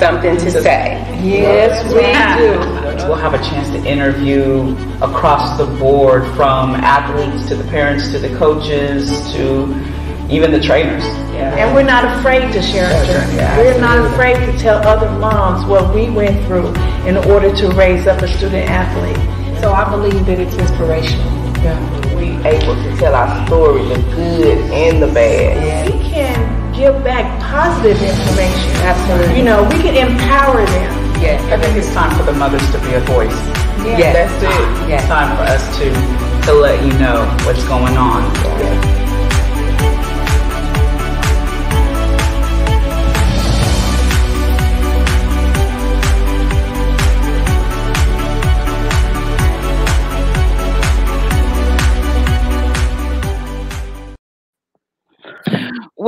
[0.00, 1.04] something to say.
[1.22, 2.36] Yes, we ah.
[2.38, 3.06] do.
[3.06, 8.18] We'll have a chance to interview across the board from athletes to the parents to
[8.18, 9.68] the coaches to
[10.30, 11.04] even the trainers.
[11.34, 11.56] Yeah.
[11.56, 13.36] And we're not afraid to share our journey.
[13.58, 16.72] We're not afraid to tell other moms what we went through
[17.06, 19.16] in order to raise up a student athlete.
[19.60, 21.26] So I believe that it's inspirational.
[21.62, 22.16] Yeah.
[22.16, 25.90] We able to tell our story, the good and the bad.
[25.90, 25.99] Yeah.
[26.80, 28.72] Give back positive information.
[28.80, 29.36] Absolutely.
[29.36, 31.20] You know, we can empower them.
[31.20, 31.36] Yeah.
[31.52, 33.36] I think it's time for the mothers to be a voice.
[33.84, 34.00] Yeah.
[34.00, 34.32] Yes.
[34.40, 34.88] That's it.
[34.88, 34.96] Yeah.
[34.96, 35.92] It's time for us to
[36.46, 38.24] to let you know what's going on.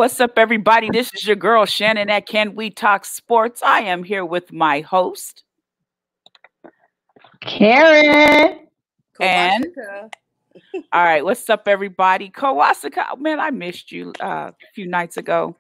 [0.03, 0.91] What's up, everybody?
[0.91, 3.63] This is your girl Shannon at Can We Talk Sports.
[3.63, 5.45] I am here with my host,
[7.41, 8.67] Karen.
[9.21, 9.67] And
[10.93, 12.31] all right, what's up, everybody?
[12.31, 15.55] Kawasaka, man, I missed you uh, a few nights ago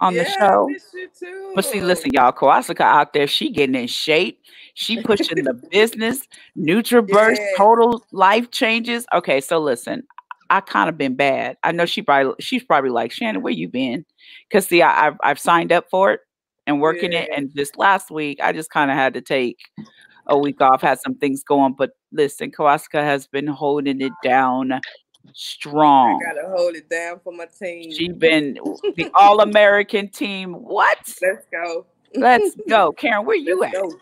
[0.00, 0.68] on yeah, the show.
[1.16, 1.52] too.
[1.54, 4.42] But see, listen, y'all, Kawasaka out there, she getting in shape.
[4.74, 6.26] She pushing the business,
[6.58, 7.52] NutraBurst, Yeah.
[7.56, 9.06] total life changes.
[9.14, 10.08] Okay, so listen,
[10.50, 11.56] I kind of been bad.
[11.62, 14.04] I know she probably she's probably like Shannon, where you been?
[14.48, 16.20] Because see, I, I've I've signed up for it
[16.66, 19.58] and working it, and this last week I just kind of had to take
[20.26, 20.82] a week off.
[20.82, 24.80] Had some things going, but listen, Kawasaka has been holding it down
[25.32, 26.20] strong.
[26.22, 27.92] I gotta hold it down for my team.
[27.92, 28.58] She's been
[28.96, 30.54] the All American team.
[30.54, 30.98] What?
[31.22, 31.86] Let's go.
[32.14, 33.24] Let's go, Karen.
[33.24, 33.82] Where you Let's at?
[33.82, 33.92] go.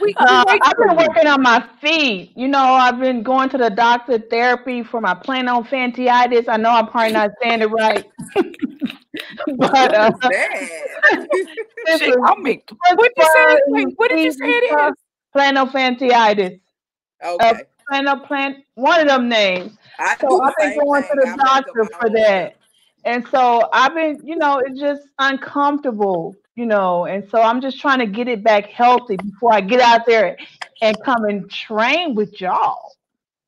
[0.00, 2.32] We, Uh, I've been working on my feet.
[2.36, 6.48] You know, I've been going to the doctor therapy for my plantar fasciitis.
[6.48, 8.04] I know I'm probably not saying it right.
[9.56, 10.10] but uh,
[11.98, 12.68] Shit, I'll make.
[12.94, 13.60] What did you say?
[13.68, 14.94] Wait, what did you say it is?
[15.34, 16.60] Planophantiasis.
[17.24, 17.62] okay.
[17.90, 19.76] Plantar plant one of them names.
[19.98, 22.56] I so I've been going to the I doctor for that.
[23.04, 27.78] And so I've been, you know, it's just uncomfortable, you know, and so I'm just
[27.80, 30.38] trying to get it back healthy before I get out there
[30.80, 32.94] and come and train with y'all.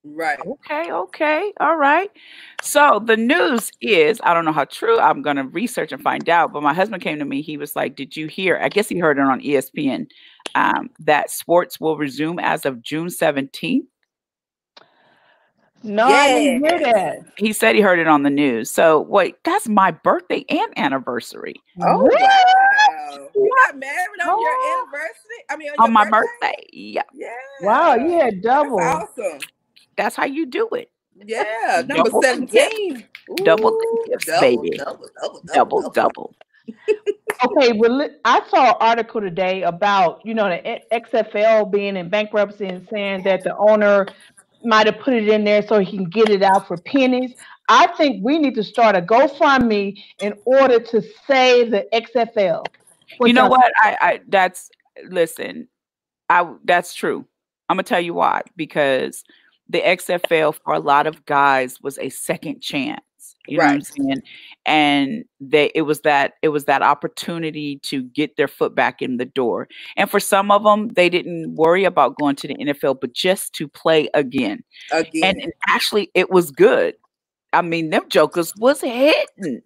[0.05, 0.39] Right.
[0.39, 2.11] Okay, okay, all right.
[2.63, 4.99] So the news is, I don't know how true.
[4.99, 6.53] I'm gonna research and find out.
[6.53, 7.43] But my husband came to me.
[7.43, 10.07] He was like, "Did you hear?" I guess he heard it on ESPN
[10.55, 13.87] um, that sports will resume as of June 17th.
[15.83, 17.19] No, I didn't hear that.
[17.37, 18.71] He said he heard it on the news.
[18.71, 22.21] So wait, that's my birthday and anniversary Oh What?
[22.21, 22.78] wow.
[23.35, 24.41] You got married on Oh.
[24.41, 25.45] your anniversary?
[25.51, 26.67] I mean on, on my birthday.
[26.73, 27.29] Yeah, Yeah.
[27.63, 28.81] Wow, you had That's double.
[28.81, 29.39] awesome.
[29.97, 30.91] that's how you do it.
[31.25, 31.83] Yeah.
[31.89, 32.73] Number Double the gift.
[32.73, 33.05] 17.
[33.45, 34.71] Double the gifts, double, baby.
[34.79, 36.35] Double, double, Double, double.
[37.45, 42.67] Okay, well, I saw an article today about you know the XFL being in bankruptcy
[42.67, 44.07] and saying that the owner
[44.65, 47.35] might have put it in there so he can get it out for pennies.
[47.69, 52.65] I think we need to start a GoFundMe in order to save the XFL.
[53.21, 53.73] You know y'all what?
[53.79, 54.71] I, I that's
[55.09, 55.69] listen
[56.29, 57.25] i that's true.
[57.69, 59.25] I'm gonna tell you why because
[59.69, 63.03] the xfl for a lot of guys was a second chance
[63.49, 64.23] you know what i'm saying?
[64.67, 69.17] And they it was that it was that opportunity to get their foot back in
[69.17, 69.69] the door.
[69.97, 73.55] And for some of them they didn't worry about going to the nfl but just
[73.55, 74.63] to play again.
[74.93, 75.25] Again.
[75.25, 76.95] and, and actually it was good.
[77.53, 79.63] I mean them jokers was hitting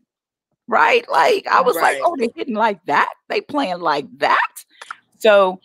[0.72, 1.08] right?
[1.10, 3.12] Like i was like oh they hitting like that?
[3.28, 4.54] They playing like that?
[5.18, 5.60] So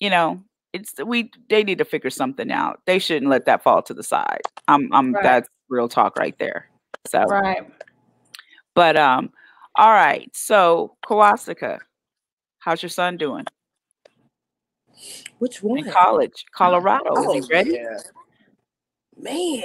[0.00, 2.80] you know it's we they need to figure something out.
[2.84, 4.42] They shouldn't let that fall to the side.
[4.66, 5.22] I'm i'm Right.
[5.22, 6.68] that's real talk right there.
[7.06, 7.62] So Right.
[8.74, 9.30] but um
[9.76, 10.28] all right.
[10.34, 11.78] So kawasaka
[12.58, 13.44] how's your son doing?
[15.38, 15.78] Which one?
[15.78, 17.10] in college colorado.
[17.10, 17.70] Oh, is he ready?
[17.74, 17.98] yeah.
[19.16, 19.62] Man,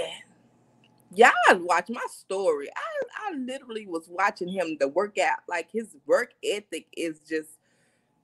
[1.16, 2.70] y'all watch my story.
[2.76, 5.40] I I literally was watching him the workout.
[5.48, 7.50] Like his work ethic is just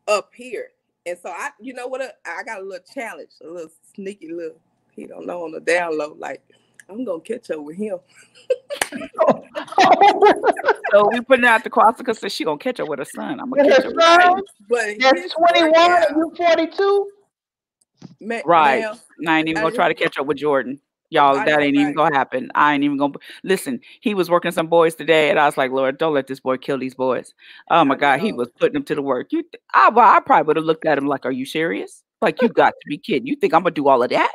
[0.07, 0.69] up here.
[1.06, 2.01] And so I, you know what?
[2.01, 4.59] uh, I got a little challenge, a little sneaky little.
[4.91, 6.15] He don't know on the down low.
[6.18, 6.41] Like
[6.89, 7.97] I'm gonna catch up with him.
[10.91, 13.50] so we putting out the kawasaka says she gonna catch up with her son i'm
[13.51, 17.07] gonna catch her up with her son, But That's 21 workout- you 42?
[18.21, 18.80] ma- Right.
[18.81, 20.80] ma'am, And I ain't even gonna try to catch up with Jordan.
[21.12, 22.52] Y'all, that ain't even gonna happen.
[22.54, 23.14] I ain't even gonna
[23.44, 23.80] listen.
[24.00, 26.58] He was working some boys today, and I was like, Lord, don't let this boy
[26.58, 27.34] kill these boys.
[27.72, 29.28] Oh my God, he was putting them to the work.
[29.32, 32.04] You, th- I, well, I probably would have looked at him like, Are you serious?
[32.22, 33.26] Like, you got to be kidding.
[33.26, 34.32] You think I'm gonna do all of that?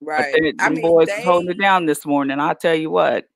[0.00, 0.34] right.
[0.40, 2.40] Then, I mean, boys they, holding it down this morning.
[2.40, 3.26] I tell you what.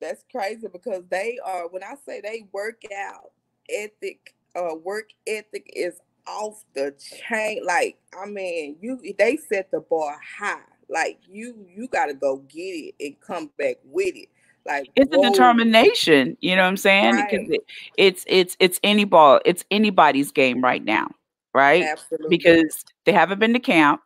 [0.00, 3.32] that's crazy because they are when I say they work out
[3.68, 6.94] ethic, uh, work ethic is off the
[7.28, 7.64] chain.
[7.66, 10.60] Like, I mean, you they set the bar high.
[10.90, 14.28] Like you you gotta go get it and come back with it.
[14.66, 15.22] Like it's whoa.
[15.22, 17.14] a determination, you know what I'm saying?
[17.14, 17.30] Right.
[17.30, 17.60] Because it,
[17.96, 21.08] it's it's it's any ball, it's anybody's game right now,
[21.54, 21.84] right?
[21.84, 22.36] Absolutely.
[22.36, 24.00] Because they haven't been to camp.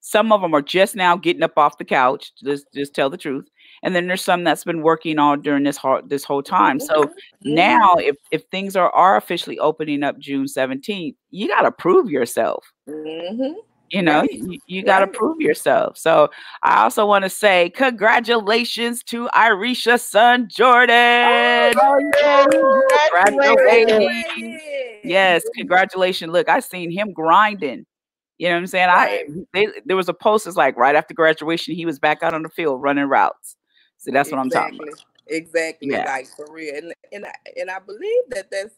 [0.00, 2.32] Some of them are just now getting up off the couch.
[2.44, 3.48] Just just tell the truth.
[3.82, 6.78] And then there's some that's been working all during this whole this whole time.
[6.78, 7.12] So Mhm.
[7.44, 12.10] now, if if things are are officially opening up June 17th, you got to prove
[12.10, 12.64] yourself.
[12.88, 13.56] Mhm.
[13.90, 14.32] You know, Right.
[14.32, 15.14] you, you got to Right.
[15.14, 15.96] prove yourself.
[15.96, 16.28] So
[16.62, 21.74] I also want to say congratulations to Irisha's son oh, Jordan.
[21.78, 22.06] Oh,
[23.10, 23.58] Graduated.
[23.62, 24.60] Graduated.
[25.04, 26.32] Yes, congratulations.
[26.32, 27.86] Look, I seen him grinding.
[28.38, 28.88] You know what I'm saying?
[28.90, 32.34] I they, there was a post that's like right after graduation, he was back out
[32.34, 33.56] on the field running routes.
[33.98, 35.02] So that's what I'm talking about.
[35.28, 36.04] Exactly, Yeah.
[36.04, 36.74] like for real.
[36.76, 38.74] And and I, and I believe that that's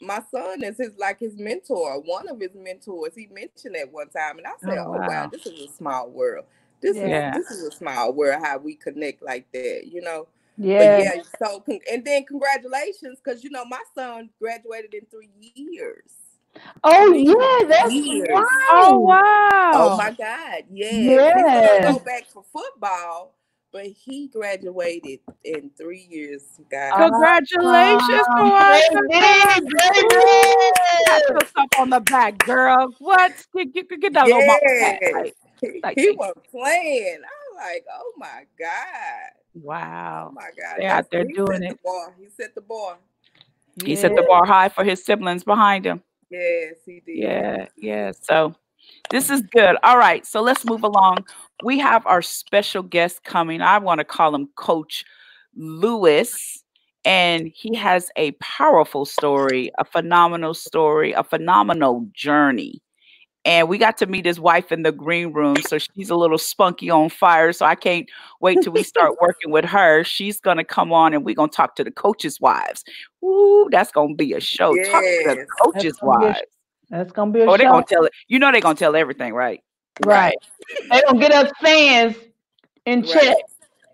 [0.00, 3.14] my son is his like his mentor, one of his mentors.
[3.14, 5.06] He mentioned that one time, and I said, Oh, "Oh, wow.
[5.06, 5.28] wow.
[5.30, 6.44] this is a small world.
[6.80, 7.34] This Yeah.
[7.36, 8.42] is this is a small world.
[8.44, 10.78] How we connect like that, you know." Yeah.
[10.78, 16.10] But yeah, so and then congratulations, because you know my son graduated in three years.
[16.84, 18.28] Oh yeah, that's Years.
[18.28, 18.44] right.
[18.70, 19.20] Oh wow.
[19.74, 21.34] Oh my God, yes.
[21.34, 23.34] He's gonna go back for football,
[23.72, 26.92] but he graduated in three years, guys.
[26.96, 30.74] Congratulations to our great big, great big.
[31.54, 32.88] Pat on the back, girl.
[32.98, 33.32] What?
[33.54, 35.12] Get, get, get that little mama pat, Yes.
[35.14, 37.18] like, He, like he was playing.
[37.22, 39.30] I'm like, oh my God.
[39.54, 40.30] Wow.
[40.30, 40.30] Oh Wow.
[40.34, 40.76] my God.
[40.78, 41.68] They're out That's- there he doing set it.
[41.70, 42.14] The bar.
[42.18, 42.98] He set the bar.
[43.84, 46.02] He set the bar high for his siblings behind him.
[46.30, 47.16] Yes, he did.
[47.18, 48.12] Yeah, yeah.
[48.20, 48.54] So
[49.10, 49.76] this is good.
[49.82, 50.26] All right.
[50.26, 51.24] So let's move along.
[51.64, 53.60] We have our special guest coming.
[53.60, 55.04] I want to call him Coach
[55.56, 56.62] Lewis.
[57.04, 62.82] And he has a powerful story, a phenomenal story, a phenomenal journey.
[63.44, 65.62] And we got to meet his wife in the green room.
[65.62, 67.52] So she's a little spunky on fire.
[67.52, 68.06] So I can't
[68.40, 70.04] wait till we start working with her.
[70.04, 72.84] She's going to come on and we're going to talk to the coaches' wives.
[73.24, 74.76] Ooh, that's going to be a show.
[74.90, 75.46] Talk to the Yes.
[75.62, 76.42] coaches' gonna be a wives.
[76.90, 78.12] That's gonna be a Oh, they're gonna tell it.
[78.26, 79.62] You know they're gonna tell everything, right?
[80.04, 80.36] Right.
[80.90, 82.16] They don't get us fans
[82.86, 83.10] in Right.
[83.10, 83.36] check.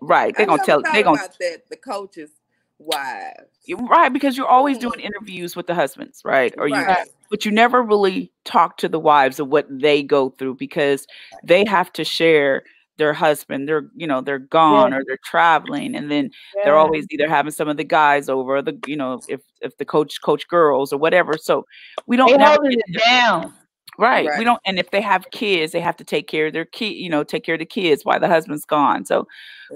[0.01, 0.35] Right.
[0.37, 0.81] They're gonna tell.
[0.81, 1.69] They're gonna about that.
[1.69, 2.31] The coaches'
[2.79, 3.49] wives.
[3.65, 6.53] you- right because you're always doing interviews with the husbands, right?
[6.57, 7.07] Or you, Right.
[7.31, 11.07] but you never really talk to the wives of what they go through because
[11.43, 12.63] they have to share
[12.97, 13.67] their husband.
[13.67, 16.29] They're you know they're gone or they're traveling, and then
[16.63, 19.75] they're always either having some of the guys over, or the you know if if
[19.77, 21.37] the coach coach girls or whatever.
[21.37, 21.65] So
[22.05, 23.53] we don't They never holding it down.
[23.97, 24.29] Right.
[24.37, 26.93] We don't and if they have kids, they have to take care of their kid,
[26.95, 29.05] you know, take care of the kids while the husband's gone.
[29.05, 29.27] So,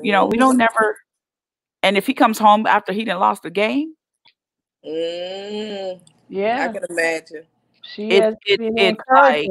[0.02, 0.98] you know, we don't never
[1.84, 3.94] and if he comes home after he done lost the game,
[4.86, 6.00] Mm,
[6.32, 7.44] I can imagine.
[7.82, 9.50] She It- has it- been it's like-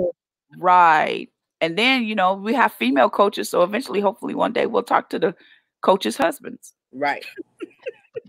[0.57, 1.29] right.
[1.61, 5.11] And then, you know, we have female coaches, so eventually hopefully one day we'll talk
[5.11, 5.35] to the
[5.83, 6.75] coaches' husbands.
[6.93, 7.25] Right.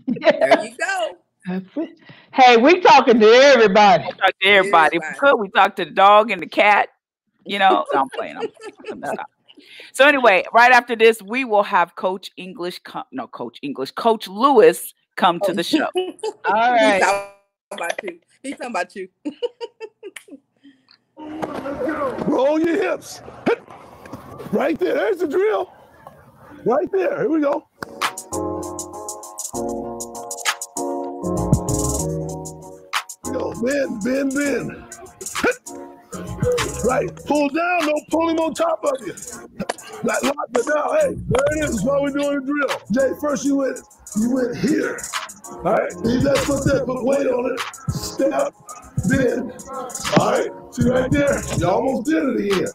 [0.06, 0.30] Yeah.
[0.56, 1.16] There you go.
[1.50, 1.98] That's it.
[2.32, 4.04] Hey, we talking to everybody.
[4.04, 4.98] We'll talk to everybody.
[4.98, 5.18] We Everybody.
[5.18, 6.90] could, we talk to the dog and the cat.
[7.44, 8.36] You know, no, I'm playing.
[8.36, 8.46] I'm
[9.00, 9.16] playing.
[9.92, 14.28] So anyway, right after this, we will have Coach English come, no, Coach English, Coach
[14.28, 15.88] Lewis come to the show.
[16.44, 17.32] All He's talking
[17.72, 18.20] about you.
[18.42, 19.08] He's talking about you.
[22.26, 23.22] Roll your hips.
[24.52, 24.94] Right there.
[24.94, 25.72] There's the drill.
[26.64, 27.18] Right there.
[27.20, 27.66] Here we go.
[33.62, 34.84] Bend, bend, bend.
[36.84, 37.14] Right.
[37.26, 37.80] Pull down.
[37.80, 39.14] Don't pull him on top of you.
[40.02, 40.96] Like lock it down.
[40.96, 41.70] Hey, there it is.
[41.72, 42.80] That's why we're doing the drill.
[42.90, 43.78] Jay, first you went,
[44.18, 44.98] you went here.
[45.52, 45.92] All right.
[46.04, 47.60] You just put that, put weight on it.
[47.92, 48.54] Step,
[49.08, 49.52] bend.
[50.18, 50.50] All right.
[50.74, 51.42] See right there?
[51.58, 52.68] You almost did it again.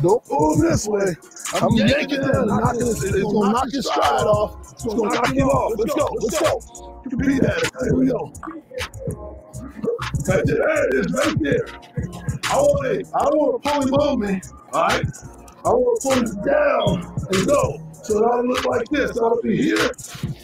[0.00, 1.14] Don't pull him this way.
[1.54, 2.96] I'm yanking down and knocking it.
[2.96, 4.72] It's gonna knock your stride off.
[4.72, 5.78] It's gonna knock you off.
[5.78, 6.06] Let's go.
[6.20, 7.02] Let's go.
[7.04, 7.70] You can beat that.
[7.82, 8.32] Here we go.
[10.28, 11.12] There it is.
[11.12, 11.66] Right there.
[12.50, 13.06] I want it.
[13.14, 14.40] I want to pull him on me.
[14.72, 15.06] All right.
[15.64, 17.80] I want to pull him down and go.
[18.04, 19.12] So ought to look like this.
[19.12, 19.90] To be here,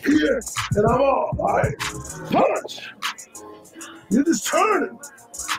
[0.05, 0.43] here,
[0.77, 1.39] and I'm off.
[1.39, 1.79] All right.
[2.31, 2.91] Punch.
[4.11, 4.99] You're just turning.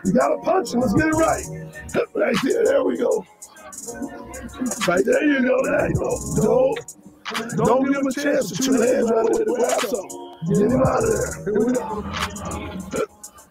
[0.03, 0.82] You gotta punch him.
[0.82, 1.46] Let's get it right.
[2.13, 2.65] Right there.
[2.65, 3.25] There we go.
[4.88, 5.63] Right there you go.
[5.63, 6.17] There you go.
[6.41, 10.36] Don't, don't give him a chance to two hands right away to grab something.
[10.50, 11.53] Get him out of there.
[11.53, 13.04] Here we go.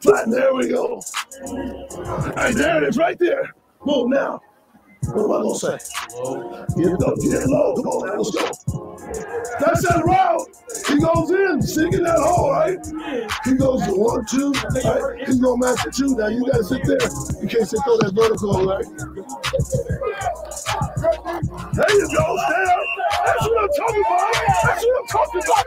[0.04, 0.30] Flatten.
[0.30, 1.02] There we go.
[2.37, 2.99] Right there it is.
[2.99, 3.54] Right there.
[3.87, 4.38] Move now.
[5.06, 5.78] What am I gonna say?
[6.76, 7.75] Get low, get low.
[7.75, 8.96] Come on now, let's go.
[9.61, 10.49] That's that route.
[10.88, 12.78] He goes in, singing that hole, right?
[13.44, 14.52] He goes to one, two,
[14.84, 15.26] right?
[15.26, 16.14] He's gonna match the two.
[16.16, 17.00] Now you gotta sit there.
[17.40, 18.84] You can't sit throw that vertical, right?
[21.75, 22.68] There you go, Stan.
[23.25, 24.32] That's what I'm talking about.
[24.64, 25.64] That's what I'm talking about.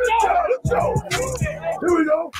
[0.50, 0.84] Let's go.
[1.82, 2.32] Here we go.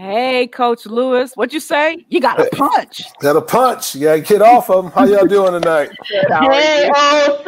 [0.00, 2.06] Hey, Coach Lewis, what'd you say?
[2.08, 3.02] You got a punch.
[3.20, 3.94] Got a punch.
[3.94, 4.92] Yeah, gotta get off of them.
[4.92, 5.90] How y'all doing tonight?
[6.30, 7.42] Hey, oh,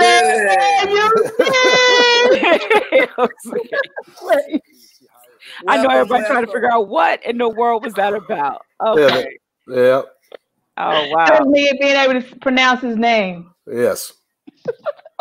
[0.86, 1.10] you
[5.66, 8.66] I know Welcome, everybody trying to figure out what in the world was that about.
[8.84, 9.38] Okay.
[9.66, 10.02] Yeah.
[10.76, 11.24] Oh wow.
[11.24, 13.50] Told me being able to pronounce his name.
[13.66, 14.12] Yes.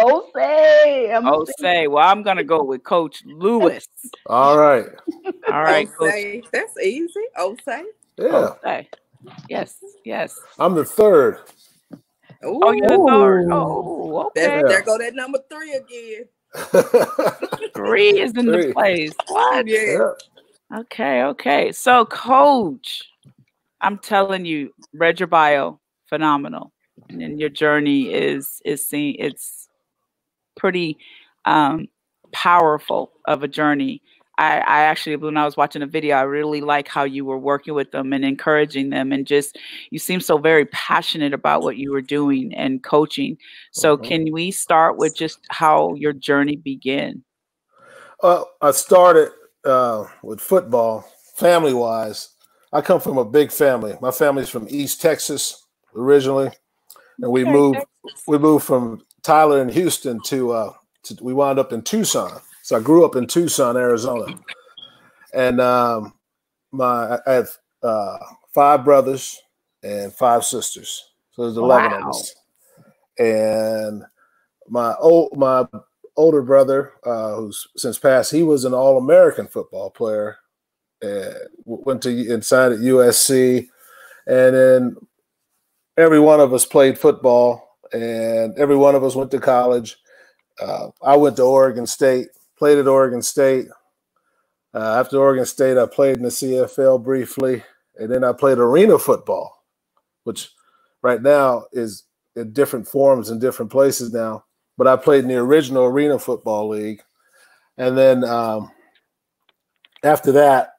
[0.01, 1.15] Osia.
[1.15, 1.45] I'm Oh.
[1.87, 3.87] Well, I'm gonna go with Coach Lewis.
[4.25, 4.85] All right.
[5.51, 6.13] All right, Coach.
[6.13, 6.43] Osia.
[6.51, 7.25] That's easy.
[7.37, 7.83] Osia.
[8.17, 8.53] Yeah.
[8.63, 8.89] Say.
[9.49, 10.39] Yes, yes.
[10.59, 11.39] I'm the third.
[12.43, 13.49] Ooh, Oh, you're the third.
[13.51, 14.67] Oh, that's, okay.
[14.67, 16.25] there go that number three again.
[17.73, 18.67] Three is in Three.
[18.67, 19.11] the place.
[19.27, 19.67] What?
[19.67, 19.79] Yeah.
[20.71, 20.79] yeah.
[20.79, 21.71] Okay, okay.
[21.71, 23.03] So, Coach,
[23.79, 26.73] I'm telling you, read your bio, phenomenal,
[27.09, 29.15] and your journey is is seen.
[29.19, 29.60] It's
[30.55, 30.97] pretty
[31.45, 31.87] um,
[32.31, 34.01] powerful of a journey.
[34.37, 37.37] I, I actually, when I was watching a video, I really like how you were
[37.37, 39.57] working with them and encouraging them, and just
[39.91, 43.37] you seem so very passionate about what you were doing and coaching.
[43.71, 44.03] So, Mhm.
[44.03, 47.23] can we start with just how your journey began?
[48.23, 49.31] Well, I started
[49.63, 51.05] uh, with football,
[51.35, 52.29] family wise.
[52.73, 53.97] I come from a big family.
[54.01, 55.65] My family's from East Texas
[55.95, 56.49] originally,
[57.21, 57.79] and we Okay, moved.
[58.03, 58.23] Texas.
[58.27, 60.73] We moved from Tyler and Houston to, uh,
[61.03, 61.17] to.
[61.21, 62.39] We wound up in Tucson.
[62.63, 64.39] So I grew up in Tucson, Arizona,
[65.33, 66.13] and um,
[66.71, 67.49] my I have
[67.83, 68.17] uh,
[68.53, 69.41] five brothers
[69.83, 71.09] and five sisters.
[71.31, 71.99] So there's eleven Wow.
[72.01, 72.35] of us,
[73.17, 74.03] and
[74.69, 75.65] my old my
[76.15, 80.37] older brother, uh, who's since passed, he was an All American football player.
[81.03, 81.35] And
[81.65, 83.67] went to and signed at USC,
[84.27, 84.95] and then
[85.97, 89.97] every one of us played football, and every one of us went to college.
[90.59, 93.67] Uh, I went to Oregon State, played at Oregon State.
[94.73, 97.63] Uh, after Oregon State, I played in the CFL briefly,
[97.97, 99.63] and then I played arena football,
[100.23, 100.49] which
[101.01, 102.03] right now is
[102.35, 104.45] in different forms in different places now
[104.81, 107.03] but I played in the original Arena Football League.
[107.77, 108.71] And then um,
[110.03, 110.73] after that,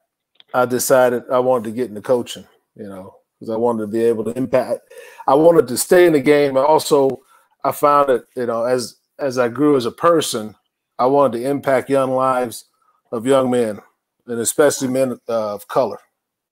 [0.53, 4.01] I decided I wanted to get into coaching, you know, because I wanted to be
[4.03, 4.79] able to impact.
[5.27, 6.55] I wanted to stay in the game.
[6.55, 7.21] And also,
[7.65, 10.55] I found that, you know, as as I grew as a person,
[10.97, 12.65] I wanted to impact young lives
[13.11, 13.79] of young men,
[14.27, 15.99] and especially men uh, of color.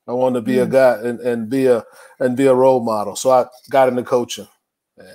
[0.06, 1.86] I wanted to be a guy and, and be a
[2.20, 3.16] and be a role model.
[3.16, 4.48] So I got into coaching.
[4.98, 5.08] And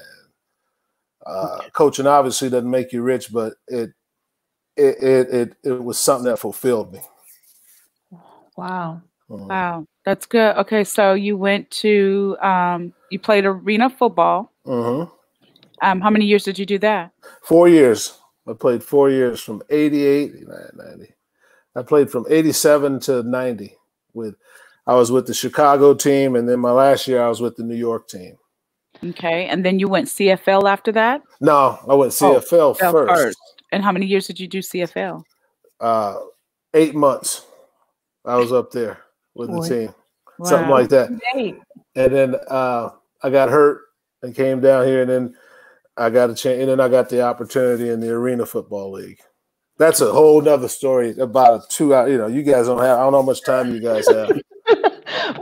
[1.27, 3.91] uh, coaching obviously doesn't make you rich, but it
[4.77, 7.01] it it it, it was something that fulfilled me.
[8.57, 9.03] Wow.
[9.31, 9.49] Mhm.
[9.49, 10.57] Wow, that's good.
[10.57, 14.53] Okay, so you went to um, you played arena football.
[14.67, 15.11] Mhm.
[15.83, 17.13] Um, how many years did you do that?
[17.43, 18.19] Four years.
[18.49, 20.33] I played four years from 88,
[20.75, 21.15] 90.
[21.75, 23.77] I played from 87 to 90
[24.15, 24.37] with
[24.87, 27.65] I was with the Chicago team and then my last year I was with the
[27.65, 28.37] New York team.
[29.05, 31.23] Okay, and then you went CFL after that.
[31.41, 33.15] No, I went CFL CFL first.
[33.15, 33.39] first.
[33.73, 35.23] And how many years did you do CFL?
[35.81, 36.15] Uh,
[36.73, 37.45] eight months.
[38.25, 38.99] I was up there
[39.37, 39.69] with the Boy.
[39.69, 39.95] team,
[40.43, 41.11] something like that.
[41.33, 41.55] Hey,
[41.95, 42.91] and then uh,
[43.23, 43.83] I got hurt
[44.23, 45.35] and came down here, and then
[45.97, 49.21] I got a chance, and then I got the opportunity in the Arena Football League.
[49.79, 52.09] That's a whole nother story about a two hour.
[52.09, 52.99] You know, you guys don't have.
[52.99, 54.41] I don't know how much time you guys have.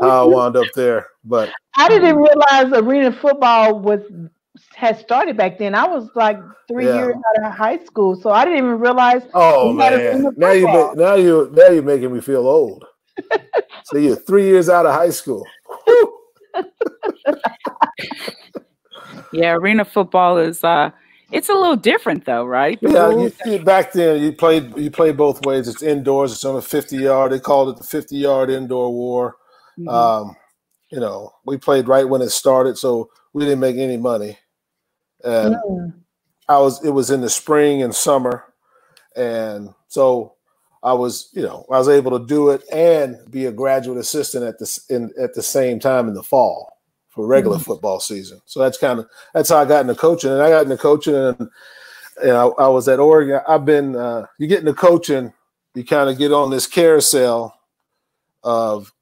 [0.01, 4.01] how I wound up there, but I didn't realize arena football was
[4.75, 5.75] had started back then.
[5.75, 6.97] I was like three Yeah.
[6.97, 9.23] years out of high school, so I didn't even realize.
[9.35, 12.85] oh man, now you make, now you now you're making me feel old.
[13.85, 15.47] so you're three years out of high school.
[19.33, 20.91] Yeah, arena football is uh,
[21.33, 22.81] it's a little different though, right?
[22.81, 25.67] The Yeah, you, you- back then you played you played both ways.
[25.69, 26.33] It's indoors.
[26.33, 27.33] It's on a fifty yard.
[27.33, 29.37] They called it the fifty yard indoor war.
[29.79, 29.89] Mhm.
[29.93, 30.37] Um,
[30.91, 34.39] you know, we played right when it started, so we didn't make any money.
[35.25, 35.95] And Mm.
[36.49, 38.45] I was it was in the spring and summer,
[39.17, 40.34] and so
[40.85, 44.45] I was you know I was able to do it and be a graduate assistant
[44.45, 46.79] at the in at the same time in the fall
[47.11, 48.41] for regular football season.
[48.47, 51.15] So that's kind of that's how I got into coaching, and I got into coaching,
[51.17, 51.51] and
[52.23, 53.41] you know, I was at Oregon.
[53.49, 55.33] I've been uh, you get into coaching,
[55.75, 57.55] you kind of get on this carousel
[58.45, 58.93] of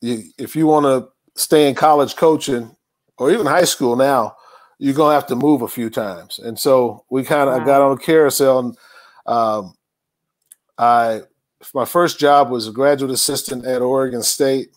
[0.00, 1.08] you, if you want to
[1.40, 2.76] stay in college coaching,
[3.18, 4.36] or even high school now,
[4.78, 6.38] you're gonna have to move a few times.
[6.40, 7.66] And so we kind of Wow.
[7.66, 8.78] got on a carousel and
[9.26, 9.74] um,
[10.82, 11.20] I
[11.74, 14.70] my first job was a graduate assistant at Oregon State.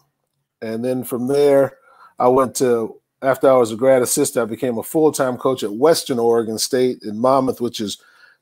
[0.62, 1.78] And then from there,
[2.20, 5.74] I went to after I was a grad assistant, I became a full-time coach at
[5.74, 7.98] Western Oregon State in Monmouth, which is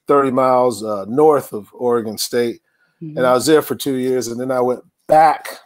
[0.08, 2.62] 30 miles uh, north of Oregon State.
[3.02, 3.16] Mhm.
[3.16, 5.60] And I was there for two years, and then I went back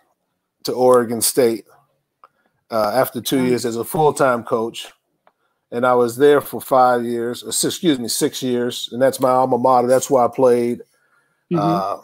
[0.66, 1.66] to Oregon State
[2.70, 4.94] uh, after two years as a full-time coach.
[5.72, 9.30] And I was there for five years, six, excuse me, six years, and that's my
[9.30, 9.88] alma mater.
[9.88, 10.82] That's where I played.
[11.52, 11.60] Mhm.
[11.60, 12.02] Uh,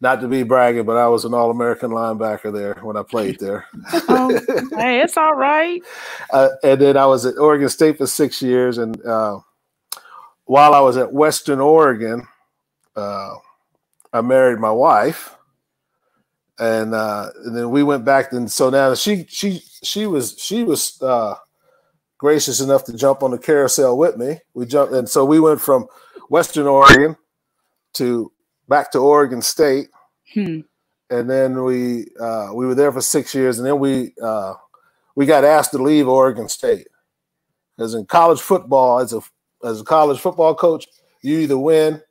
[0.00, 3.66] not to be bragging, but I was an All-American linebacker there when I played there.
[4.08, 4.28] Oh,
[4.76, 5.82] hey, it's all right.
[6.32, 8.78] uh, and then I was at Oregon State for six years.
[8.78, 9.40] And uh,
[10.44, 12.26] while I was at Western Oregon,
[12.96, 13.34] uh,
[14.12, 15.36] I married my wife,
[16.58, 18.32] and uh, and then we went back.
[18.32, 21.34] And so now she she she was she was uh,
[22.18, 24.38] gracious enough to jump on the carousel with me.
[24.54, 25.86] We jumped, and so we went from
[26.28, 27.16] Western Oregon
[27.94, 28.32] to
[28.68, 29.88] back to Oregon State
[30.34, 30.60] Hmm.
[31.10, 34.54] and then we uh, we were there for six years, and then we uh,
[35.14, 36.86] we got asked to leave Oregon State
[37.76, 39.20] because in college football, as a
[39.64, 40.86] as a college football coach,
[41.22, 42.02] you either win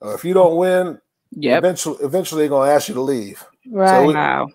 [0.00, 0.98] or if you don't win,
[1.32, 1.58] Yep.
[1.58, 3.44] eventually eventually they're gonna ask you to leave.
[3.70, 4.04] Right.
[4.06, 4.48] we- Wow.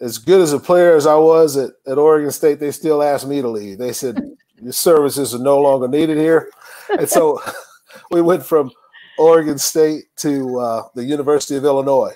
[0.00, 3.26] As good as a player as I was at, at Oregon State, they still asked
[3.26, 3.78] me to leave.
[3.78, 4.20] They said
[4.62, 6.50] your services are no longer needed here,
[6.90, 7.40] and so
[8.12, 8.70] we went from
[9.18, 12.14] Oregon State to uh, the University of Illinois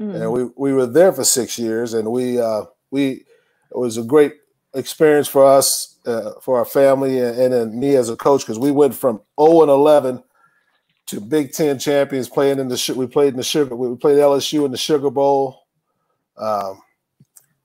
[0.00, 0.14] Mm.
[0.14, 3.24] and we we were there for six years, and we uh, we
[3.70, 4.32] it was a great
[4.72, 8.58] experience for us, uh, for our family, and, and then me as a coach because
[8.58, 10.22] we went from zero and eleven
[11.06, 14.64] to Big Ten champions, playing in the we played in the sugar we played LSU
[14.64, 15.66] in the Sugar Bowl.
[16.38, 16.80] Um,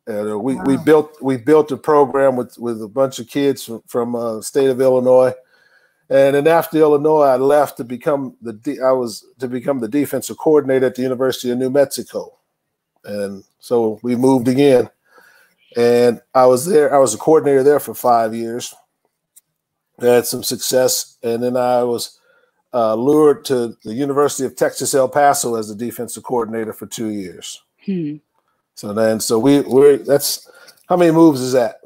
[0.07, 3.63] and uh, we, we built we built a program with with a bunch of kids
[3.63, 5.33] from, from uh, state of Illinois,
[6.09, 9.87] and then after Illinois, I left to become the de- I was to become the
[9.87, 12.37] defensive coordinator at the University of New Mexico,
[13.03, 14.89] and so we moved again,
[15.75, 16.93] and I was there.
[16.93, 18.73] I was a coordinator there for five years.
[19.99, 22.19] Had some success, and then I was
[22.73, 27.07] uh, lured to the University of Texas El Paso as the defensive coordinator for two
[27.07, 27.63] years.
[27.85, 28.17] Hmm.
[28.75, 30.49] So then, so we we're that's
[30.87, 31.79] how many moves is that?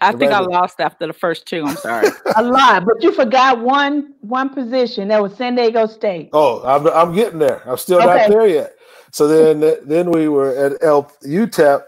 [0.00, 1.64] I think I lost after the first two.
[1.64, 2.08] I'm sorry.
[2.36, 5.08] A lot, but you forgot one one position.
[5.08, 6.30] That was San Diego State.
[6.32, 7.62] Oh, I'm, I'm getting there.
[7.68, 8.06] I'm still Okay.
[8.06, 8.74] not there yet.
[9.12, 11.82] So then, then we were at El UTEP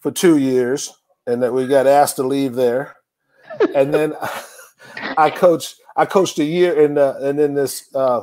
[0.00, 0.92] for two years,
[1.26, 2.96] and that we got asked to leave there.
[3.74, 4.14] And then
[5.18, 5.76] I coached.
[5.94, 8.22] I coached a year in the, and then this uh,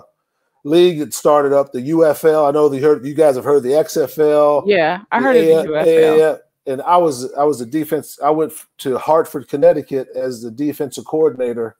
[0.63, 2.47] league that started up the UFL.
[2.49, 4.63] I know you heard you guys have heard the XFL.
[4.65, 6.17] yeah, I the heard of the A- UFL.
[6.17, 8.19] AAF, and I was I was the defense.
[8.23, 11.77] I went to Hartford, Connecticut, as the defensive coordinator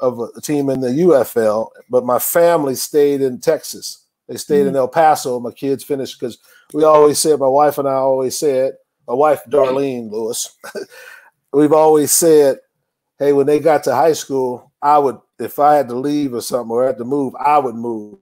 [0.00, 1.68] of a team in the UFL.
[1.88, 4.04] But my family stayed in Texas.
[4.28, 4.76] They stayed in mm-hmm.
[4.76, 5.38] El Paso.
[5.38, 6.38] My kids finished because
[6.74, 8.74] we always said my wife and I always said
[9.06, 10.56] my wife Darlene Lewis.
[11.52, 12.58] we've always said,
[13.20, 16.40] hey, when they got to high school, I would if I had to leave or
[16.40, 18.18] something or had to move, I would move,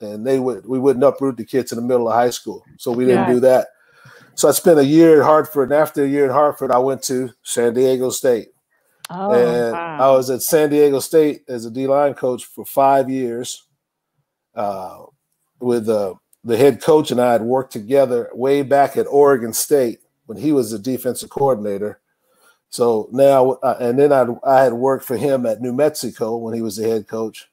[0.00, 2.64] and they would we wouldn't uproot the kids in the middle of high school.
[2.78, 3.34] So we didn't Yeah.
[3.34, 3.68] do that.
[4.36, 7.02] So I spent a year at Hartford, and after a year at Hartford, I went
[7.04, 8.48] to San Diego State.
[9.10, 9.98] Oh, and wow.
[10.00, 13.64] I was at San Diego State as a D line coach for five years.
[14.54, 15.04] Uh,
[15.60, 20.00] with uh, the head coach and I had worked together way back at Oregon State
[20.26, 22.00] when he was the defensive coordinator.
[22.68, 26.54] So now, uh, and then I I had worked for him at New Mexico when
[26.54, 27.48] he was the head coach,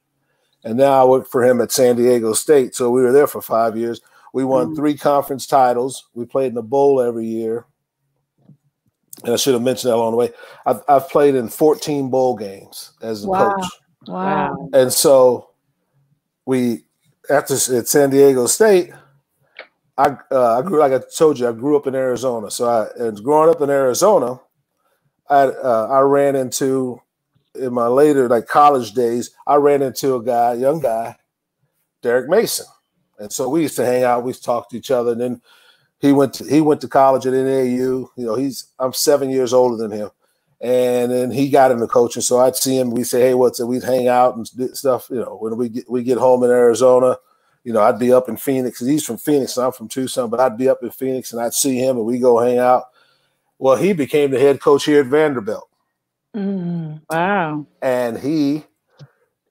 [0.64, 2.74] and now I work for him at San Diego State.
[2.74, 4.00] So we were there for five years.
[4.32, 4.76] We won Mhm.
[4.76, 6.08] three conference titles.
[6.14, 7.66] We played in the bowl every year.
[9.24, 10.32] And I should have mentioned that along the way.
[10.66, 13.50] I've, I've played in 14 bowl games as a Wow.
[13.50, 13.68] coach.
[14.08, 14.68] wow.
[14.72, 15.50] And so
[16.46, 16.84] we,
[17.30, 18.92] after at San Diego State,
[19.98, 22.50] I uh, I grew like I told you I grew up in Arizona.
[22.50, 24.40] So I and growing up in Arizona,
[25.28, 27.00] I uh, I ran into
[27.54, 31.16] in my later like college days I ran into a guy, young guy,
[32.00, 32.64] Derek Mason,
[33.22, 34.24] and so we used to hang out.
[34.24, 35.40] We used to talk to each other, and then
[36.00, 37.64] he went to he went to college at NAU.
[37.66, 40.10] You know, he's I'm seven years older than him,
[40.60, 42.22] and then he got into coaching.
[42.22, 42.90] So I'd see him.
[42.90, 43.66] We'd say, hey, what's it?
[43.66, 45.08] We'd hang out and stuff.
[45.10, 47.16] You know, when we get we get home in Arizona,
[47.64, 48.80] you know, I'd be up in Phoenix.
[48.80, 51.78] He's from Phoenix, I'm from Tucson, but I'd be up in Phoenix, and I'd see
[51.78, 52.84] him, and we go hang out.
[53.58, 55.68] Well, he became the head coach here at Vanderbilt,
[56.34, 57.00] Mm.
[57.08, 57.66] Wow.
[57.80, 58.64] and he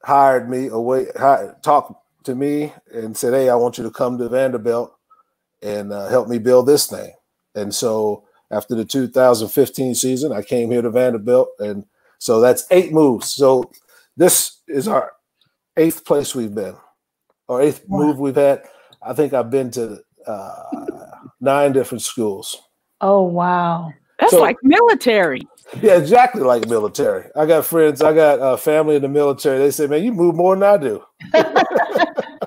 [0.04, 4.18] hired me away, hi- talked to me, and said, "Hey, I want you to come
[4.18, 4.96] to Vanderbilt
[5.62, 7.14] and uh, help me build this thing."
[7.56, 10.32] And so after the 2015 season.
[10.32, 11.86] I came here to Vanderbilt, and
[12.20, 13.34] so that's eight moves.
[13.34, 13.72] So
[14.18, 15.14] this is our
[15.78, 16.76] eighth place we've been,
[17.48, 18.64] or eighth move we've had.
[19.02, 20.64] I think I've been to uh,
[21.40, 22.62] nine different schools.
[23.00, 25.48] Oh wow, that's so, like military.
[25.82, 27.30] Yeah, exactly like military.
[27.36, 29.58] I got friends, I got uh, family in the military.
[29.58, 31.04] They say, "Man, you move more than I do."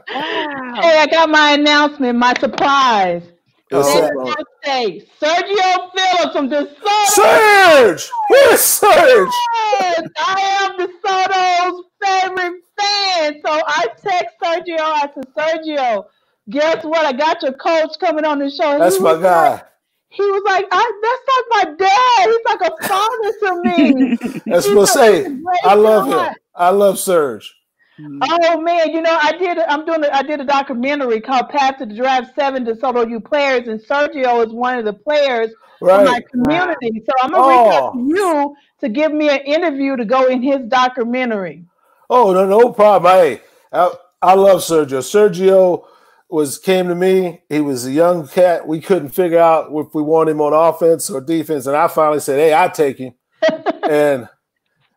[0.06, 3.22] Hey, I got my announcement, my surprise.
[3.70, 7.06] Birthday, Sergio Phillips from DeSoto.
[7.06, 9.28] Serge, where's Serge?
[9.72, 13.40] Yes, I am DeSoto's favorite fan.
[13.44, 14.78] So I text Sergio.
[14.78, 16.04] I said, Sergio,
[16.50, 17.04] guess what?
[17.04, 18.78] I got your coach coming on the show.
[18.78, 19.52] That's my guy.
[19.52, 19.64] Like,
[20.10, 22.28] he was like, I, that's like my dad.
[22.28, 24.42] He's like a father to me.
[24.46, 25.38] That's what I say.
[25.64, 26.34] I love him.
[26.54, 27.52] I love Serge.
[28.00, 28.18] Mm-hmm.
[28.22, 29.58] Oh man, you know I did.
[29.58, 30.04] I'm doing.
[30.04, 33.80] A, I did a documentary called "Path to the Draft: Seven DeSoto U Players," and
[33.80, 36.00] Sergio is one of the players right.
[36.00, 37.02] in my community.
[37.06, 37.60] So I'm gonna oh.
[37.60, 41.64] reach out to you to give me an interview to go in his documentary.
[42.10, 43.12] Oh no, no problem.
[43.12, 44.98] Hey, I, I love Sergio.
[44.98, 45.86] Sergio
[46.28, 47.42] was came to me.
[47.48, 48.66] He was a young cat.
[48.66, 52.20] We couldn't figure out if we want him on offense or defense, and I finally
[52.20, 53.14] said, "Hey, I take him."
[53.88, 54.28] and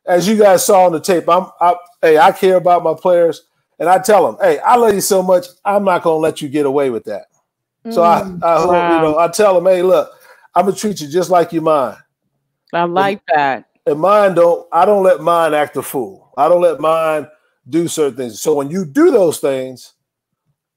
[0.08, 3.44] as you guys saw on the tape, I'm I, hey, I care about my players,
[3.80, 6.50] and I tell them, hey, I love you so much, I'm not gonna let you
[6.50, 7.26] get away with that.
[7.86, 8.96] Mm, so I, mm, I wow.
[8.96, 10.10] you know, I tell them, hey, look,
[10.56, 11.98] I'm gonna treat you just like you mine.
[12.74, 13.70] I like and, that.
[13.86, 16.34] And mine don't, I don't let mine act a fool.
[16.38, 17.28] I don't let mine
[17.70, 18.42] do certain things.
[18.42, 19.94] So when you do those things,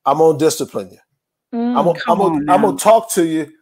[0.05, 0.99] I'm gonna discipline you.
[1.59, 3.53] Mm, I'm, gonna, I'm, gonna, I'm gonna talk to you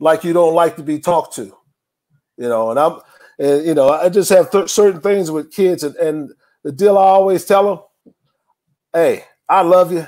[0.00, 1.54] like you don't like to be talked to.
[2.36, 3.00] You know, and I'm
[3.38, 6.30] and you know, I just have th- certain things with kids, and, and
[6.64, 8.14] the deal I always tell them,
[8.92, 10.06] "Hey, I love you,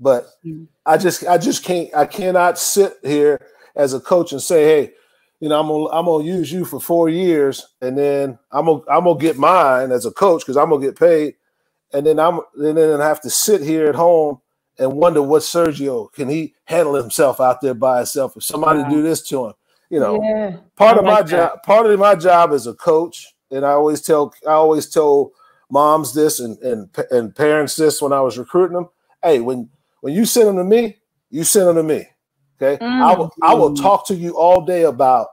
[0.00, 1.02] but I mm-hmm.
[1.02, 3.40] just I just can't I cannot sit here
[3.74, 4.92] as a coach and say, hey,
[5.40, 8.82] you know, I'm gonna I'm gonna use you for four years, and then I'm gonna
[8.90, 11.34] I'm gonna get mine as a coach because I'm gonna get paid,
[11.92, 14.40] and then I'm and then I have to sit here at home
[14.78, 18.36] and wonder what Sergio can he handle himself out there by himself?
[18.36, 18.88] If somebody wow.
[18.88, 19.52] do this to him
[19.90, 21.28] you know, yeah, part I of like my that.
[21.28, 25.32] job, part of my job as a coach, and I always tell, I always tell
[25.70, 28.88] moms this and and and parents this when I was recruiting them.
[29.22, 29.68] Hey, when
[30.00, 30.98] when you send them to me,
[31.30, 32.06] you send them to me.
[32.60, 33.02] Okay, mm.
[33.02, 35.28] I will I will talk to you all day about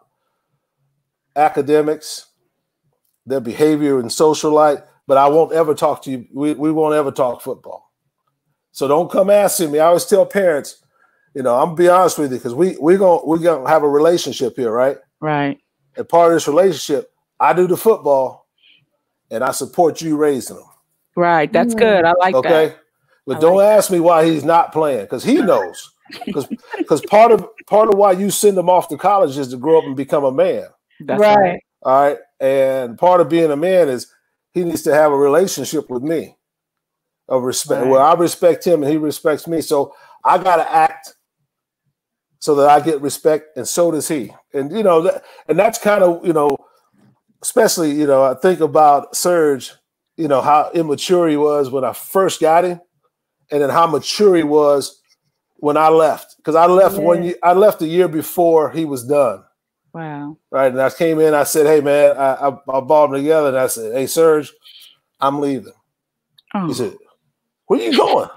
[1.36, 2.28] academics,
[3.26, 6.28] their behavior and social life, but I won't ever talk to you.
[6.34, 7.92] We, we won't ever talk football.
[8.72, 9.80] So don't come asking me.
[9.80, 10.83] I always tell parents,
[11.34, 13.84] you know, I'm gonna be honest with you because we we gonna we gonna have
[13.84, 14.98] a relationship here, right?
[15.20, 15.60] Right.
[15.96, 18.48] And part of this relationship, I do the football,
[19.32, 20.66] and I support you raising them.
[21.16, 21.52] Right.
[21.52, 21.80] That's mm.
[21.80, 22.06] good.
[22.06, 22.50] I like okay?
[22.50, 22.66] that.
[22.66, 22.76] Okay.
[23.26, 23.96] But I don't like ask that.
[23.96, 25.90] me why he's not playing because he knows.
[26.26, 29.58] Because because part of part of why you send him off to college is to
[29.58, 30.66] grow up and become a man.
[31.00, 31.38] That's right.
[31.38, 31.60] right.
[31.82, 32.18] All right.
[32.40, 34.14] And part of being a man is
[34.52, 36.36] he needs to have a relationship with me
[37.30, 37.90] of respect right.
[37.90, 39.62] where I respect him and he respects me.
[39.62, 41.16] So I gotta act
[42.44, 44.34] so that I get respect, and so does he.
[44.54, 46.58] And you know, that, and that's kind of you know,
[47.42, 49.72] especially you know, I think about Serge,
[50.18, 52.82] you know, how immature he was when I first got him,
[53.50, 55.02] and then how mature he was
[55.56, 56.36] when I left.
[56.36, 57.04] Because I left yeah.
[57.04, 59.46] one year, I left a year before he was done.
[59.94, 60.36] Wow.
[60.52, 63.48] Right, and I came in, I said, "Hey, man," I, I, I balled them together,
[63.48, 64.52] and I said, "Hey, Serge,
[65.22, 65.72] I'm leaving."
[66.54, 66.68] Oh.
[66.68, 66.94] He said,
[67.68, 68.30] "Where are you going?"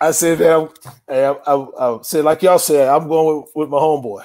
[0.00, 0.68] I said, man,
[1.08, 4.24] I, I, I, said, like y'all said, I'm going with, with my homeboy.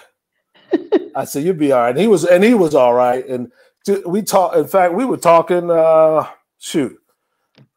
[1.15, 1.89] I said, you'll be all right.
[1.89, 3.27] And he was, and he was all right.
[3.27, 3.51] And
[4.05, 4.57] we talked.
[4.57, 5.69] In fact, we were talking.
[5.69, 6.27] Uh,
[6.59, 6.97] shoot,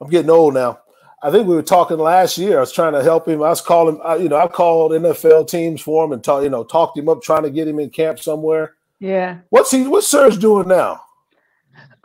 [0.00, 0.80] I'm getting old now.
[1.22, 2.58] I think we were talking last year.
[2.58, 3.42] I was trying to help him.
[3.42, 6.50] I was calling, I, you know, I called NFL teams for him and talk, you
[6.50, 8.76] know, talked him up, trying to get him in camp somewhere.
[9.00, 9.38] Yeah.
[9.50, 9.88] What's he?
[9.88, 11.02] What's Serge doing now?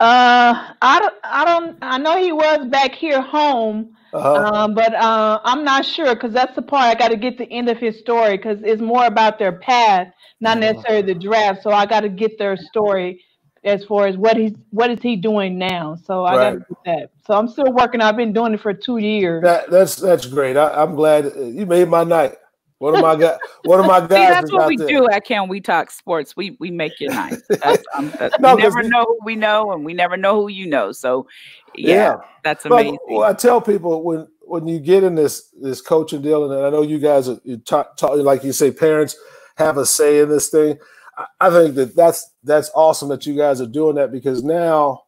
[0.00, 4.50] Uh, I don't, I don't, I know he was back here home uh-huh.
[4.54, 7.50] Um, but uh, I'm not sure because that's the part I got to get the
[7.50, 10.72] end of his story because it's more about their path, not uh-huh.
[10.72, 11.62] necessarily the draft.
[11.62, 13.24] So I got to get their story
[13.64, 15.96] as far as what he's what is he doing now.
[15.96, 16.58] So I right.
[16.58, 17.10] got to get that.
[17.26, 18.00] So I'm still working.
[18.00, 19.42] I've been doing it for two years.
[19.42, 20.56] That, that's that's great.
[20.56, 22.36] I, am glad you made my night.
[22.78, 23.38] One of my guys.
[23.64, 24.10] One of my guys.
[24.10, 24.88] See, that's what we there.
[24.88, 26.36] do at Can We Talk Sports.
[26.36, 27.38] We we make your night.
[27.48, 30.48] That's, um, that's, no, we never know who we know, and we never know who
[30.48, 30.92] you know.
[30.92, 31.26] So
[31.76, 32.16] yeah, yeah.
[32.42, 32.98] that's amazing.
[33.06, 36.66] But, well, I tell people when when you get in this this coaching deal, and
[36.66, 39.16] I know you guys are you talk, talk, like you say, parents
[39.56, 40.78] have a say in this thing.
[41.16, 45.02] I, I think that that's that's awesome that you guys are doing that because now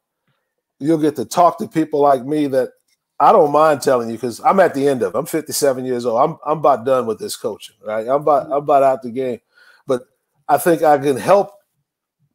[0.78, 2.70] you'll get to talk to people like me that
[3.18, 5.18] I don't mind telling you because I'm at the end of it.
[5.18, 6.20] I'm 57 years old.
[6.20, 8.06] I'm I'm about done with this coaching, right?
[8.06, 9.40] I'm about I'm about out the game.
[9.86, 10.02] But
[10.48, 11.52] I think I can help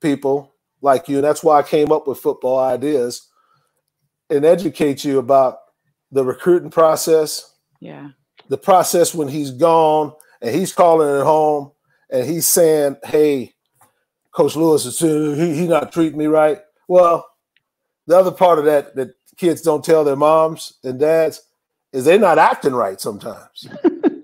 [0.01, 1.17] people like you.
[1.17, 3.27] And that's why I came up with football ideas
[4.31, 5.59] and educate you about
[6.11, 7.53] the recruiting process.
[7.79, 8.09] Yeah.
[8.49, 11.71] The process when he's gone and he's calling it home
[12.09, 13.53] and he's saying, "Hey,
[14.31, 17.27] Coach Lewis is he, he not treating me right." Well,
[18.07, 21.41] the other part of that that kids don't tell their moms and dads
[21.93, 23.67] is they're not acting right sometimes.
[23.85, 24.15] okay,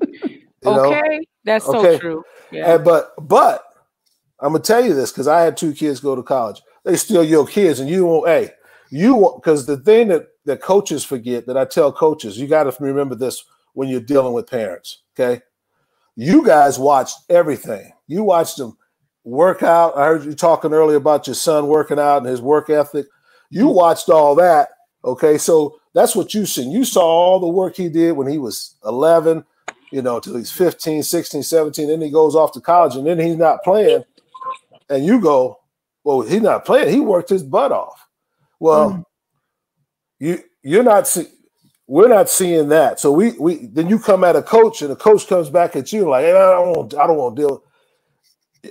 [0.65, 1.19] know?
[1.43, 2.23] that's so true.
[2.51, 2.75] Yeah.
[2.75, 3.63] And, but but
[4.39, 6.61] I'm gonna tell you this because I had two kids go to college.
[6.83, 8.27] They still your kids, and you won't.
[8.27, 8.51] Hey,
[8.89, 12.83] you because the thing that that coaches forget that I tell coaches, you got to
[12.83, 15.03] remember this when you're dealing with parents.
[15.17, 15.41] Okay,
[16.15, 17.91] you guys watched everything.
[18.07, 18.77] You watched them
[19.23, 19.97] work out.
[19.97, 23.05] I heard you talking earlier about your son working out and his work ethic.
[23.49, 24.69] You watched all that.
[25.03, 26.71] Okay, so that's what you seen.
[26.71, 29.43] You saw all the work he did when he was 11,
[29.91, 31.87] you know, till he's 15, 16, 17.
[31.87, 34.03] Then he goes off to college and then he's not playing.
[34.89, 35.59] And you go,
[36.03, 36.93] well, he's not playing.
[36.93, 38.06] He worked his butt off.
[38.59, 39.03] Well, mm.
[40.19, 41.27] you you're not see,
[41.87, 42.99] we're not seeing that.
[42.99, 45.93] So we we then you come at a coach and the coach comes back at
[45.93, 47.63] you like, hey, I don't want, I don't want to deal.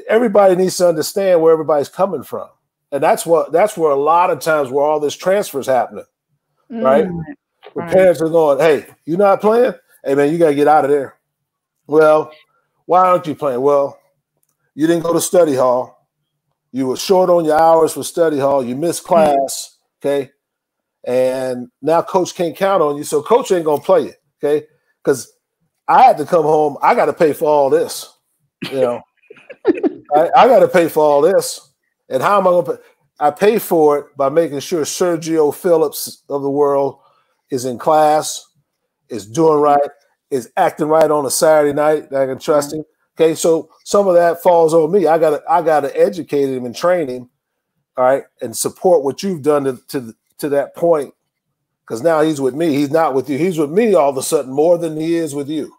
[0.09, 2.49] Everybody needs to understand where everybody's coming from.
[2.92, 6.05] And that's what that's where a lot of times where all this transfer is happening.
[6.68, 7.07] Right?
[7.07, 7.22] Mm.
[7.75, 7.92] The right.
[7.92, 9.75] parents are going, Hey, you're not playing?
[10.05, 11.16] Hey man, you gotta get out of there.
[11.87, 12.31] Well,
[12.85, 13.61] why aren't you playing?
[13.62, 13.99] Well,
[14.75, 16.07] you didn't go to study hall.
[16.70, 18.62] You were short on your hours for study hall.
[18.62, 19.07] You missed mm.
[19.07, 19.76] class.
[20.07, 20.31] Okay.
[21.07, 23.05] And now coach can't count on you.
[23.05, 24.12] So coach ain't gonna play you.
[24.42, 24.66] Okay.
[25.03, 25.33] Because
[25.88, 26.77] I had to come home.
[26.83, 28.12] I got to pay for all this.
[28.71, 29.03] You know,
[30.14, 31.73] I, I got to pay for all this.
[32.09, 32.83] And how am I to pay?
[33.19, 36.99] I pay for it by making sure Sergio Phillips of the world
[37.51, 38.47] is in class,
[39.09, 39.90] is doing right,
[40.31, 42.81] is acting right on a Saturday night that I can trust mm-hmm.
[42.81, 42.85] him.
[43.19, 45.07] Okay, so some of that falls on me.
[45.07, 47.31] I gotta I gotta educate him and train him,
[47.97, 51.15] all right, and support what you've done to to, to that point.
[51.87, 52.75] Because now he's with me.
[52.75, 53.39] He's not with you.
[53.39, 55.73] He's with me all of a sudden more than he is with you.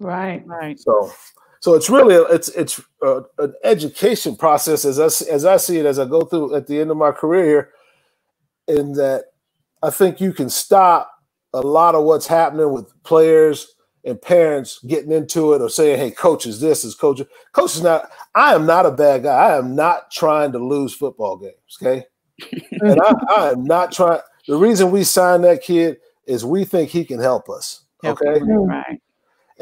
[0.00, 0.78] Right, right.
[0.78, 1.12] So
[1.60, 5.86] so it's really it's it's uh, an education process as I as I see it
[5.86, 9.26] as I go through at the end of my career here, in that
[9.82, 11.10] I think you can stop
[11.54, 13.68] a lot of what's happening with players
[14.04, 17.82] and parents getting into it or saying, "Hey, coach is this is coach." Coach is
[17.82, 18.10] not.
[18.34, 19.34] I am not a bad guy.
[19.34, 21.78] I am not trying to lose football games.
[21.80, 22.04] Okay,
[22.80, 24.20] and I, I, am not trying.
[24.48, 27.84] The reason we signed that kid is we think he can help us.
[28.04, 29.00] Okay, right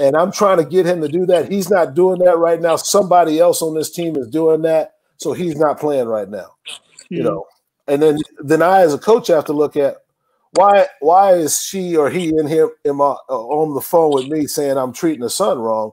[0.00, 1.52] and I'm trying to get him to do that.
[1.52, 2.76] He's not doing that right now.
[2.76, 6.54] Somebody else on this team is doing that, so he's not playing right now.
[6.66, 7.14] Mm-hmm.
[7.14, 7.26] You hmm.
[7.26, 7.46] know,
[7.86, 9.98] and then then I as a coach have to look at
[10.52, 14.28] why why is she or he in here in my, uh, on the phone with
[14.28, 15.92] me saying I'm treating the son wrong,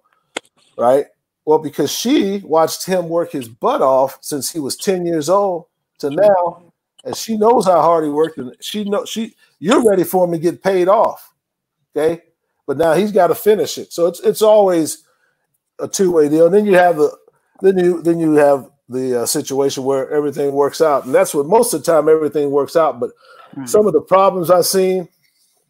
[0.78, 1.06] right?
[1.48, 5.66] Well, because she watched him work his butt off since he was 10 years old
[6.00, 6.72] to now,
[7.04, 10.32] and she knows how hard he worked, and she know she you're ready for him
[10.34, 11.34] to get paid off.
[11.96, 12.22] Okay
[12.68, 13.92] but now he's got to finish it.
[13.92, 15.04] So it's it's always
[15.80, 16.46] a two way deal.
[16.46, 17.18] And then you have the
[17.62, 21.48] then you then you have the uh, situation where everything works out, and that's what
[21.48, 23.00] most of the time everything works out.
[23.00, 23.12] But
[23.56, 23.68] mm.
[23.68, 25.08] some of the problems I've seen,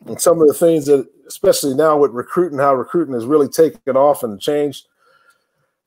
[0.06, 3.96] and some of the things that, especially now with recruiting, how recruiting has really taken
[3.96, 4.88] off and changed,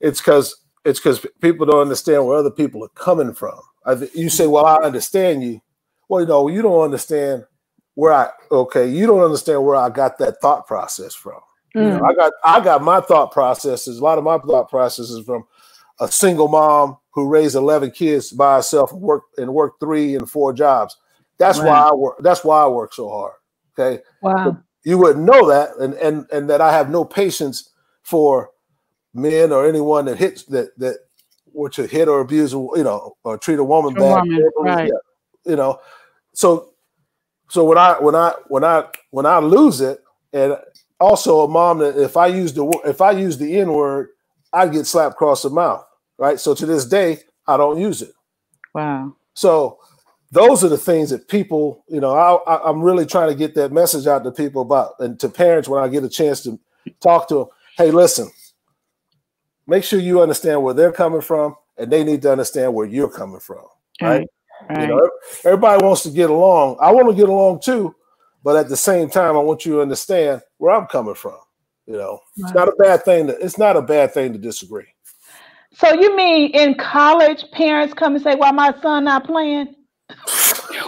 [0.01, 3.61] it's because it's because people don't understand where other people are coming from.
[3.85, 5.61] I, you say, "Well, I understand you."
[6.09, 7.45] Well, you know, you don't understand
[7.95, 11.41] where I okay, you don't understand where I got that thought process from.
[11.77, 11.85] Mm.
[11.85, 13.99] You know, I got I got my thought processes.
[13.99, 15.45] A lot of my thought processes from
[16.01, 20.29] a single mom who raised eleven kids by herself and worked and worked three and
[20.29, 20.97] four jobs.
[21.39, 21.69] That's right.
[21.69, 22.17] why I work.
[22.21, 23.33] That's why I work so hard.
[23.79, 24.03] Okay.
[24.23, 24.51] Wow.
[24.51, 27.71] But you wouldn't know that, and and and that I have no patience
[28.03, 28.51] for
[29.15, 30.99] men or anyone that hits that that
[31.53, 34.23] were to hit or abuse, you know, or treat a woman bad.
[34.25, 34.87] Woman, right.
[34.89, 35.81] Yeah, you know,
[36.33, 36.71] so
[37.49, 40.57] so when I when I when I when I lose it, and
[41.01, 44.09] also a mom that if I use the if I use the N word,
[44.53, 45.85] I get slapped across the mouth.
[46.19, 46.39] Right.
[46.39, 48.13] So to this day, I don't use it.
[48.75, 49.17] Wow.
[49.35, 49.79] So
[50.31, 53.55] those are the things that people, you know, I I, am really trying to get
[53.57, 56.59] that message out to people about and to parents when I get a chance to
[57.01, 57.47] talk to them.
[57.77, 58.31] Hey, listen,
[59.71, 63.09] make sure you understand where they're coming from, and they need to understand where you're
[63.09, 63.65] coming from.
[64.03, 64.29] Right.
[64.69, 64.83] Right.
[64.83, 65.11] You know,
[65.45, 66.77] everybody wants to get along.
[66.83, 67.95] I want to get along too,
[68.45, 71.39] but at the same time, I want you to understand where I'm coming from.
[71.87, 72.49] You know, right.
[72.49, 73.29] it's not a bad thing.
[73.29, 74.87] To, it's not a bad thing to disagree.
[75.73, 79.75] So you mean in college, parents come and say, "Why my son not playing?"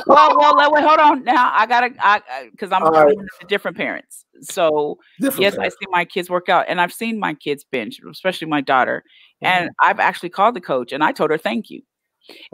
[0.06, 1.24] Well, well, wait, hold on.
[1.24, 3.16] Now I gotta, I because I'm right.
[3.48, 4.24] Different parents.
[4.40, 8.00] So Different yes, I see my kids work out, and I've seen my kids bench,
[8.10, 9.04] especially my daughter.
[9.42, 9.90] And Mm-hmm.
[9.90, 11.82] I've actually called the coach, and I told her thank you.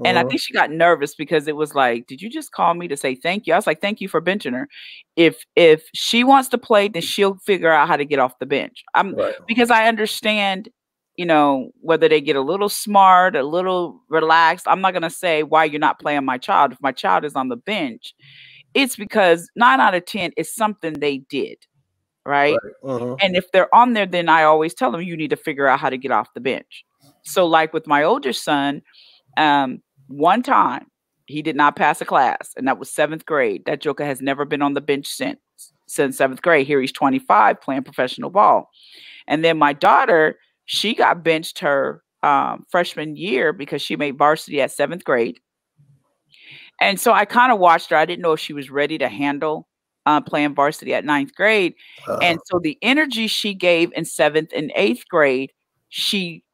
[0.05, 0.29] And I Mhm.
[0.31, 3.15] think she got nervous because it was like, "Did you just call me to say
[3.15, 4.69] thank you?" I was like, "Thank you for benching her.
[5.17, 8.47] If if she wants to play, then she'll figure out how to get off the
[8.47, 9.35] bench." I'm Right.
[9.47, 10.69] because I understand,
[11.19, 14.67] you know, whether they get a little smart, a little relaxed.
[14.69, 16.73] I'm not gonna say why you're not playing my child.
[16.73, 18.15] If my child is on the bench,
[18.73, 21.59] it's because nine out of ten is something they did,
[22.25, 22.57] right?
[22.85, 23.19] Mhm.
[23.21, 25.81] And if they're on there, then I always tell them you need to figure out
[25.81, 26.85] how to get off the bench.
[27.25, 28.83] So, like with my older son,
[29.37, 30.87] um, one time
[31.27, 33.65] he did not pass a class, and that was seventh grade.
[33.67, 35.41] That joker has never been on the bench since
[35.87, 36.67] since seventh grade.
[36.67, 38.71] Here he's 25 playing professional ball.
[39.27, 44.61] And then my daughter, she got benched her um, freshman year because she made varsity
[44.61, 45.41] at seventh grade.
[46.79, 47.97] And so I kind of watched her.
[47.97, 49.67] I didn't know if she was ready to handle
[50.05, 51.75] uh, playing varsity at ninth grade.
[52.07, 52.19] Uh-huh.
[52.23, 55.53] And so the energy she gave in seventh and eighth grade,
[55.89, 56.45] she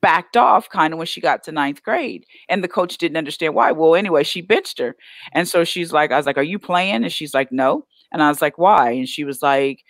[0.00, 2.24] backed off kind of when she got to ninth grade.
[2.48, 3.72] And the coach didn't understand why.
[3.72, 4.94] Well, anyway, she benched her.
[5.32, 7.02] And so she's like, I was like, Are you playing?
[7.02, 7.86] And she's like, No.
[8.12, 8.92] And I was like, Why?
[8.92, 9.82] And she was like,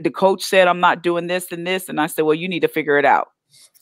[0.00, 1.88] The coach said, I'm not doing this and this.
[1.88, 3.28] And I said, Well, you need to figure it out.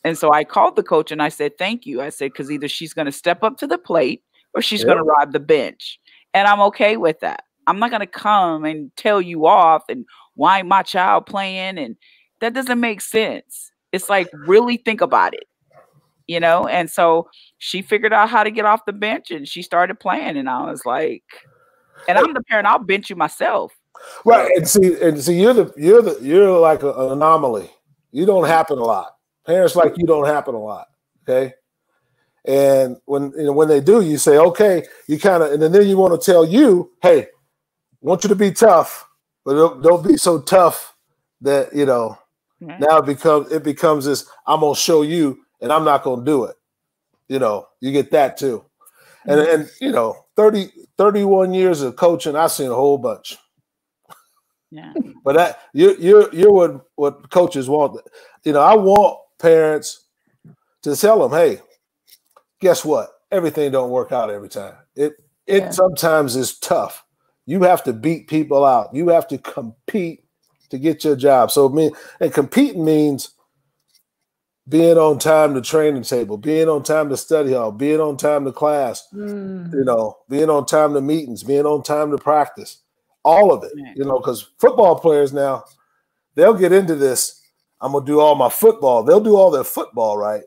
[0.03, 2.01] And so I called the coach and I said, Thank you.
[2.01, 4.23] I said, Because either she's going to step up to the plate
[4.55, 4.87] or she's Yep.
[4.87, 6.01] going to ride the bench.
[6.35, 7.45] And I'm okay with that.
[7.67, 11.79] I'm not going to come and tell you off and why my child playing?
[11.79, 11.97] And
[12.41, 13.71] that doesn't make sense.
[13.93, 15.45] It's like, really think about it,
[16.27, 16.67] you know?
[16.67, 20.37] And so she figured out how to get off the bench and she started playing.
[20.37, 21.25] And I was like,
[22.09, 23.73] and I'm the parent, I'll bench you myself.
[24.25, 27.71] Right, and see, and see, you're the you're the you're like an anomaly.
[28.13, 29.13] You don't happen a lot.
[29.47, 30.89] Parents like you don't happen a lot.
[31.23, 31.55] Okay,
[32.45, 35.87] and when you know, when they do, you say, okay, you kind of, and then
[35.87, 37.29] you want to tell you, hey,
[38.01, 39.07] want you to be tough,
[39.45, 40.95] but don't, don't be so tough
[41.41, 42.19] that you know
[42.61, 42.79] Right.
[42.79, 44.27] now it becomes it becomes this.
[44.47, 46.57] I'm gonna show you, and I'm not gonna do it.
[47.29, 48.65] You know, you get that too,
[49.25, 49.61] and mm-hmm.
[49.63, 53.39] and you know, 30, 31 years of coaching, I've seen a whole bunch.
[54.71, 54.93] Yeah.
[55.25, 58.01] But that you you you're what what coaches want.
[58.45, 60.07] You know, I want parents
[60.83, 61.61] to tell them, hey,
[62.61, 63.11] guess what?
[63.31, 64.75] Everything don't work out every time.
[64.97, 65.13] It
[65.47, 65.71] it Yeah.
[65.71, 67.05] sometimes is tough.
[67.47, 68.95] You have to beat people out.
[68.95, 70.25] You have to compete
[70.71, 71.51] to get your job.
[71.51, 73.31] So me and competing means
[74.69, 78.45] being on time to training table, being on time to study hall, being on time
[78.45, 79.73] to class, Mm.
[79.73, 82.79] you know, being on time to meetings, being on time to practice,
[83.25, 85.65] all of it, you know, because football players now,
[86.35, 87.43] they'll get into this.
[87.81, 89.03] I'm gonna do all my football.
[89.03, 90.45] They'll do all their football right,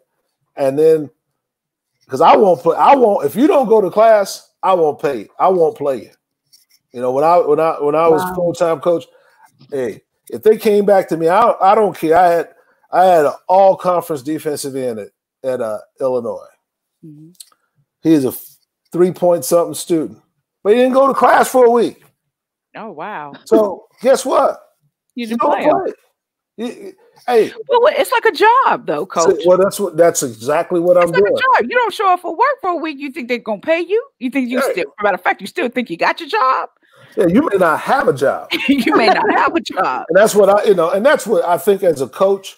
[0.55, 1.09] and then
[2.05, 3.25] because I won't play, I won't.
[3.25, 5.27] If you don't go to class, I won't pay.
[5.39, 6.11] I won't play you.
[6.91, 8.35] You know, when I when I when I was Wow.
[8.35, 9.05] full time coach,
[9.71, 12.15] hey, if they came back to me, I I don't care.
[12.17, 12.49] I had
[12.91, 15.09] I had an all conference defensive end at
[15.43, 16.45] at uh, Illinois.
[17.03, 17.35] Mhm.
[18.01, 18.33] He is a
[18.91, 20.21] three point something student,
[20.63, 22.03] but he didn't go to class for a week.
[22.75, 23.33] Oh, wow.
[23.45, 24.59] So guess what?
[25.15, 25.71] You You didn't don't play 'em.
[25.83, 25.93] play.
[26.57, 26.93] You- you-
[27.27, 29.41] hey, Well, it's like a job, though, so- coach.
[29.45, 31.33] well, that's what that's exactly what I'm It's like doing.
[31.33, 31.69] a job.
[31.69, 32.97] You don't show up for work for a week.
[32.99, 34.03] You think they're gonna pay you?
[34.19, 34.71] You think you Yeah.
[34.71, 34.85] still?
[35.01, 36.69] Matter of fact, you still think you got your job?
[37.17, 40.05] Yeah, you may not have a job, you may not have a job.
[40.09, 42.55] and that's what I, you know, and that's what I think as a coach,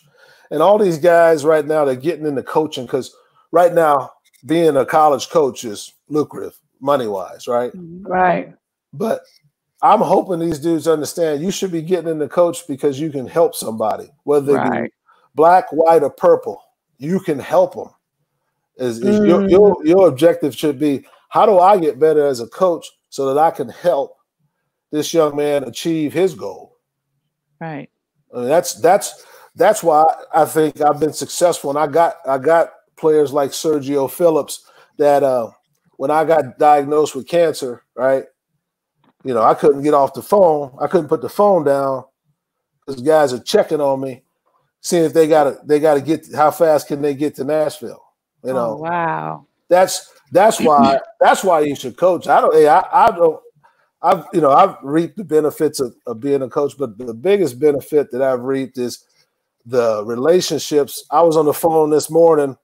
[0.51, 3.13] and all these guys right now they're getting into coaching because
[3.51, 4.12] right now
[4.45, 7.73] being a college coach is lucrative money wise, right?
[7.73, 8.06] Mm-hmm.
[8.08, 8.54] Right.
[8.93, 9.21] But
[9.86, 13.56] I'm hoping these dudes understand you should be getting into coach because you can help
[13.56, 14.89] somebody, whether they be
[15.36, 16.62] black, white, or purple.
[16.98, 17.89] You can help them.
[18.78, 19.50] Is, is your, Mm.
[19.52, 23.39] your your objective should be how do I get better as a coach so that
[23.39, 24.18] I can help
[24.91, 26.78] this young man achieve his goal?
[27.62, 27.89] Right.
[28.34, 30.03] I mean, that's that's that's why
[30.34, 34.66] I think I've been successful, and I got I got players like Sergio Phillips
[34.97, 35.51] that uh,
[35.97, 38.26] when I got diagnosed with cancer, right?
[39.26, 40.78] You know, I couldn't get off the phone.
[40.80, 42.05] I couldn't put the phone down
[42.86, 44.21] because guys are checking on me,
[44.82, 47.43] seeing if they got to they got to get how fast can they get to
[47.43, 48.03] Nashville.
[48.43, 49.47] You oh, know, Oh, wow.
[49.67, 52.28] that's that's why that's why you should coach.
[52.28, 53.41] I don't hey, I, I don't
[53.99, 57.59] I've you know I've reaped the benefits of, of being a coach, but the biggest
[57.59, 59.03] benefit that I've reaped is
[59.65, 61.03] the relationships.
[61.09, 62.55] I was on the phone this morning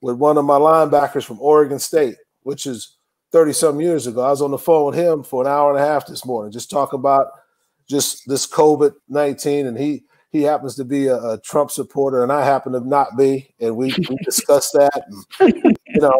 [0.00, 2.97] with one of my linebackers from Oregon State, which is
[3.32, 4.22] 30 some years ago.
[4.22, 6.52] I was on the phone with him for an hour and a half this morning,
[6.52, 7.26] just talking about
[7.88, 9.66] just this COVID 19.
[9.66, 13.16] And he he happens to be a, a Trump supporter, and I happen to not
[13.16, 13.54] be.
[13.60, 15.02] And we, we discussed that.
[15.40, 15.54] And,
[15.86, 16.18] you know,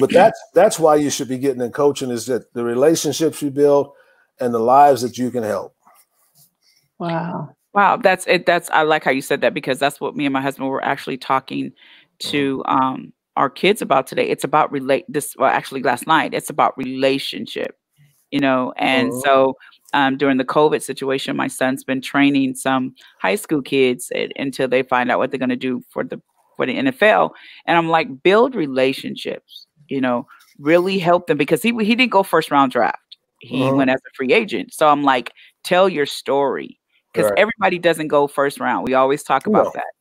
[0.00, 3.50] but that's that's why you should be getting in coaching is that the relationships you
[3.50, 3.92] build
[4.40, 5.74] and the lives that you can help.
[6.98, 7.50] Wow.
[7.72, 8.46] Wow, that's it.
[8.46, 10.82] That's I like how you said that because that's what me and my husband were
[10.82, 11.72] actually talking
[12.20, 14.28] to um our kids about today.
[14.28, 16.34] It's about relate this well actually last night.
[16.34, 17.76] It's about relationship,
[18.30, 19.22] you know, and Mhm.
[19.24, 19.56] so
[19.94, 24.82] um during the COVID situation, my son's been training some high school kids until they
[24.82, 26.20] find out what they're gonna do for the
[26.56, 27.32] for the NFL.
[27.66, 30.26] And I'm like, build relationships, you know,
[30.58, 33.18] really help them because he he didn't go first round draft.
[33.40, 33.76] He Mhm.
[33.76, 34.72] went as a free agent.
[34.74, 35.32] So I'm like,
[35.64, 36.78] tell your story
[37.12, 37.38] because Right.
[37.38, 38.84] everybody doesn't go first round.
[38.86, 39.72] We always talk about No.
[39.74, 39.95] that.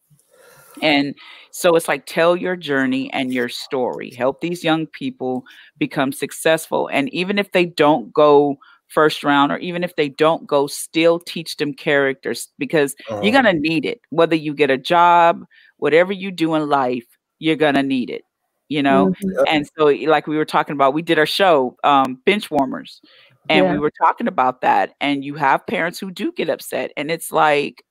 [0.81, 1.15] And
[1.51, 4.11] so it's like tell your journey and your story.
[4.11, 5.43] Help these young people
[5.77, 6.89] become successful.
[6.91, 8.57] And even if they don't go
[8.87, 13.19] first round or even if they don't go, still teach them characters because Uh-huh.
[13.23, 14.01] you're going to need it.
[14.09, 15.45] Whether you get a job,
[15.77, 17.05] whatever you do in life,
[17.39, 18.23] you're going to need it.
[18.69, 19.45] You know, Mhm.
[19.47, 22.99] and so like we were talking about, we did our show, um, bench warmers,
[23.47, 23.71] and Yeah.
[23.73, 24.95] we were talking about that.
[24.99, 27.83] And you have parents who do get upset, and it's like,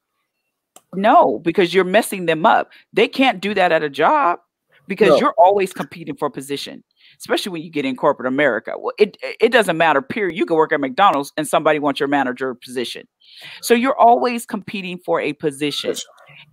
[0.96, 2.70] no, because you're messing them up.
[2.92, 4.38] They can't do that at a job
[4.86, 5.16] because No.
[5.18, 6.84] you're always competing for a position,
[7.18, 8.74] especially when you get in corporate America.
[8.78, 10.02] Well, it it doesn't matter.
[10.02, 10.36] Period.
[10.36, 13.06] You can work at McDonald's and somebody wants your manager position,
[13.62, 15.94] so you're always competing for a position.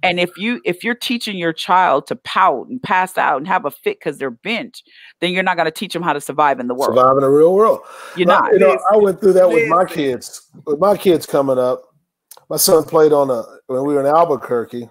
[0.03, 3.65] And if you if you're teaching your child to pout and pass out and have
[3.65, 4.81] a fit because they're bent,
[5.19, 6.95] then you're not going to teach them how to survive in the world.
[6.95, 7.81] Survive in the real world.
[8.15, 8.53] You're But, not.
[8.53, 10.47] You know, I went through that with my kids.
[10.65, 11.90] With my kids coming up,
[12.51, 14.89] my son played on a when we were in Albuquerque.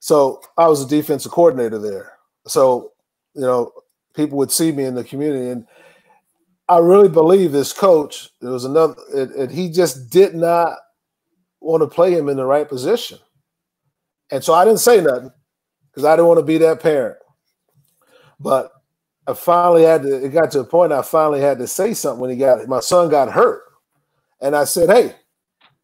[0.00, 2.14] So I was a defensive coordinator there.
[2.48, 2.90] So
[3.34, 3.70] you know,
[4.16, 5.64] people would see me in the community, and
[6.68, 8.30] I really believe this coach.
[8.40, 10.76] There was another, and, he just did not
[11.60, 13.20] want to play him in the right position,
[14.32, 15.30] and so I didn't say nothing
[15.92, 17.18] because I didn't want to be that parent.
[18.40, 18.72] But
[19.28, 20.24] I finally had to.
[20.24, 22.80] It got to a point I finally had to say something when he got my
[22.80, 23.62] son got hurt,
[24.40, 25.14] and I said, "Hey,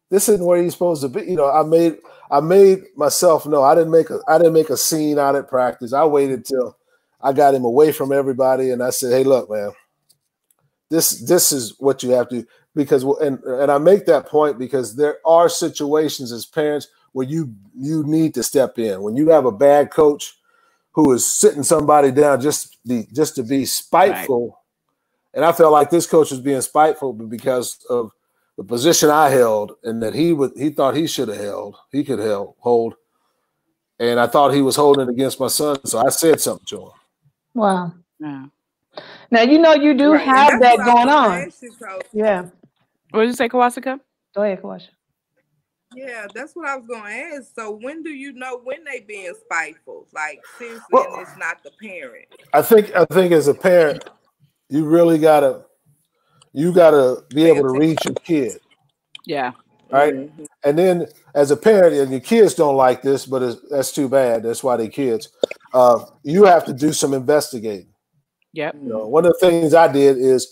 [0.09, 1.97] this isn't where he's supposed to be." You know, I made
[2.29, 3.63] I made myself know.
[3.63, 5.93] I didn't make a I didn't make a scene out at practice.
[5.93, 6.77] I waited till
[7.21, 9.71] I got him away from everybody, and I said, "Hey, look, man,
[10.89, 12.47] this this is what you have to." do.
[12.75, 17.51] Because and and I make that point because there are situations as parents where you
[17.75, 20.37] you need to step in when you have a bad coach
[20.91, 24.59] who is sitting somebody down just be just to be spiteful.
[25.33, 28.11] And I felt like this coach was being spiteful because of
[28.57, 32.03] the position I held and that he would he thought he should have held, he
[32.03, 32.95] could held, hold.
[33.99, 35.83] And I thought he was holding it against my son.
[35.85, 36.91] So I said something to him.
[37.53, 37.93] Wow.
[38.19, 38.45] Yeah.
[39.31, 41.31] Now you know you do Right, have that that's what I going on.
[41.47, 42.05] ask you, Coach.
[42.13, 42.45] Yeah.
[43.11, 43.99] What did you say, Kawasaka?
[44.35, 44.89] Go ahead, Kawasha.
[45.95, 47.55] Yeah, that's what I was gonna ask.
[47.55, 50.07] So when do you know when they being spiteful?
[50.13, 52.25] Like seriously, Well- and it's not the parent.
[52.53, 54.03] I think I think as a parent,
[54.69, 55.65] you really gotta
[56.57, 58.59] you gotta be able to reach your kid.
[59.25, 59.51] Yeah.
[59.91, 60.13] Right.
[60.15, 60.45] Mhm.
[60.63, 61.05] And then
[61.35, 64.41] as a parent, and your kids don't like this, but it's, that's too bad.
[64.43, 65.29] That's why they kids.
[65.73, 67.93] Uh, you have to do some investigating.
[68.53, 68.75] Yep.
[68.81, 70.51] You know, one of the things I did is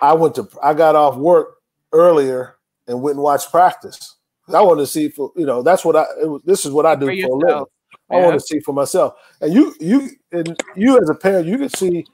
[0.00, 1.58] I went to I got off work
[1.92, 2.56] earlier
[2.88, 4.16] and went and watched practice.
[4.52, 6.86] I wanted to see for you know that's what I it was, this is what
[6.86, 7.40] I do For for, a living.
[7.48, 7.68] yourself.
[8.10, 9.14] I want to see for myself.
[9.40, 12.04] And you you and you as a parent, you can see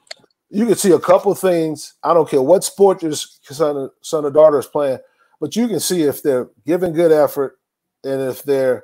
[0.53, 1.95] you can see a couple things.
[2.03, 4.99] I don't care what sport your son or, son or daughter is playing,
[5.41, 7.57] but you can see if they're giving good effort
[8.03, 8.83] and if they're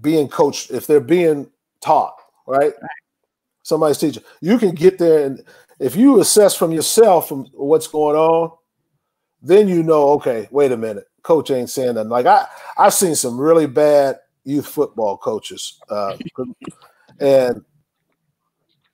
[0.00, 1.50] being coached, if they're being
[1.80, 2.14] taught,
[2.46, 2.72] right?
[3.64, 4.22] Somebody's teaching.
[4.40, 5.42] You can get there and
[5.80, 8.56] if you assess from yourself from what's going on,
[9.42, 12.10] then you know, okay, wait a minute, coach ain't saying nothing.
[12.10, 12.46] Like I,
[12.78, 16.16] I've seen some really bad youth football coaches, uh,
[17.20, 17.64] and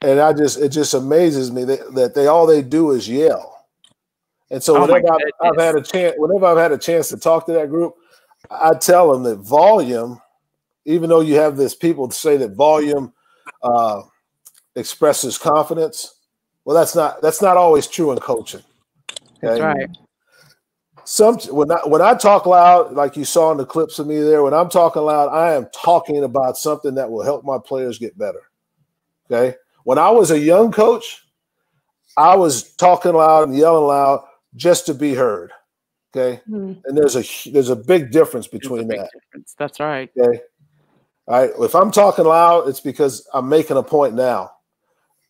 [0.02, 3.66] and I just it just amazes me that, that they all they do is yell.
[4.50, 7.18] And so Oh whenever I've, I've had a chance, whenever I've had a chance to
[7.18, 7.94] talk to that group,
[8.50, 10.20] I tell them that volume,
[10.86, 13.12] even though you have this people say that volume
[13.62, 14.02] uh,
[14.76, 16.20] expresses confidence,
[16.64, 18.62] well, that's not that's not always true in coaching.
[19.42, 19.64] That's okay?
[19.64, 19.90] right.
[21.04, 24.20] some when I when I talk loud, like you saw in the clips of me
[24.20, 27.98] there, when I'm talking loud, I am talking about something that will help my players
[27.98, 28.42] get better.
[29.30, 29.56] Okay.
[29.88, 31.24] When I was a young coach,
[32.14, 34.22] I was talking loud and yelling loud
[34.54, 35.50] just to be heard.
[36.14, 36.42] Okay.
[36.46, 36.82] Mhm.
[36.84, 39.10] And there's a there's a big difference between big that.
[39.14, 39.54] difference.
[39.58, 40.10] That's right.
[40.14, 40.42] Okay.
[41.26, 41.50] All right.
[41.60, 44.50] If I'm talking loud, it's because I'm making a point now.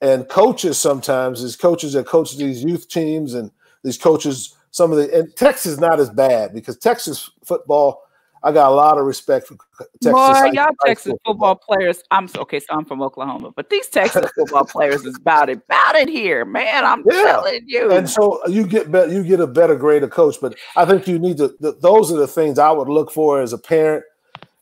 [0.01, 3.53] And coaches sometimes these coaches that coach these youth teams and
[3.85, 8.03] these coaches, some of the and Texas is not as bad because Texas football,
[8.43, 9.57] I got a lot of respect for
[10.01, 10.13] Texas.
[10.13, 12.03] Boy, y'all Texas school football players.
[12.11, 15.97] I'm okay, so I'm from Oklahoma, but these Texas football players is about it, about
[15.97, 16.85] it here, man.
[16.85, 17.23] I'm Yeah.
[17.23, 17.91] telling you.
[17.93, 21.07] and so you get better you get a better grade of coach but i think
[21.07, 24.05] you need to th- those are the things i would look for as a parent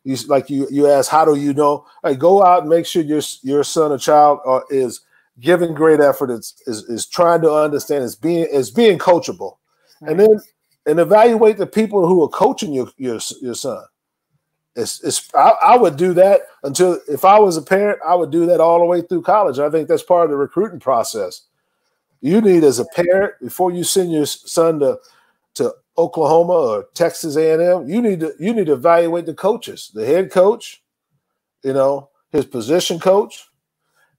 [0.05, 3.03] you like you you ask how do you know like go out and make sure
[3.03, 5.01] your your son or child uh, is
[5.41, 9.57] giving great effort is, is is trying to understand is being is being coachable
[10.03, 10.39] and then
[10.87, 13.85] and evaluate the people who are coaching your your, your son
[14.75, 18.31] it's, it's I, I would do that until if i was a parent i would
[18.31, 21.43] do that all the way through college i think that's part of the recruiting process
[22.21, 24.99] you need as a parent before you send your son to
[25.55, 30.07] to Oklahoma or Texas A&M, you need to you need to evaluate the coaches, the
[30.07, 30.83] head coach,
[31.63, 33.49] you know, his position coach,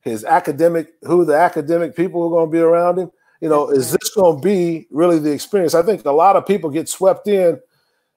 [0.01, 3.11] his academic, who the academic people are going to be around him.
[3.41, 5.75] You know, is this going to be really the experience?
[5.75, 7.59] I think a lot of people get swept in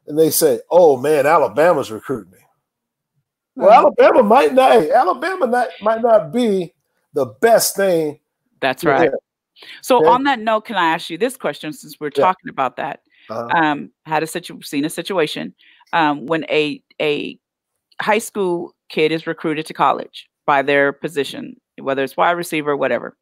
[0.06, 2.38] and they say, "Oh man, Alabama's recruiting me."
[3.56, 4.72] Well, Alabama might not.
[4.72, 6.72] hey, Alabama not, might not be
[7.12, 8.18] the best thing.
[8.60, 9.08] That's right.
[9.08, 9.14] him.
[9.82, 10.08] So Okay.
[10.08, 12.24] on that note, can I ask you this question since we're Yeah.
[12.24, 13.00] talking about that?
[13.28, 13.48] Uh-huh.
[13.54, 15.54] Um, had a situ- seen a situation
[15.92, 17.38] um, when a a
[18.00, 23.16] high school kid is recruited to college by their position, whether it's wide receiver whatever,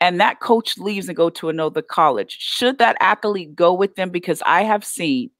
[0.00, 2.36] and that coach leaves and go to another college.
[2.38, 4.10] Should that athlete go with them?
[4.10, 5.30] Because I have seen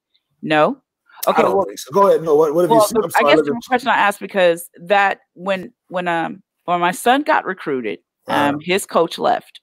[0.43, 0.83] no.
[1.27, 1.93] Okay, well, so.
[1.93, 2.23] Go ahead.
[2.23, 2.99] No, what, what have you well, seen?
[3.03, 7.23] I'm I guess the question I asked because that when when um when my son
[7.23, 7.99] got recruited,
[8.29, 8.59] um Uh-huh.
[8.63, 9.61] his coach left,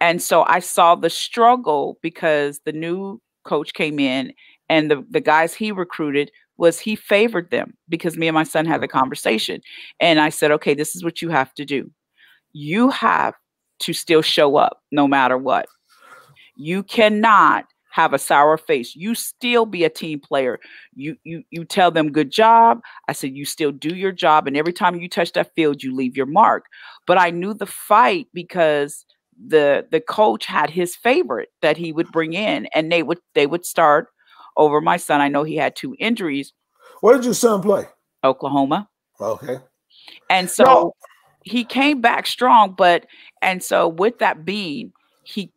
[0.00, 4.32] and so I saw the struggle because the new coach came in
[4.68, 8.66] and the the guys he recruited was he favored them because me and my son
[8.66, 9.60] had the conversation
[9.98, 11.90] and I said, okay, this is what you have to do.
[12.52, 13.34] You have
[13.82, 15.66] to still show up no matter what.
[16.56, 18.96] You cannot have a sour face.
[18.96, 20.58] You still be a team player.
[20.94, 22.80] You you you tell them good job.
[23.08, 25.94] I said you still do your job and every time you touch that field you
[25.94, 26.64] leave your mark.
[27.06, 29.04] But I knew the fight because
[29.46, 33.46] the the coach had his favorite that he would bring in and they would they
[33.46, 34.08] would start
[34.56, 35.20] over my son.
[35.20, 36.52] I know he had two injuries,
[37.00, 37.86] Where did your son play?
[38.24, 38.88] Oklahoma.
[39.20, 39.58] Okay.
[40.30, 40.94] And so
[41.44, 43.06] he came back strong, but
[43.40, 45.52] and so with that being, he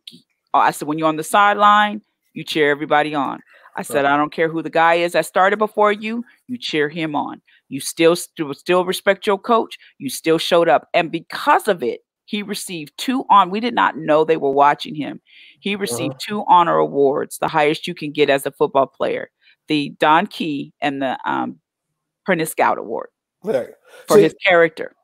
[0.54, 3.40] oh, I said when you're on the sideline, you cheer everybody on.
[3.76, 6.88] I said I don't care who the guy is that started before you, you cheer
[6.88, 7.42] him on.
[7.68, 9.76] You still still, still respect your coach.
[9.98, 13.50] You still showed up, and because of it, he received two on.
[13.50, 15.20] We did not know they were watching him.
[15.60, 19.30] He received two honor awards, the highest you can get as a football player:
[19.68, 21.58] the Don Key and the um,
[22.24, 23.08] Prentice Scout Award
[23.44, 23.70] Right.
[24.08, 24.95] for See, his character.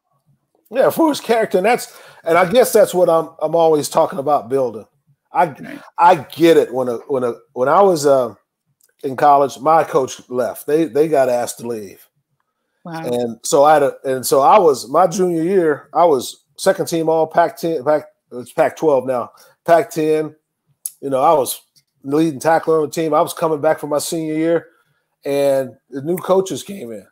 [0.72, 4.18] Yeah, for his character, and that's and I guess that's what I'm I'm always talking
[4.18, 4.86] about building.
[5.32, 5.80] I Right.
[5.98, 8.34] I get it when a when a when I was uh,
[9.04, 10.66] in college, my coach left.
[10.66, 12.06] They they got asked to leave,
[12.84, 13.02] Wow.
[13.04, 15.88] and so I had a, and so I was my junior year.
[15.94, 19.30] I was second team all Pac ten Pac it's Pac twelve now
[19.66, 20.34] Pac ten.
[21.00, 21.60] You know, I was
[22.04, 23.12] leading tackler on the team.
[23.14, 24.68] I was coming back from my senior year,
[25.24, 27.06] and the new coaches came in.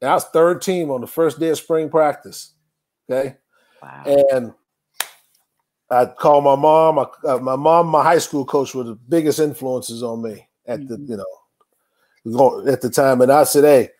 [0.00, 2.52] And I was third team on the first day of spring practice.
[3.08, 3.36] Okay.
[3.82, 4.02] Wow.
[4.32, 4.52] And
[5.90, 6.98] I called my mom.
[6.98, 10.86] I, uh, my mom, my high school coach, were the biggest influences on me at
[10.88, 11.08] the, Mhm.
[11.08, 11.16] you
[12.26, 13.20] know, at the time.
[13.20, 13.90] And I said, "Hey,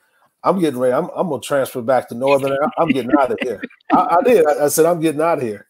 [0.43, 0.93] I'm getting ready.
[0.95, 2.53] I'm, I'm gonna transfer back to Northern.
[2.53, 3.61] I- I'm getting out of here."
[3.93, 4.47] I, I did.
[4.47, 5.69] I, I said, "I'm getting out of here."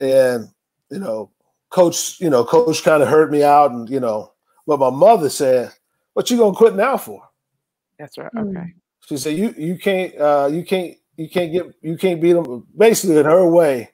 [0.00, 0.48] And
[0.90, 1.30] you know,
[1.70, 4.32] coach, you know, coach kind of hurt me out, and you know,
[4.66, 5.72] but my mother said,
[6.12, 7.28] "What you gonna quit now for?"
[7.98, 8.32] That's right.
[8.34, 8.56] Mm.
[8.56, 8.74] Okay.
[9.06, 12.66] She said, "You you can't uh, you can't you can't get you can't beat them."
[12.76, 13.90] Basically, in her way,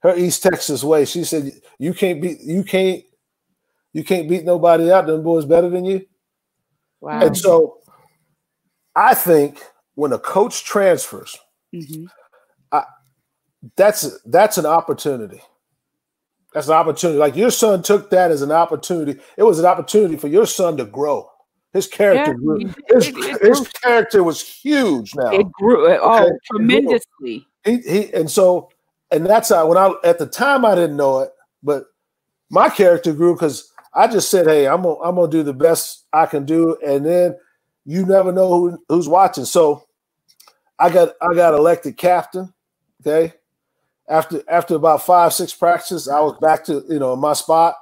[0.00, 3.02] her East Texas way, she said, "You can't beat you can't
[3.92, 5.06] you can't beat nobody out.
[5.06, 6.06] Them boys better than you."
[7.00, 7.20] Wow.
[7.20, 7.78] And so,
[8.94, 9.62] I think
[9.94, 11.38] when a coach transfers,
[11.74, 12.08] Mhm.
[13.76, 15.40] that's that's an opportunity.
[16.52, 17.18] That's an opportunity.
[17.18, 19.20] Like your son took that as an opportunity.
[19.36, 21.28] It was an opportunity for your son to grow.
[21.74, 22.58] His character Yeah, grew.
[22.88, 23.66] His, It- it his grew.
[23.82, 25.32] character was huge now.
[25.32, 25.86] It grew.
[25.92, 26.30] uh, Okay.
[26.32, 27.46] Oh, tremendously.
[27.64, 28.70] he he and so
[29.10, 31.30] and that's how when I at the time I didn't know it,
[31.62, 31.84] but
[32.50, 36.06] my character grew because I just said, "Hey, I'm gonna I'm gonna do the best
[36.12, 37.36] I can do," and then
[37.84, 39.44] you never know who, who's watching.
[39.44, 39.84] So
[40.78, 42.52] I got I got elected captain.
[43.06, 43.34] Okay,
[44.08, 47.74] after after about five six practices, I was back to you know my spot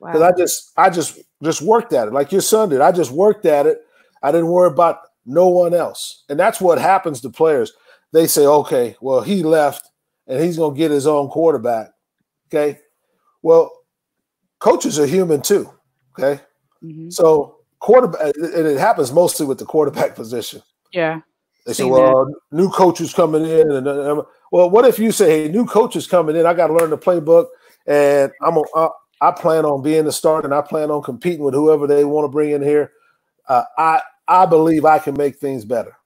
[0.00, 0.28] because Wow.
[0.28, 2.80] I just I just just worked at it like your son did.
[2.80, 3.80] I just worked at it.
[4.22, 7.72] I didn't worry about no one else, and that's what happens to players.
[8.12, 9.90] They say, "Okay, well he left,
[10.26, 11.92] and he's gonna get his own quarterback."
[12.48, 12.78] Okay,
[13.42, 13.70] well,
[14.58, 15.70] coaches are human too.
[16.18, 16.40] Okay,
[16.82, 17.12] Mhm.
[17.12, 20.62] so quarterback, and it happens mostly with the quarterback position.
[20.92, 21.20] Yeah.
[21.66, 25.48] They say, "Well, new coaches coming in," and uh, well, what if you say, "Hey,
[25.52, 26.46] new coaches coming in.
[26.46, 27.46] I got to learn the playbook,
[27.86, 28.88] and I'm a, I,
[29.20, 32.24] I plan on being the starter, and I plan on competing with whoever they want
[32.24, 32.92] to bring in here.
[33.48, 35.96] Uh, I I believe I can make things better."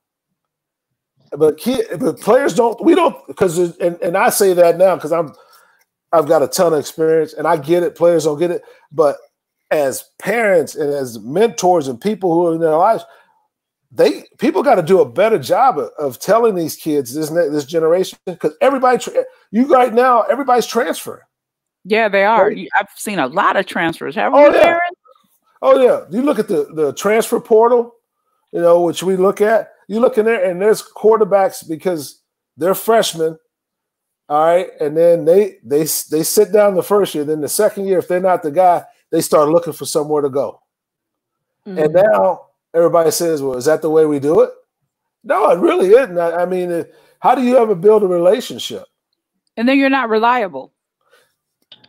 [1.31, 1.61] But
[1.99, 2.83] but players don't.
[2.85, 5.35] We don't because and, and I say that now because I'm
[6.13, 7.97] I've got a ton of experience and I get it.
[7.97, 8.63] Players don't get it,
[8.93, 9.17] but
[9.71, 13.05] as parents and as mentors and people who are in their lives,
[13.91, 17.65] they people got to do a better job of, of telling these kids this this
[17.65, 19.05] generation because everybody
[19.51, 21.23] you right now everybody's transferring.
[21.85, 22.49] Yeah, they are.
[22.49, 22.69] Right.
[22.79, 24.15] I've seen a lot of transfers.
[24.15, 24.67] Have Oh, you, yeah.
[24.67, 24.81] Aaron?
[25.63, 27.95] Oh yeah, you look at the the transfer portal,
[28.53, 29.71] you know, which we look at.
[29.89, 32.21] You look in there and there's quarterbacks because
[32.57, 33.39] they're freshmen.
[34.29, 35.81] All right, and then they they
[36.11, 37.25] they sit down the first year.
[37.25, 40.31] Then the second year, if they're not the guy, they start looking for somewhere to
[40.31, 40.61] go.
[41.67, 41.79] Mm-hmm.
[41.79, 44.51] And now everybody says, "Well, is that the way we do it?"
[45.23, 46.19] No, it really isn't.
[46.19, 46.85] I, I mean, uh,
[47.21, 48.85] how do you ever build a relationship?
[49.57, 50.74] And then you're not reliable.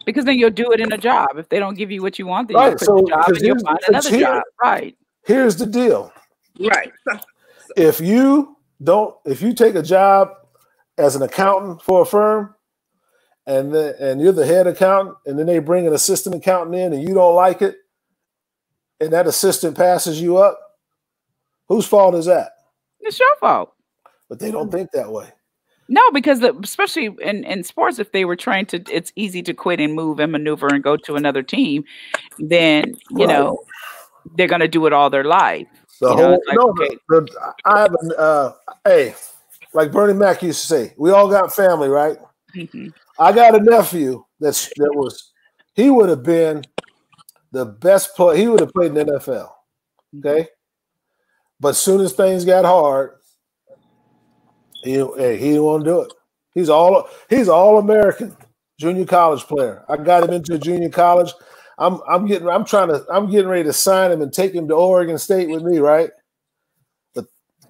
[0.06, 1.30] Because then you'll do it in a job.
[1.38, 3.28] If they don't give you what you want, then Right, you'll quit so- the job
[3.28, 4.43] and you'll here's- find another here- job.
[4.62, 4.97] Right.
[5.26, 6.12] Here's the deal:
[6.60, 6.91] Right.
[7.76, 10.30] if you don't, if you take a job
[10.97, 12.53] as an accountant for a firm,
[13.47, 16.93] and then and you're the head accountant, and then they bring an assistant accountant in,
[16.93, 17.78] and you don't like it,
[18.99, 20.60] and that assistant passes you up,
[21.68, 22.51] whose fault is that?
[23.01, 23.74] It's your fault.
[24.30, 25.30] But they don't think that way.
[25.88, 29.53] No, because the, especially in, in sports, if they were trying to, it's easy to
[29.53, 31.83] quit and move and maneuver and go to another team.
[32.39, 33.36] Then you Right.
[33.36, 33.59] know
[34.36, 35.67] they're going to do it all their life.
[36.01, 36.97] The You know, whole like, no, okay.
[37.09, 38.51] the, the, I have an uh,
[38.83, 39.15] hey,
[39.73, 42.17] like Bernie Mac used to say, we all got family, right?
[42.55, 42.93] Mhm.
[43.19, 45.31] I got a nephew that's that was
[45.75, 46.63] he would have been
[47.51, 48.38] the best player.
[48.38, 49.51] He would have played in the NFL.
[50.19, 50.47] Okay,
[51.59, 53.17] but soon as things got hard,
[54.86, 56.13] he he didn't want to do it.
[56.53, 58.36] He's all he's all American
[58.79, 59.83] junior college player.
[59.89, 61.33] I got him into junior college.
[61.77, 64.67] I'm I'm getting I'm trying to I'm getting ready to sign him and take him
[64.69, 66.11] to Oregon State with me, right?
[67.13, 67.25] But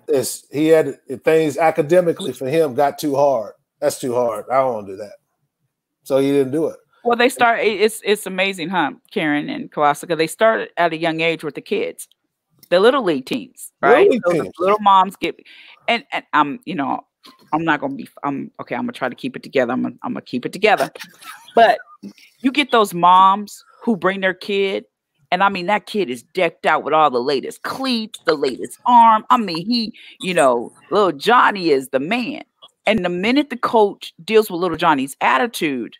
[0.08, 3.54] it's he had things academically for him got too hard.
[3.80, 4.46] That's too hard.
[4.52, 5.16] I don't want to do that.
[6.04, 6.78] So he didn't do it.
[7.04, 7.60] Well, they start.
[7.60, 10.18] It's it's amazing, huh, Karen and Kawasaka.
[10.18, 12.08] They start at a young age with the kids,
[12.70, 14.10] the little league teams, right?
[14.10, 14.54] league So teams.
[14.58, 15.36] little moms get,
[15.88, 17.06] and and I'm you know
[17.54, 18.08] I'm not gonna be.
[18.24, 18.76] I'm okay.
[18.76, 19.74] I'm gonna try to keep it together.
[19.74, 20.90] I'm gonna, I'm gonna keep it together.
[21.56, 21.80] But
[22.40, 24.86] you get those moms who bring their kid,
[25.32, 28.80] and I mean that kid is decked out with all the latest cleats, the latest
[28.86, 29.26] arm.
[29.30, 32.44] I mean he, you know, little Johnny is the man.
[32.88, 35.96] And the minute the coach deals with little Johnny's attitude,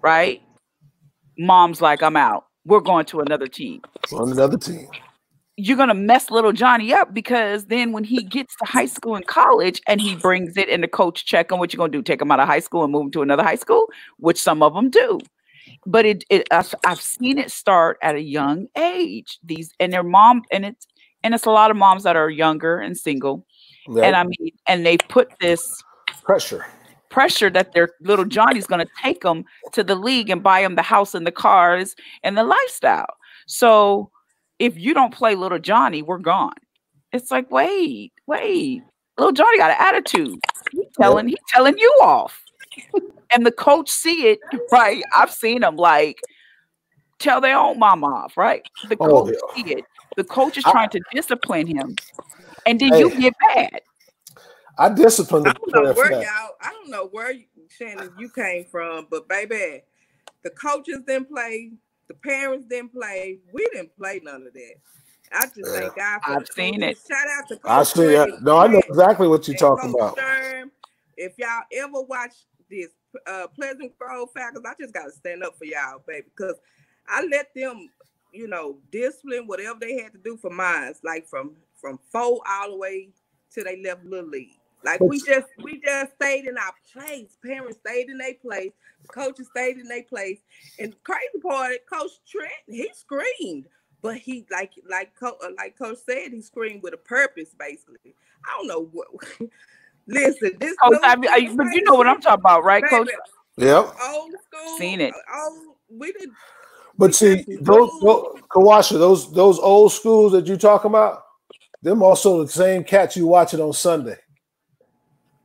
[0.00, 0.40] right?
[1.36, 2.46] Mom's like, I'm out.
[2.64, 3.82] We're going to another team.
[4.12, 4.86] On another team.
[5.56, 9.26] You're gonna mess little Johnny up because then when he gets to high school and
[9.26, 12.02] college and he brings it and the coach check him, what you're gonna do?
[12.02, 13.88] Take him out of high school and move him to another high school,
[14.18, 15.20] which some of them do.
[15.86, 19.38] But it, it I've, I've seen it start at a young age.
[19.44, 20.86] These and their mom and it's
[21.24, 23.46] and it's a lot of moms that are younger and single.
[23.88, 25.84] Yeah, And I mean, and they put this
[26.24, 26.66] pressure.
[27.10, 30.76] pressure that their little Johnny's going to take them to the league and buy them
[30.76, 33.16] the house and the cars and the lifestyle.
[33.46, 34.11] So
[34.62, 36.54] if you don't play little Johnny, we're gone.
[37.12, 38.80] It's like, wait, wait,
[39.18, 40.38] little Johnny got an attitude.
[40.70, 42.40] He telling, he telling you off.
[43.32, 44.38] and the coach see it,
[44.72, 45.02] right?
[45.12, 46.20] I've seen him like
[47.18, 48.62] tell their own mom off, right?
[48.88, 49.64] The Oh, coach yeah.
[49.64, 49.84] see it.
[50.16, 51.96] The coach is I- trying to discipline him.
[52.64, 53.80] And then you get bad.
[54.78, 56.50] I disciplined I the don't know where y'all.
[56.60, 59.82] I don't know where you- Shannon you came from, but baby,
[60.44, 61.72] the coaches didn't play,
[62.12, 63.38] the parents didn't play.
[63.52, 64.74] We didn't play none of that.
[65.32, 65.80] I just Yeah.
[65.80, 66.98] thank God for I've the seen it.
[67.08, 68.42] Shout out to Coach I see Greg, that.
[68.42, 70.16] No, I know exactly what you're and talking Coach about.
[70.18, 70.70] Sherm.
[71.16, 72.34] If y'all ever watch
[72.70, 72.88] this
[73.26, 76.56] uh, Pleasant Grove Falcons, I just gotta stand up for y'all, baby, because
[77.08, 77.88] I let them,
[78.32, 82.70] you know, discipline whatever they had to do for mines, like from from four all
[82.70, 83.10] the way
[83.52, 84.58] till they left little league.
[84.84, 87.36] Like we just we just stayed in our place.
[87.44, 88.72] Parents stayed in their place.
[89.08, 90.38] Coaches stayed in their place.
[90.78, 93.66] And the crazy part, Coach Trent, he screamed,
[94.00, 97.54] but he like like Co- uh, like Coach said, he screamed with a purpose.
[97.58, 98.14] Basically,
[98.44, 99.08] I don't know what.
[100.08, 102.82] Listen, this Coach, little I, mean, I, but you know what I'm talking about, right,
[102.84, 103.08] Coach?
[103.56, 103.94] Yep.
[104.08, 104.78] Old school.
[104.78, 105.14] Seen it.
[105.32, 106.30] Oh, we did.
[106.98, 111.22] But see, those, those Kawasha, those those old schools that you talking about,
[111.82, 114.16] them also the same cats you watching on Sunday.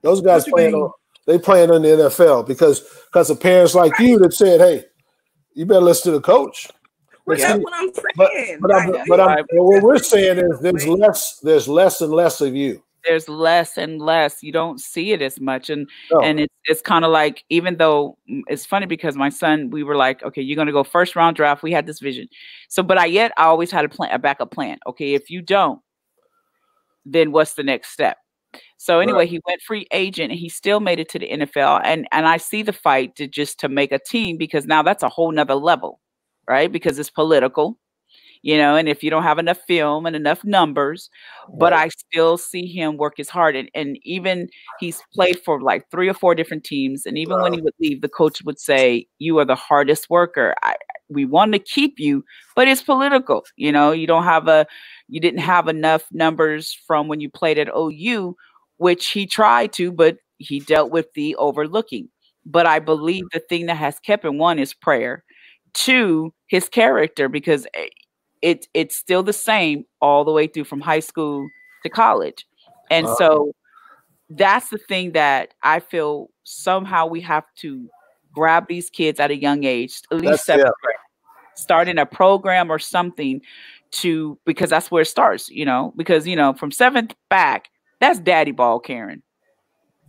[0.07, 0.81] Those guys playing mean?
[0.83, 0.91] on
[1.25, 2.79] they playing in the NFL because
[3.11, 4.85] because of parents like you that said, "Hey,
[5.53, 6.69] you better listen to the coach."
[7.25, 7.47] But Yeah.
[7.49, 8.59] that's what I'm But, saying.
[8.61, 9.45] but, I'm, but I'm, Right.
[9.51, 12.81] what we're saying is there's less there's less and less of you.
[13.05, 14.41] there's less and less.
[14.43, 16.21] You don't see it as much, and No.
[16.21, 19.83] and it's it's kind of like even though mm, it's funny because my son, we
[19.83, 21.63] were like, okay, you're gonna go first round draft.
[21.63, 22.27] We had this vision,
[22.69, 24.77] so but I yet I always had a plan, a backup plan.
[24.87, 25.81] Okay, if you don't,
[27.05, 28.17] then what's the next step?
[28.77, 31.81] So anyway, he went free agent and he still made it to the NFL.
[31.83, 35.03] And and I see the fight to just to make a team because now that's
[35.03, 35.99] a whole nother level,
[36.47, 36.71] right?
[36.71, 37.79] Because it's political,
[38.41, 41.09] you know, and if you don't have enough film and enough numbers,
[41.57, 43.55] but I still see him work his heart.
[43.55, 44.49] And, and even
[44.79, 47.05] he's played for like three or four different teams.
[47.05, 50.55] And even when he would leave, the coach would say, You are the hardest worker.
[50.63, 50.75] I,
[51.09, 52.23] we want to keep you,
[52.55, 53.45] but it's political.
[53.55, 54.65] You know, you don't have a,
[55.07, 58.35] you didn't have enough numbers from when you played at OU,
[58.77, 62.09] which he tried to, but he dealt with the overlooking.
[62.45, 65.23] But I believe the thing that has kept him one is prayer,
[65.73, 67.87] two, his character, because eh,
[68.41, 71.47] it it's still the same all the way through from high school
[71.83, 72.45] to college.
[72.89, 73.15] And Uh-huh.
[73.17, 73.51] so
[74.29, 77.89] that's the thing that I feel somehow we have to
[78.33, 80.71] grab these kids at a young age, at least That's- seventh yeah.
[80.83, 80.95] grade,
[81.55, 83.41] starting a program or something
[83.91, 87.69] to because that's where it starts, you know, because you know, from seventh back,
[87.99, 89.23] that's daddy ball, Karen.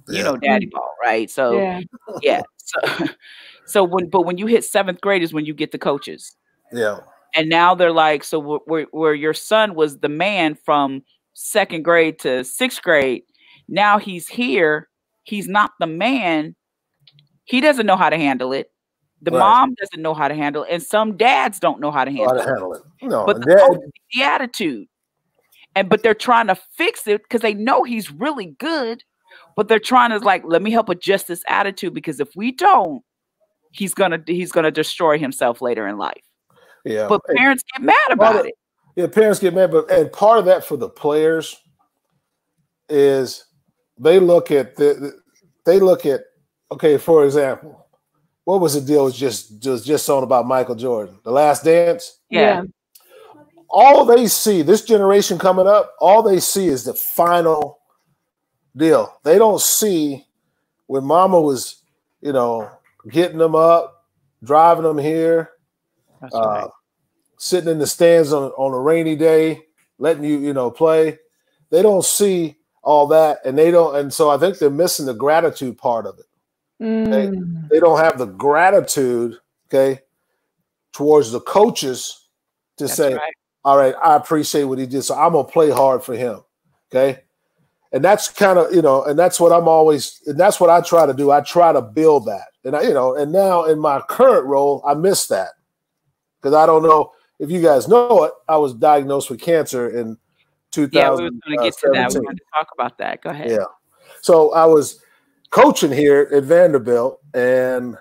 [0.09, 1.31] You know, daddy ball, right?
[1.31, 1.81] So Yeah.
[2.23, 2.43] yeah.
[2.57, 3.07] So
[3.67, 6.35] so when but when you hit seventh grade is when you get the coaches
[6.73, 7.01] Yeah.
[7.35, 11.03] and now they're like so where, where your son was the man from
[11.35, 13.23] second grade to sixth grade
[13.69, 14.89] now he's here
[15.25, 16.57] he's not the man
[17.45, 18.71] he doesn't know how to handle it
[19.21, 19.39] the Right.
[19.41, 22.17] mom doesn't know how to handle it and some dads don't know how to How
[22.17, 22.83] handle to it handle it.
[23.03, 23.81] No, but the, that- coach,
[24.15, 24.89] the attitude
[25.79, 29.03] and but they're trying to fix it because they know he's really good
[29.57, 33.03] but they're trying to like let me help adjust this attitude because if we don't
[33.73, 36.23] he's gonna he's gonna destroy himself later in life
[36.85, 37.07] yeah.
[37.09, 38.55] but And- parents get mad about of- it
[38.97, 41.57] Yeah, parents get mad, but and part of that for the players
[42.89, 43.45] is
[43.99, 45.19] they look at the, the-
[45.67, 46.23] they look at
[46.73, 47.87] okay, for example,
[48.45, 52.21] what was the deal was just just just on about Michael Jordan, the last dance?
[52.31, 52.63] yeah.
[53.71, 57.81] All they see, this generation coming up, all they see is the final
[58.77, 59.19] deal.
[59.25, 60.27] They don't see
[60.87, 61.83] when mama was,
[62.23, 62.71] you know,
[63.11, 64.07] getting them up,
[64.43, 65.51] driving them here,
[66.23, 66.71] uh, right.
[67.39, 69.65] sitting in the stands on, on a rainy day,
[69.99, 71.19] letting you, you know, play.
[71.71, 75.15] They don't see all that, and they don't, and so I think they're missing the
[75.15, 76.25] gratitude part of it.
[76.83, 77.69] Mm.
[77.69, 79.39] They don't have the gratitude,
[79.69, 80.01] okay,
[80.93, 82.29] towards the coaches
[82.79, 83.35] to That's say, right.
[83.69, 86.41] All right, I appreciate what he did, so I'm gonna play hard for him,
[86.91, 87.21] okay.
[87.93, 90.81] And that's kind of, you know, and that's what I'm always, and that's what I
[90.81, 91.31] try to do.
[91.31, 94.83] I try to build that, and I, you know, and now in my current role,
[94.87, 95.51] I miss that
[96.41, 98.33] because I don't know if you guys know it.
[98.49, 100.17] I was diagnosed with cancer in
[100.71, 100.93] 2000.
[100.93, 102.09] Yeah, we were going to get to that.
[102.09, 102.25] We 2017.
[102.25, 103.23] wanted to talk about that.
[103.23, 103.51] Go ahead.
[103.51, 103.65] Yeah.
[104.21, 105.03] So I was
[105.51, 107.97] coaching here at Vanderbilt and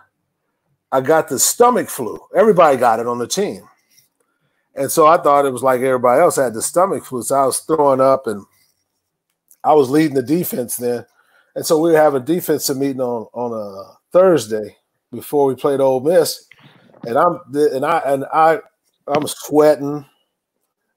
[0.91, 2.19] I got the stomach flu.
[2.35, 3.67] Everybody got it on the team.
[4.77, 7.23] And so I thought it was like everybody else had the stomach flu.
[7.23, 8.45] So I was throwing up and
[9.63, 11.05] I was leading the defense then.
[11.55, 14.77] And so we were having a defensive meeting on, on a Thursday
[15.11, 16.45] before we played Ole Miss.
[17.05, 18.59] And I'm and I and I
[19.07, 20.05] I'm sweating.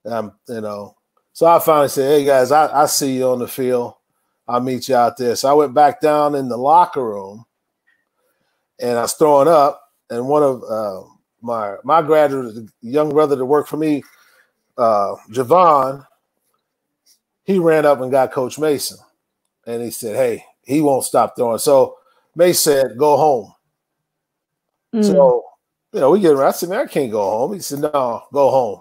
[0.05, 0.97] I'm, you know.
[1.33, 3.95] So I finally said, Hey guys, I, I see you on the field.
[4.47, 5.37] I'll meet you out there.
[5.37, 7.45] So I went back down in the locker room
[8.81, 9.81] and I was throwing up.
[10.11, 11.03] And one of uh,
[11.43, 14.03] my my graduate, young brother that worked for me,
[14.77, 16.07] uh, Javon,
[17.45, 18.99] he ran up and got Coach Mason.
[19.67, 21.59] And he said, Hey, he won't stop throwing.
[21.59, 21.97] So
[22.35, 23.53] Mason said, Go home.
[24.95, 25.05] Mm.
[25.05, 25.45] So,
[25.93, 26.49] you know, we get around.
[26.49, 27.53] I said, Man, I can't go home.
[27.53, 28.81] He said, No, go home.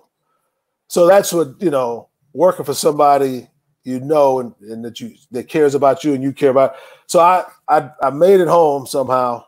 [0.87, 3.47] So that's what, you know, working for somebody
[3.83, 6.75] you know and, and that you that cares about you and you care about.
[7.07, 9.43] So I I, I made it home somehow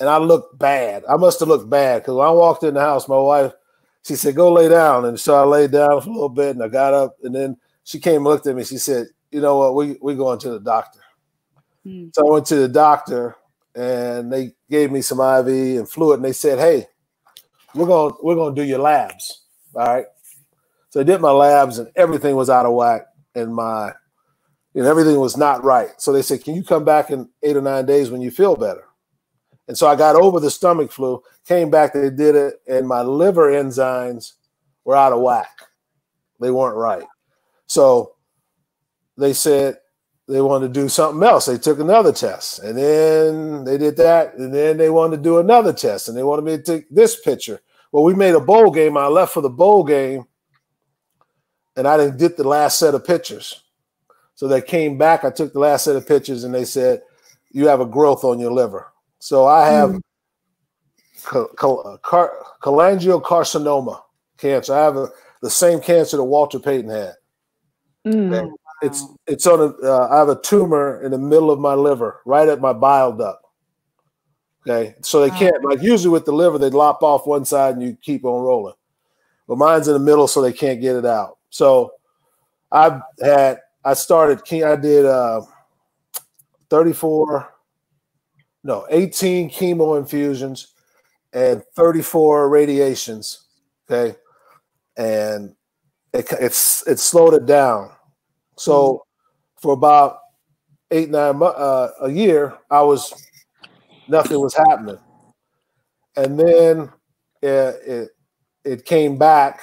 [0.00, 1.04] and I looked bad.
[1.08, 3.52] I must have looked bad because when I walked in the house, my wife,
[4.02, 5.04] she said, Go lay down.
[5.04, 7.56] And so I laid down for a little bit and I got up and then
[7.84, 8.64] she came and looked at me.
[8.64, 11.00] She said, You know what, we we going to the doctor.
[11.84, 12.08] Hmm.
[12.14, 13.36] So I went to the doctor
[13.74, 15.46] and they gave me some IV
[15.78, 16.86] and fluid and they said, Hey,
[17.74, 19.42] we're gonna we're gonna do your labs.
[19.74, 20.06] All right.
[20.90, 23.92] So I did my labs and everything was out of whack and my
[24.74, 25.90] you know everything was not right.
[25.98, 28.54] So they said, Can you come back in eight or nine days when you feel
[28.56, 28.87] better?
[29.68, 33.02] And so I got over the stomach flu, came back, they did it, and my
[33.02, 34.32] liver enzymes
[34.84, 35.60] were out of whack.
[36.40, 37.06] They weren't right.
[37.66, 38.14] So
[39.18, 39.76] they said
[40.26, 41.44] they wanted to do something else.
[41.44, 45.38] They took another test, and then they did that, and then they wanted to do
[45.38, 47.60] another test, and they wanted me to take this picture.
[47.92, 48.96] Well, we made a bowl game.
[48.96, 50.26] I left for the bowl game,
[51.76, 53.62] and I didn't get the last set of pictures.
[54.34, 55.24] So they came back.
[55.24, 57.02] I took the last set of pictures, and they said,
[57.50, 58.86] "You have a growth on your liver."
[59.18, 62.00] So I have mm.
[62.02, 64.00] car- cholangiocarcinoma
[64.36, 64.74] cancer.
[64.74, 65.08] I have a,
[65.42, 67.14] the same cancer that Walter Payton had.
[68.06, 68.52] Mm.
[68.80, 69.86] It's it's on a.
[69.86, 73.12] Uh, I have a tumor in the middle of my liver, right at my bile
[73.12, 73.44] duct.
[74.66, 77.82] Okay, so they can't like usually with the liver they lop off one side and
[77.82, 78.74] you keep on rolling,
[79.48, 81.38] but mine's in the middle, so they can't get it out.
[81.50, 81.92] So
[82.70, 85.42] I've had I started I did uh,
[86.70, 87.52] thirty four,
[88.64, 90.74] no eighteen chemo infusions
[91.32, 93.46] and thirty four radiations.
[93.90, 94.16] Okay,
[94.96, 95.54] and
[96.12, 97.90] it, it's it slowed it down.
[98.56, 99.60] So mm-hmm.
[99.60, 100.18] for about
[100.90, 103.14] eight nine uh, a year, I was
[104.08, 104.98] nothing was happening,
[106.16, 106.90] and then
[107.42, 108.08] it it,
[108.64, 109.60] it came back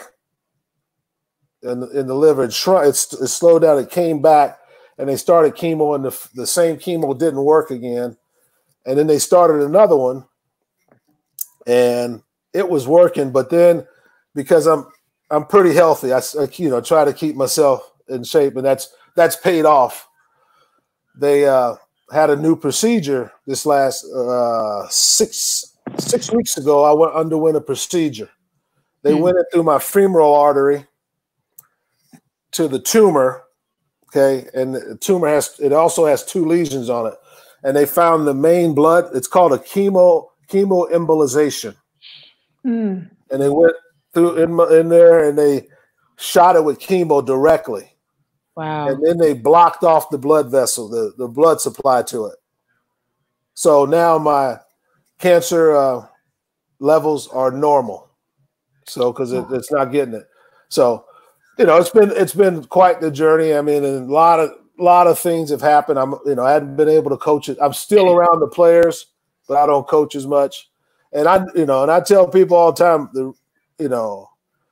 [1.62, 2.46] in the, in the liver.
[2.46, 2.88] It shrunk.
[2.88, 3.78] It, it slowed down.
[3.80, 4.58] It came back,
[4.98, 8.18] and they started chemo, and the the same chemo didn't work again,
[8.86, 10.26] and then they started another one,
[11.66, 12.22] and
[12.54, 13.86] it was working, but then
[14.34, 14.88] because I'm
[15.32, 16.14] I'm pretty healthy.
[16.14, 16.22] I,
[16.54, 20.08] you know try to keep myself in shape, and that's that's paid off.
[21.16, 21.76] They uh,
[22.12, 26.84] had a new procedure this last uh, six six weeks ago.
[26.84, 28.30] I went underwent a procedure.
[29.02, 29.22] They mm.
[29.22, 30.86] went it through my femoral artery
[32.52, 33.44] to the tumor.
[34.08, 37.16] Okay, and the tumor has it also has two lesions on it,
[37.66, 39.10] and they found the main blood.
[39.14, 41.76] It's called a chemo chemo embolization,
[42.64, 43.10] mm.
[43.32, 43.76] and they went
[44.14, 45.68] through in, in there and they
[46.18, 47.92] shot it with chemo directly.
[48.56, 48.88] Wow.
[48.88, 52.36] And then they blocked off the blood vessel, the, the blood supply to it.
[53.54, 54.60] So now my
[55.20, 56.06] cancer uh,
[56.80, 58.10] levels are normal.
[58.88, 60.28] So because it, it's not getting it.
[60.70, 61.06] So,
[61.58, 63.54] you know, it's been it's been quite the journey.
[63.56, 66.00] I mean, a lot of a lot of things have happened.
[66.00, 67.58] I'm you know, I hadn't been able to coach it.
[67.62, 69.08] I'm still around the players,
[69.48, 70.70] but I don't coach as much.
[71.14, 73.34] And I, you know, and I tell people all the time the
[73.80, 74.30] you know,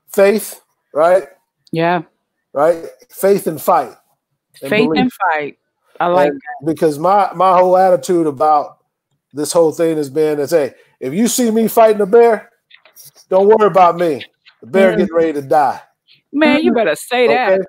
[0.08, 0.62] faith,
[0.94, 1.24] right?
[1.72, 2.04] Yeah.
[2.54, 2.86] Right?
[3.10, 3.94] Faith and fight.
[4.62, 5.02] And faith belief.
[5.02, 5.58] and fight.
[6.00, 6.66] I like and that.
[6.66, 8.80] Because my my whole attitude about
[9.34, 12.52] this whole thing has been to say, if you see me fighting a bear,
[13.30, 14.24] don't worry about me.
[14.62, 14.98] The bear mm.
[14.98, 15.82] getting ready to die.
[16.32, 17.58] Man, you better say okay?
[17.58, 17.68] that.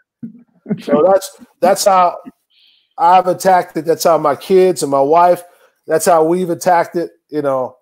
[0.81, 2.19] So that's that's how
[2.99, 3.85] I've attacked it.
[3.85, 5.43] That's how my kids and my wife,
[5.87, 7.11] that's how we've attacked it.
[7.29, 7.77] You know,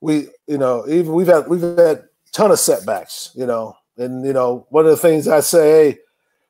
[0.00, 3.76] we, you know, even we've had we've had ton of setbacks, you know.
[3.96, 5.98] And you know, one of the things I say, hey,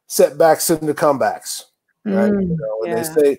[0.07, 1.65] setbacks into comebacks,
[2.05, 2.31] right?
[2.31, 2.95] Mm, you know, and yeah.
[2.97, 3.39] they say,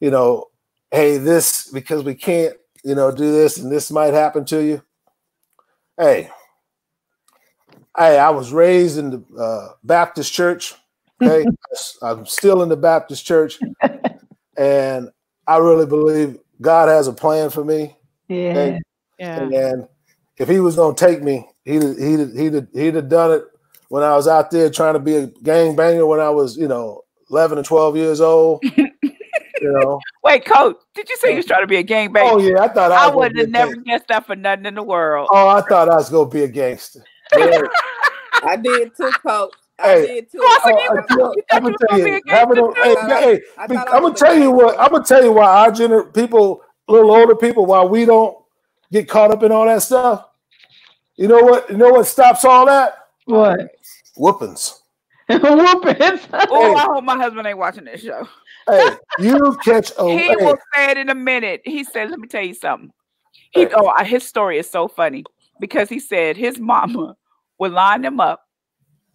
[0.00, 0.46] you know,
[0.90, 4.82] hey, this because we can't, you know, do this and this might happen to you.
[5.98, 6.30] Hey,
[7.96, 10.74] hey, I was raised in the uh, Baptist church.
[11.22, 11.44] Okay,
[12.02, 13.58] I'm still in the Baptist church,
[14.56, 15.08] and
[15.46, 17.96] I really believe God has a plan for me.
[18.28, 18.80] Yeah, okay?
[19.18, 19.40] yeah.
[19.42, 19.88] And
[20.38, 23.44] if He was going to take me, he'd he'd he'd he'd have done it
[23.88, 26.68] when I was out there trying to be a gang banger when I was, you
[26.68, 28.62] know, 11 or 12 years old.
[28.76, 30.00] you know.
[30.24, 32.30] Wait, coach, did you say you was trying to be a gang banger?
[32.32, 34.82] Oh yeah, I thought I, I would have never guessed that for nothing in the
[34.82, 35.28] world.
[35.32, 37.04] Oh, I thought I was gonna be a gangster.
[37.36, 37.62] Yeah.
[38.42, 39.52] I did too, coach.
[39.82, 40.38] I hey, did too.
[40.42, 42.20] Oh, I'm gonna tell you, hey,
[43.18, 44.78] hey, I'm gonna tell you what.
[44.78, 48.36] I'm gonna tell you why our gener people, little older people, why we don't
[48.92, 50.26] get caught up in all that stuff
[51.20, 51.68] you know what?
[51.68, 52.94] You know what stops all that?
[53.26, 53.60] What?
[54.16, 54.80] Whoopings.
[55.28, 56.20] Whoopings.
[56.32, 58.26] oh, I hope my husband ain't watching this show.
[58.66, 60.04] hey, you catch a.
[60.08, 60.36] He hey.
[60.36, 61.60] will say it in a minute.
[61.66, 62.90] He said, "Let me tell you something."
[63.50, 63.70] He, hey.
[63.74, 65.24] oh, his story is so funny
[65.60, 67.16] because he said his mama
[67.58, 68.42] would line them up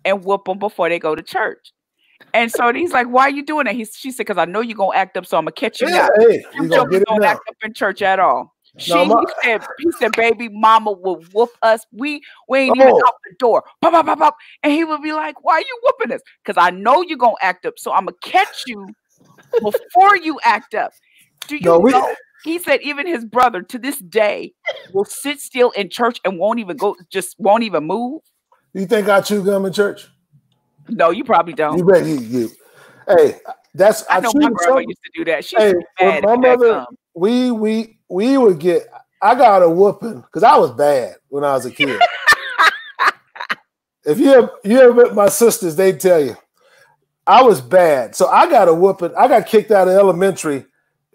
[0.05, 1.73] and whoop them before they go to church.
[2.33, 4.61] And so he's like, "Why are you doing that?" He, she said, "Because I know
[4.61, 7.41] you're gonna act up, so I'm gonna catch you yeah, now." Hey, you don't act
[7.49, 8.55] up in church at all.
[8.77, 11.85] She no, my, he said, he said, baby mama will whoop us.
[11.93, 12.81] We we ain't oh.
[12.81, 13.63] even out the door.
[13.81, 14.35] Pop, pop, pop, pop.
[14.63, 16.21] And he would be like, Why are you whooping us?
[16.43, 17.75] Because I know you're gonna act up.
[17.77, 18.89] So I'm gonna catch you
[19.61, 20.91] before you act up.
[21.47, 22.15] Do you no, we, know?
[22.43, 24.53] He said even his brother to this day
[24.93, 28.21] will sit still in church and won't even go, just won't even move.
[28.75, 30.09] You think I chew gum in church?
[30.89, 31.77] No, you probably don't.
[31.77, 32.51] You bet you, you.
[33.07, 33.39] Hey,
[33.73, 35.45] that's I, I know my grandma used to do that.
[35.45, 38.87] She hey, my mother, we we we would get.
[39.21, 41.99] I got a whooping because I was bad when I was a kid.
[44.05, 46.35] if you have, you ever met my sisters, they tell you
[47.25, 48.13] I was bad.
[48.13, 49.15] So I got a whooping.
[49.17, 50.65] I got kicked out of elementary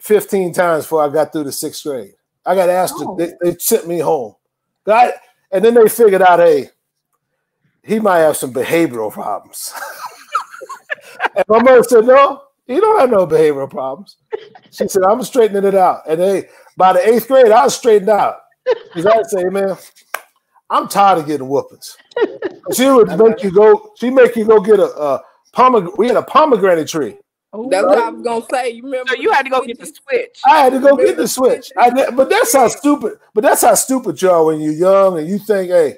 [0.00, 2.14] 15 times before I got through the sixth grade.
[2.46, 3.18] I got asked oh.
[3.18, 4.34] to, they, they, sent me home.
[4.86, 5.12] I,
[5.52, 6.70] and then they figured out, hey,
[7.82, 9.72] he might have some behavioral problems.
[11.36, 14.16] and my mother said, no, he don't have no behavioral problems.
[14.70, 16.02] She said, I'm straightening it out.
[16.08, 18.36] And they, by the eighth grade, I was straightened out.
[18.64, 19.76] Because I'd say, man,
[20.68, 21.96] I'm tired of getting whoopings.
[22.72, 25.98] She would make you go, she make you go get a, a pomegranate.
[25.98, 27.16] We had a pomegranate tree.
[27.52, 28.70] That's what I was gonna say.
[28.70, 29.08] You remember?
[29.08, 30.40] So you had to go get the switch.
[30.46, 31.72] I had to go get the switch.
[31.76, 33.14] I, but that's how stupid.
[33.34, 35.96] But that's how stupid you are when you're young and you think, hey,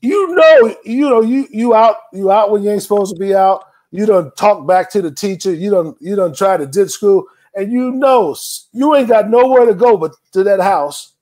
[0.00, 3.34] you know, you know, you you out, you out when you ain't supposed to be
[3.34, 3.64] out.
[3.90, 5.52] You don't talk back to the teacher.
[5.52, 7.24] You don't you don't try to ditch school,
[7.54, 8.36] and you know
[8.72, 11.12] you ain't got nowhere to go but to that house,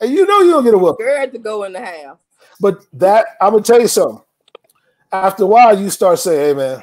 [0.00, 0.96] and you know you don't get a whoop.
[1.00, 2.18] Scared to go in the house.
[2.60, 4.22] But that I'm gonna tell you something.
[5.12, 6.82] After a while, you start saying, "Hey, man."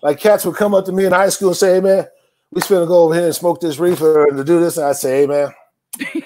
[0.00, 2.06] Like cats would come up to me in high school and say, "Hey, man,
[2.52, 4.92] we finna go over here and smoke this reefer and to do this," and I
[4.92, 5.52] say, "Hey, man."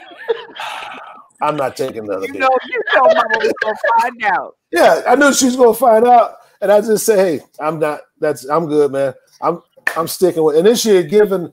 [1.41, 2.43] I'm not taking another You beer.
[2.43, 4.57] you know, Mama was gonna find out.
[4.71, 8.01] Yeah, I knew she was gonna find out, and I just say, "Hey, I'm not.
[8.21, 9.15] That's I'm good, man.
[9.41, 9.63] I'm
[9.97, 11.53] I'm sticking with." And then she had given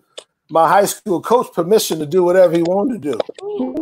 [0.50, 3.20] my high school coach permission to do whatever he wanted to do.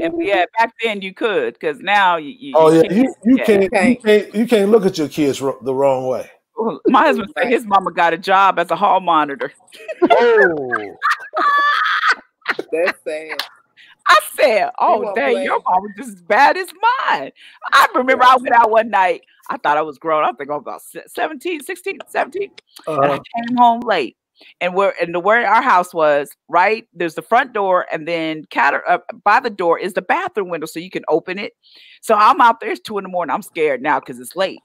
[0.03, 2.29] And yeah, back then you could, because now you.
[2.37, 2.93] you Oh yeah, can't.
[2.93, 3.43] you you Yeah.
[3.45, 6.29] can't you can't you can't look at your kids ro- the wrong way.
[6.87, 9.51] My husband said his mama got a job as a hall monitor.
[10.11, 10.97] Oh,
[12.71, 13.37] That's sad.
[14.07, 15.43] I said, "Oh, dang, play.
[15.43, 16.67] your mama just as bad as
[17.09, 17.31] mine."
[17.73, 19.21] I remember I went out one night.
[19.49, 20.23] I thought I was grown.
[20.23, 22.51] I think I was about 17, 16, 17.
[22.87, 24.17] And I uh, came home late.
[24.61, 26.87] And where and the where our house was, right?
[26.93, 30.67] There's the front door, and then counter uh, by the door is the bathroom window,
[30.67, 31.53] so you can open it.
[32.01, 32.69] So I'm out there.
[32.69, 33.33] It's two in the morning.
[33.33, 34.59] I'm scared now because it's late.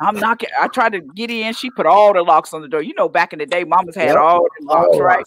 [0.00, 0.48] I'm knocking.
[0.60, 1.54] I tried to get in.
[1.54, 2.82] She put all the locks on the door.
[2.82, 4.16] You know, back in the day, mamas had Yep.
[4.16, 5.24] all the locks, All right?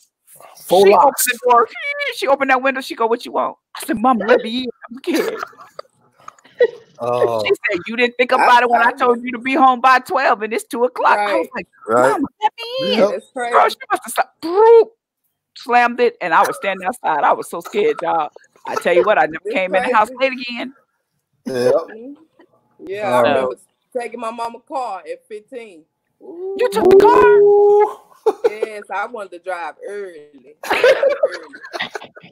[0.66, 0.68] Locks.
[0.68, 1.28] full she locks.
[1.28, 1.68] opened the door.
[2.16, 2.82] She opened that window.
[2.82, 4.70] She go, "What you want?" I said, "Mama, let me in.
[4.90, 5.44] I'm scared."
[6.98, 9.82] Oh, She said, "You didn't think about it when I told you to be home
[9.82, 11.56] by twelve, and it's two o'clock." I was Right.
[11.56, 12.12] like, right.
[12.12, 13.10] "Mama, let me in." Yep.
[13.10, 13.32] That's.
[13.52, 14.42] Girl, she must have stopped.
[14.42, 14.94] Broop,
[15.58, 17.26] slammed it, and I was standing outside.
[17.26, 18.30] I was so scared, y'all.
[18.66, 20.74] I tell you what, I never It's came in the house late again.
[21.46, 21.74] Yep.
[21.90, 22.16] Mhm.
[22.80, 23.56] Yeah, I remember
[23.92, 25.84] taking my mama car at 15.
[26.22, 27.98] Ooh, You took the car.
[28.28, 28.40] Ooh.
[28.50, 30.56] yes, I wanted to drive early.
[30.72, 31.56] early.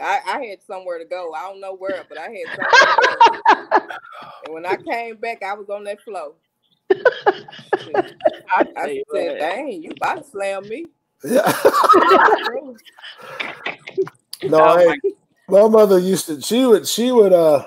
[0.00, 1.32] I, I had somewhere to go.
[1.34, 2.72] I don't know where, but I had somewhere
[3.28, 3.96] to go.
[4.44, 6.34] And when I came back, I was on that flow.
[6.90, 6.96] I
[8.56, 10.86] I tell said, dang, you about to slam me.
[11.24, 11.52] Yeah.
[14.42, 14.98] no, hey, my-
[15.48, 16.40] my mother used to.
[16.40, 16.86] She would.
[16.88, 17.32] She would.
[17.32, 17.66] Uh,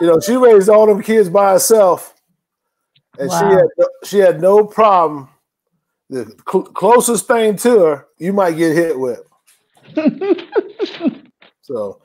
[0.00, 2.14] you know, she raised all them kids by herself,
[3.18, 3.66] and she had
[4.04, 5.28] she had no problem.
[6.08, 9.22] The cl- closest thing to her, you might get hit with.
[11.66, 12.00] So,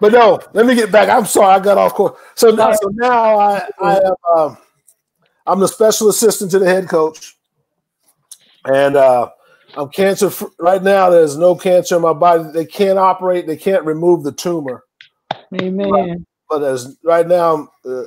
[0.00, 1.10] but no, let me get back.
[1.10, 2.18] I'm sorry, I got off course.
[2.34, 4.58] So now, so now I, I am, um,
[5.46, 7.36] I'm the special assistant to the head coach,
[8.64, 9.28] and uh,
[9.76, 11.10] I'm cancer fr- right now.
[11.10, 12.44] There's no cancer in my body.
[12.54, 13.46] They can't operate.
[13.46, 14.82] They can't remove the tumor.
[15.60, 16.24] Amen.
[16.48, 18.04] But as right now, uh,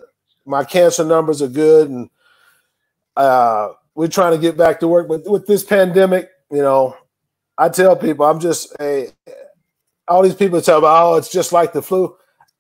[0.48, 2.10] my cancer numbers are good, and
[3.16, 5.08] uh, we're trying to get back to work.
[5.08, 6.96] But with this pandemic, you know,
[7.58, 9.10] I tell people I'm just a.
[10.08, 12.16] All these people tell me, "Oh, it's just like the flu."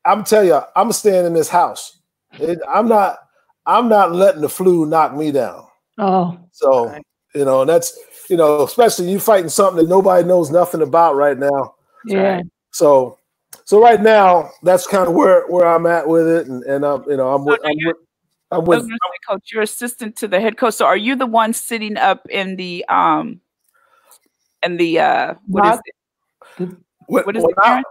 [0.05, 1.99] I'm tell you, I'm staying in this house.
[2.39, 3.19] It, I'm not.
[3.65, 5.65] I'm not letting the flu knock me down.
[5.97, 7.01] Oh, So Right.
[7.33, 7.97] you know, and that's
[8.29, 11.75] you know, especially you fighting something that nobody knows nothing about right now.
[12.05, 12.41] yeah.
[12.71, 13.17] So,
[13.63, 17.03] so right now, that's kind of where where I'm at with it, and and I'm
[17.09, 18.04] you know I'm with I'm with I'm
[18.55, 20.73] I was with gonna coach, you're assistant to the head coach.
[20.75, 23.41] So are you the one sitting up in the um
[24.63, 25.81] in the uh what is Box?
[26.59, 26.69] it?
[27.09, 27.83] with, What is well, it, now-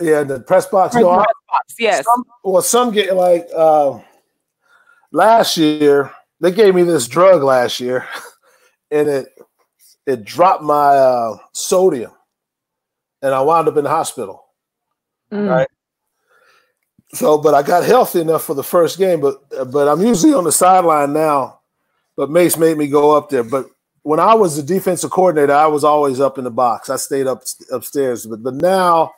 [0.00, 0.92] yeah the press box.
[0.92, 1.32] Press No, I- box.
[1.50, 2.04] Box, Yes.
[2.04, 3.98] Some, well, some get like uh,
[5.12, 8.06] last year they gave me this drug last year,
[8.90, 9.26] and it
[10.06, 12.12] it dropped my uh, sodium,
[13.22, 14.44] and I wound up in the hospital.
[15.32, 15.48] Mm.
[15.48, 15.68] Right.
[17.14, 19.36] So, but I got healthy enough for the first game, but
[19.72, 21.60] but I'm usually on the sideline now.
[22.16, 23.44] But Mace made me go up there.
[23.44, 23.66] But
[24.02, 26.90] when I was the defensive coordinator, I was always up in the box.
[26.90, 27.42] I stayed up
[27.72, 28.26] upstairs.
[28.26, 29.12] But but now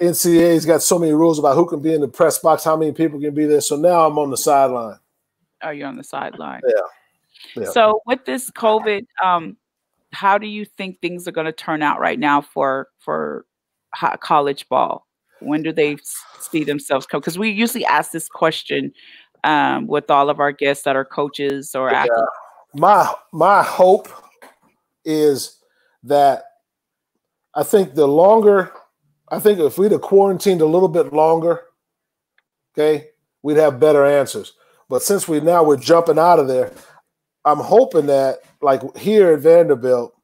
[0.00, 2.92] NCAA's got so many rules about who can be in the press box, how many
[2.92, 3.60] people can be there.
[3.60, 4.98] So now I'm on the sideline.
[5.62, 6.62] Are you on the sideline?
[6.66, 7.62] Yeah.
[7.62, 7.70] Yeah.
[7.70, 9.56] So with this COVID, um,
[10.12, 13.44] how do you think things are going to turn out right now for for
[14.20, 15.06] college ball?
[15.40, 15.96] When do they
[16.40, 17.20] see themselves come?
[17.20, 18.92] Because we usually ask this question
[19.44, 22.02] um, with all of our guests that are coaches or Yeah.
[22.02, 22.22] athletes.
[22.74, 24.08] my my hope
[25.04, 25.56] is
[26.04, 26.44] that
[27.54, 28.72] I think the longer
[29.32, 31.62] I think if we'd have quarantined a little bit longer,
[32.74, 33.08] okay,
[33.42, 34.54] we'd have better answers.
[34.88, 36.72] But since we now we're jumping out of there,
[37.44, 40.14] I'm hoping that like here at Vanderbilt,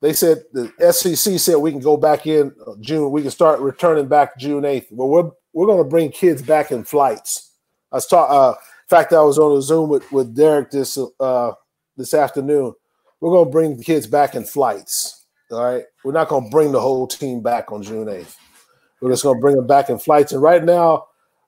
[0.00, 3.10] they said the SEC said we can go back in uh, June.
[3.10, 4.86] We can start returning back June 8th.
[4.90, 7.50] Well, we're we're going to bring kids back in flights.
[7.92, 8.36] I was talking.
[8.36, 11.52] Uh, in fact, I was on a Zoom with, with Derek this uh,
[11.96, 12.72] this afternoon.
[13.20, 15.26] We're going to bring the kids back in flights.
[15.50, 18.36] All right, we're not going to bring the whole team back on June 8th.
[19.00, 20.32] We're just going to bring them back in flights.
[20.32, 21.06] And right now,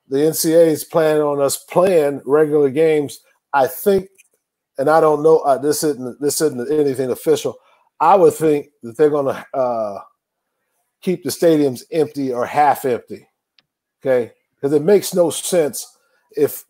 [0.09, 3.21] the NCAA is planning on us playing regular games.
[3.55, 4.09] I think,
[4.79, 5.39] and I don't know.
[5.39, 7.57] Uh, this isn't this isn't anything official.
[8.03, 10.01] I would think that they're going to uh,
[11.01, 13.29] keep the stadiums empty or half empty.
[14.01, 15.97] Okay, because it makes no sense
[16.37, 16.65] if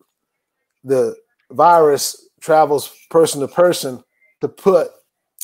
[0.85, 1.17] the
[1.51, 4.05] virus travels person to person
[4.43, 4.89] to put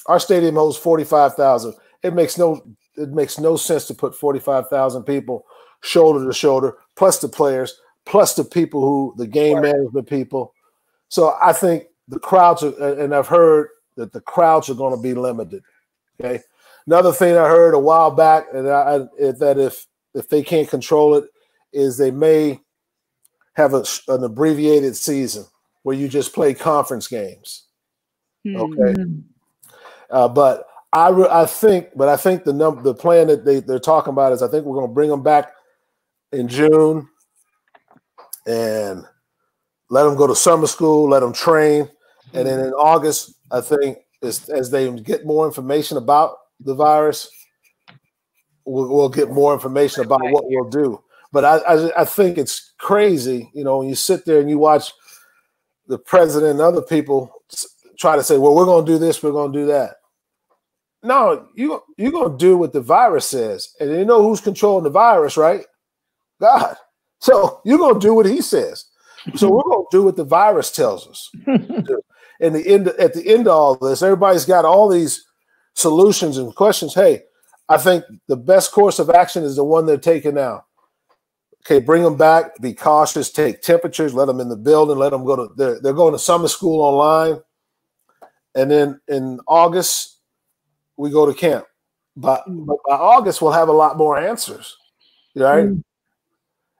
[0.07, 1.73] our stadium holds 45,000.
[2.03, 2.63] It makes no
[2.97, 5.47] it makes no sense to put 45,000 people
[5.81, 10.53] shoulder to shoulder plus the players plus the people who the game management people.
[11.09, 15.03] So I think the crowds are and I've heard that the crowds are going to
[15.03, 15.63] be limited.
[16.21, 16.43] Okay.
[16.87, 21.15] Another thing I heard a while back and I, that if if they can't control
[21.17, 21.25] it
[21.73, 22.61] is they may
[23.55, 25.45] have a, an abbreviated season
[25.83, 27.65] where you just play conference games.
[28.47, 28.95] Okay.
[28.95, 29.21] Mm-hmm.
[30.11, 33.61] Uh, but I re- I think, but I think the number the plan that they
[33.61, 35.53] they're talking about is I think we're going to bring them back
[36.33, 37.09] in June
[38.47, 39.05] and
[39.91, 41.91] let them go to summer school, let them train,
[42.33, 47.31] and then in August I think as, as they get more information about the virus,
[48.65, 51.03] we'll, we'll get more information about what we'll do.
[51.33, 54.59] But I, I I think it's crazy, you know, when you sit there and you
[54.59, 54.93] watch
[55.87, 57.31] the president and other people
[57.99, 59.97] try to say, "Well, we're going to do this, we're going to do that."
[61.03, 64.91] No, you you're gonna do what the virus says, and you know who's controlling the
[64.91, 65.65] virus, right?
[66.41, 66.77] God.
[67.21, 68.85] So you're gonna do what He says.
[69.37, 71.31] So we're gonna do what the virus tells us.
[72.41, 75.25] And the end at the end of all this, everybody's got all these
[75.75, 76.95] solutions and questions.
[76.95, 77.23] Hey,
[77.69, 80.65] I think the best course of action is the one they're taking now.
[81.67, 82.59] Okay, bring them back.
[82.61, 83.31] Be cautious.
[83.31, 84.15] Take temperatures.
[84.15, 84.97] Let them in the building.
[84.97, 85.55] Let them go to.
[85.55, 87.41] They're, they're going to summer school online,
[88.55, 90.19] and then in August
[90.97, 91.67] we go to camp.
[92.17, 94.77] But, but by August, we'll have a lot more answers,
[95.37, 95.67] right?
[95.67, 95.83] Mm.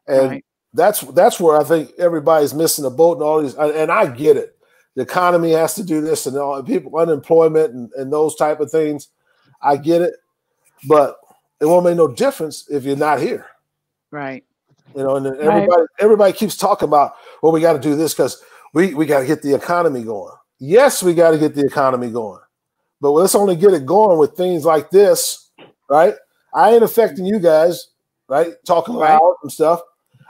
[0.09, 0.45] And right.
[0.73, 3.55] that's that's where I think everybody's missing the boat and all these.
[3.55, 4.58] And I get it.
[4.99, 8.69] The economy has to do this, and all people unemployment and, and those type of
[8.69, 9.07] things.
[9.63, 10.15] I get it,
[10.89, 11.19] but
[11.61, 13.47] it won't make no difference if you're not here.
[14.11, 14.43] Right.
[14.97, 15.89] You know, and everybody right.
[16.01, 17.13] everybody keeps talking about,
[17.45, 18.43] well, we got to do this because
[18.75, 20.35] we we got to get the economy going.
[20.59, 22.41] Yes, we got to get the economy going.
[23.01, 25.49] But let's only get it going with things like this,
[25.89, 26.15] right?
[26.53, 27.91] I ain't affecting you guys,
[28.29, 28.55] right?
[28.67, 29.13] Talking right.
[29.13, 29.81] loud and stuff.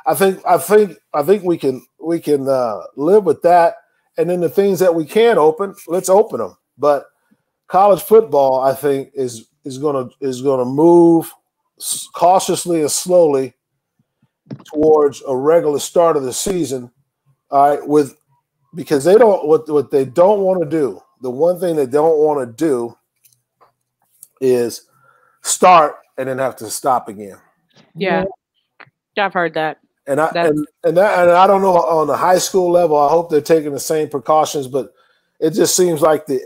[0.04, 3.76] I think I think I think we can we can uh, live with that.
[4.18, 6.56] And then the things that we can open, let's open them.
[6.76, 7.06] But
[7.68, 11.32] college football, I think, is is gonna is gonna move
[12.14, 13.54] cautiously and slowly
[14.64, 16.90] towards a regular start of the season.
[17.50, 18.16] All right, with
[18.74, 22.18] because they don't what what they don't want to do the one thing they don't
[22.18, 22.96] want to do
[24.40, 24.88] is
[25.43, 27.38] start and then have to stop again.
[27.94, 28.24] Yeah,
[29.16, 29.78] I've heard that.
[30.09, 32.97] And I and, and that and I don't know on the high school level.
[32.97, 34.93] I hope they're taking the same precautions, but
[35.39, 36.40] it just seems like the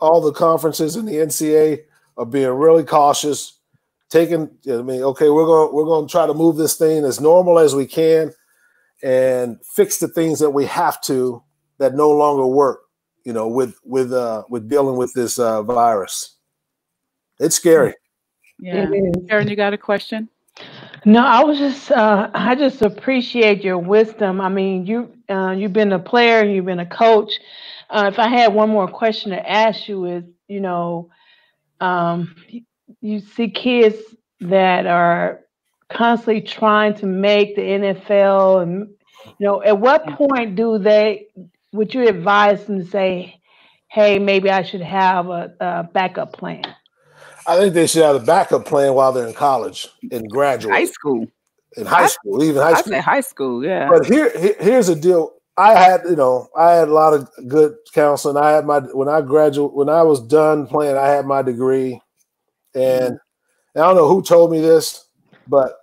[0.00, 1.84] all the conferences in the NCAA
[2.18, 3.54] are being really cautious.
[4.10, 7.20] Taking, I mean, okay, we're going we're going to try to move this thing as
[7.20, 8.32] normal as we can,
[9.04, 11.42] and fix the things that we have to
[11.78, 12.80] that no longer work
[13.24, 16.36] you know, with with uh with dealing with this uh virus.
[17.38, 17.94] It's scary.
[18.58, 18.90] Yeah.
[19.28, 20.28] Aaron, you got a question?
[21.04, 24.40] No, I was just uh I just appreciate your wisdom.
[24.40, 27.40] I mean, you uh you've been a player, you've been a coach.
[27.90, 31.10] Uh, if I had one more question to ask you is, you know,
[31.80, 32.36] um
[33.02, 33.98] you see kids
[34.40, 35.40] that are
[35.90, 38.88] constantly trying to make the NFL and
[39.38, 41.28] you know, at what point do they
[41.72, 43.40] would you advise them to say,
[43.88, 46.64] hey, maybe I should have a, a backup plan?
[47.50, 50.72] I think they should have a backup plan while they're in college and graduate.
[50.72, 51.26] High school.
[51.76, 53.00] In high school, even high school.
[53.00, 53.88] High school, yeah.
[53.90, 55.32] But here, here, here's a deal.
[55.56, 58.36] I had, you know, I had a lot of good counseling.
[58.36, 62.00] I had my when I graduated, when I was done playing, I had my degree,
[62.72, 63.18] and, and
[63.74, 65.08] I don't know who told me this,
[65.48, 65.74] but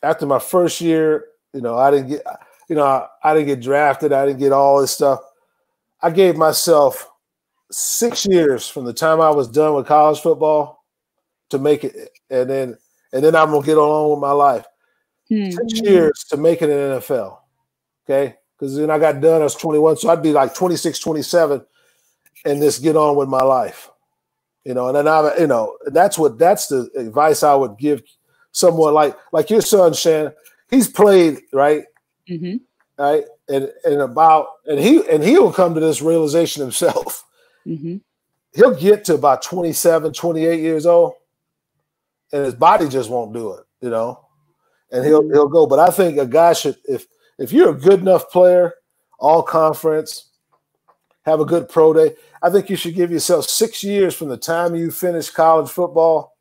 [0.00, 2.22] after my first year, you know, I didn't get
[2.68, 4.12] you know, I, I didn't get drafted.
[4.12, 5.18] I didn't get all this stuff.
[6.00, 7.10] I gave myself
[7.72, 10.83] six years from the time I was done with college football
[11.50, 12.78] to make it, and then
[13.12, 14.64] and then I'm gonna get along with my life.
[15.28, 15.50] Hmm.
[15.50, 17.38] six years to make it in the NFL.
[18.04, 18.36] Okay.
[18.58, 19.96] Because then I got done, I was 21.
[19.96, 21.64] So I'd be like 26, 27
[22.44, 23.90] and just get on with my life.
[24.64, 28.02] You know, and then I, you know, that's what that's the advice I would give
[28.52, 30.32] someone like like your son, Shan.
[30.70, 31.84] He's played, right?
[32.28, 32.60] Mhm.
[32.98, 33.24] Right.
[33.48, 37.24] And and about and he and he will come to this realization himself.
[37.66, 38.00] Mhm.
[38.54, 41.14] He'll get to about 27, 28 years old,
[42.34, 44.26] and his body just won't do it, you know.
[44.90, 45.32] And he'll mm-hmm.
[45.32, 45.66] he'll go.
[45.66, 47.06] But I think a guy should if
[47.38, 48.74] if you're a good enough player,
[49.20, 50.30] all conference,
[51.24, 52.16] have a good pro day.
[52.42, 56.36] I think you should give yourself six years from the time you finish college football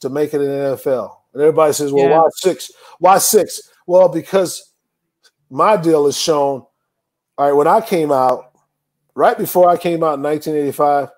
[0.00, 1.14] to make it in the NFL.
[1.34, 2.18] And everybody says, well, Yeah.
[2.18, 2.72] why six?
[2.98, 3.60] Why six?
[3.86, 4.72] Well, because
[5.50, 6.66] my deal is shown.
[7.38, 8.52] All right, when I came out,
[9.14, 11.10] right before I came out in 1985,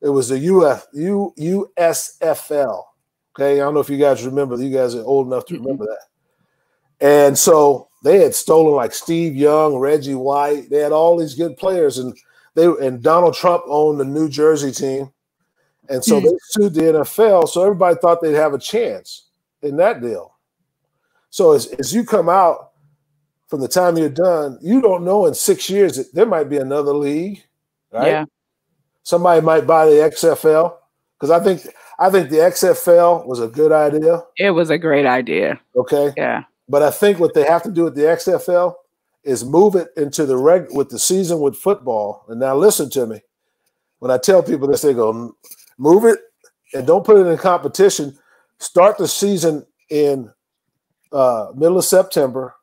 [0.00, 2.84] it was the UF, U, USFL.
[3.38, 4.56] Okay, I don't know if you guys remember.
[4.56, 6.06] You guys are old enough to remember that.
[7.06, 10.70] And so they had stolen like Steve Young, Reggie White.
[10.70, 12.16] They had all these good players, and
[12.54, 15.12] they and Donald Trump owned the New Jersey team,
[15.90, 16.26] and so Hmm.
[16.26, 17.46] they sued the NFL.
[17.48, 19.26] So everybody thought they'd have a chance
[19.60, 20.32] in that deal.
[21.28, 22.70] So as, as you come out
[23.48, 26.56] from the time you're done, you don't know in six years that there might be
[26.56, 27.44] another league,
[27.92, 28.06] right?
[28.06, 28.24] Yeah.
[29.02, 30.78] Somebody might buy the XFL
[31.18, 31.60] because I think
[31.98, 34.22] I think the XFL was a good idea.
[34.36, 35.60] It was a great idea.
[35.74, 36.12] Okay.
[36.16, 36.44] Yeah.
[36.68, 38.74] But I think what they have to do with the XFL
[39.24, 42.24] is move it into the reg with the season with football.
[42.28, 43.20] And now listen to me.
[43.98, 45.34] When I tell people this, they go,
[45.78, 46.18] move it
[46.74, 48.16] and don't put it in competition.
[48.58, 50.30] Start the season in
[51.12, 52.54] uh, middle of September,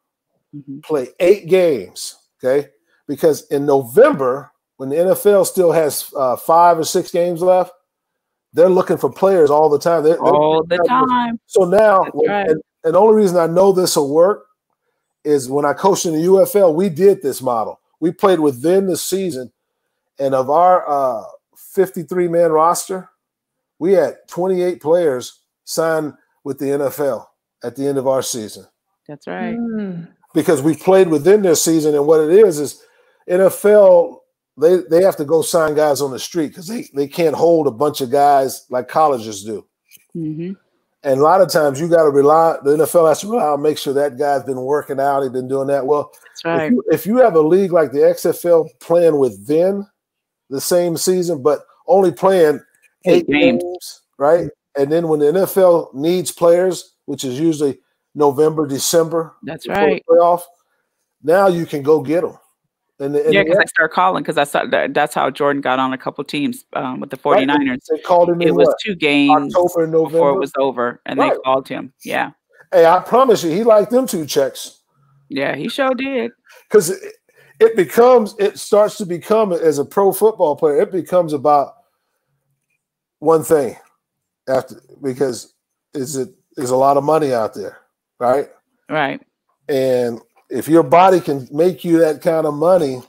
[0.56, 0.84] Mhm.
[0.84, 2.16] play eight games.
[2.44, 2.70] Okay.
[3.08, 7.72] Because in November, when the NFL still has uh, five or six games left,
[8.54, 10.04] they're looking for players all the time.
[10.04, 11.40] They're, they're- All the time.
[11.48, 12.50] so now, That's right.
[12.50, 14.46] and, and the only reason I know this will work
[15.24, 17.80] is when I coached in the UFL, we did this model.
[18.00, 19.52] We played within the season,
[20.20, 21.24] and of our uh,
[21.56, 23.10] 53 man roster,
[23.80, 26.14] we had 28 players signed
[26.44, 27.26] with the NFL
[27.64, 28.66] at the end of our season
[29.08, 29.56] That's right.
[29.56, 30.10] Mm.
[30.34, 31.96] because we played within their season.
[31.96, 32.84] And what it is is
[33.30, 34.20] NFL
[34.58, 37.68] they they have to go sign guys on the street because they, they can't hold
[37.68, 39.66] a bunch of guys like colleges do.
[40.14, 40.54] hmm
[41.04, 43.62] And a lot of times you got to rely, the NFL has to rely on
[43.62, 45.86] make sure that guy's been working out, he's been doing that.
[45.86, 46.12] Well,
[46.44, 49.86] That's if, you, if you have a league like the XFL playing within
[50.50, 52.62] the same season, but only playing
[53.06, 53.64] Eight eight games.
[53.64, 54.50] games, right?
[54.78, 57.80] And then when the NFL needs players, which is usually
[58.16, 60.02] November, December, That's right.
[60.10, 60.42] playoff,
[61.22, 62.38] now you can go get them.
[63.04, 65.62] And, the, and Yeah, because I started calling because I saw that, that's how Jordan
[65.62, 67.80] got on a couple teams um, with the right, 49ers.
[67.90, 70.30] they called him in It was what, two games October and before November.
[70.30, 71.34] it was over, and Right.
[71.34, 71.94] they called him.
[72.04, 72.32] Yeah,
[72.72, 74.80] hey, I promise you, he liked them two checks.
[75.30, 76.32] yeah, he sure did.
[76.70, 77.14] because it,
[77.60, 81.74] it becomes it starts to become as a pro football player it becomes about
[83.20, 83.76] one thing
[84.50, 85.54] after because
[85.94, 87.78] is it is a lot of money out there
[88.20, 88.50] right
[88.90, 89.22] Right.
[89.70, 90.20] and
[90.54, 93.02] if your body can make you that kind of money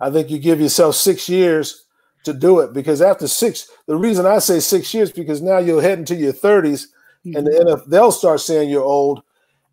[0.00, 1.86] i think you give yourself six years
[2.24, 2.72] to do it.
[2.72, 6.32] Because after six the reason i say six years because now you'll head into your
[6.32, 6.86] 30s
[7.24, 9.22] and the NFL, they'll start saying you're old.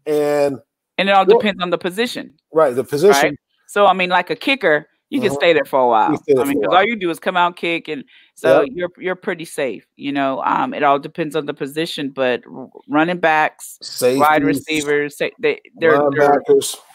[0.05, 0.59] And
[0.97, 3.29] And it all depends on the position, right the position.
[3.29, 3.39] right?
[3.67, 5.35] So I mean, like a kicker, you can Mhm.
[5.35, 6.11] stay there for a while.
[6.39, 8.03] I mean, because all you do is come out, kick, and
[8.35, 8.69] so Yep.
[8.73, 9.85] you're you're pretty safe.
[9.95, 12.41] You know, um, it all depends on the position, but
[12.87, 13.77] running backs,
[14.19, 16.41] wide receivers, they their their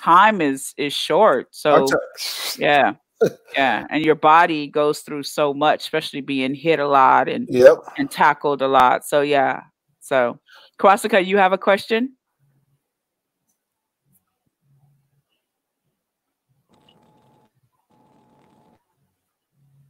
[0.03, 1.49] time is is short.
[1.51, 1.87] So
[2.59, 2.95] yeah,
[3.57, 7.79] yeah, and your body goes through so much, especially being hit a lot and Yep.
[7.99, 9.05] and tackled a lot.
[9.05, 9.63] So yeah,
[10.01, 10.39] so
[10.81, 12.17] Kwasika, you have a question?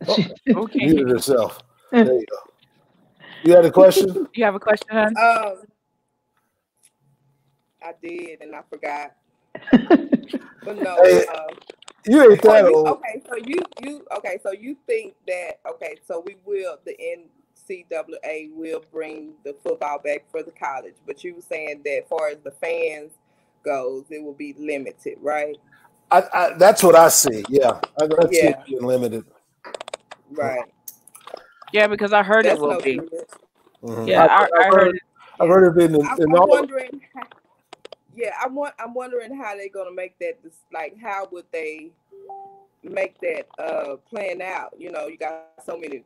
[0.54, 1.60] Okay, Muted herself.
[1.90, 2.36] There you go.
[3.44, 4.28] You had a question?
[4.34, 4.88] you have a question?
[4.90, 5.16] hon?
[5.16, 5.62] Um,
[7.82, 9.14] I did, and I forgot.
[10.64, 10.96] But no.
[11.02, 11.54] Hey, uh,
[12.06, 12.88] You ain't so that old.
[12.88, 16.96] okay, so you you okay, so you think that okay, so we will the
[17.70, 22.08] NCAA will bring the football back for the college, but you were saying that as
[22.08, 23.12] far as the fans
[23.62, 25.56] goes, it will be limited, right?
[26.10, 27.44] I, I, that's what I see.
[27.48, 27.80] Yeah.
[28.00, 28.50] I, I see Yeah.
[28.50, 29.24] it being limited.
[30.30, 30.64] Right.
[31.72, 32.96] Yeah, because I heard That's it will no be.
[32.96, 33.30] limit.
[33.82, 34.08] Mhm.
[34.08, 34.86] Yeah, I, I, I have heard.
[34.86, 34.98] heard,
[35.40, 36.46] I've heard it being in, I'm, in I'm all.
[36.48, 37.00] wondering.
[38.14, 40.42] Yeah, I'm I'm wondering how they're gonna make that.
[40.42, 41.90] This, like, how would they
[42.82, 44.74] make that uh plan out?
[44.78, 46.04] You know, you got so many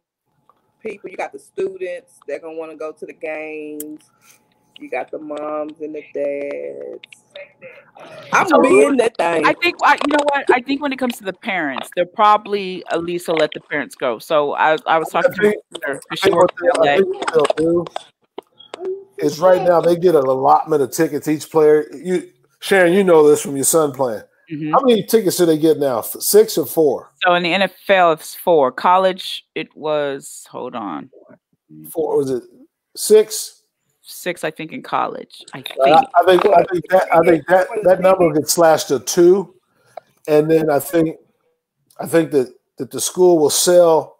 [0.80, 1.10] people.
[1.10, 2.18] You got the students.
[2.26, 4.10] They're gonna want to go to the games.
[4.78, 7.24] You got the moms and the dads.
[8.32, 9.44] I'm So- being that thing.
[9.46, 12.06] I think I, you know what I think when it comes to the parents, they're
[12.06, 14.18] probably at least will let the parents go.
[14.18, 16.82] So I, I was talking to my think- sister, 'cause I think what works in
[16.82, 17.84] they- I think what they'll do
[19.18, 21.86] is right now they get an allotment of tickets each player.
[21.92, 22.30] You
[22.60, 24.22] Sharon, you know this from your son playing.
[24.52, 24.72] Mhm.
[24.72, 26.00] How many tickets do they get now?
[26.00, 27.10] Six or four?
[27.24, 28.72] So in the NFL, it's four.
[28.72, 31.10] College, it was hold on,
[31.90, 32.42] Four was it
[32.96, 33.57] six?
[34.08, 35.44] Six, I think, in college.
[35.52, 35.78] I think.
[35.84, 39.54] I, I think I think that I think that that number gets slashed to two,
[40.26, 41.16] and then I think
[42.00, 44.16] I think that that the school will sell.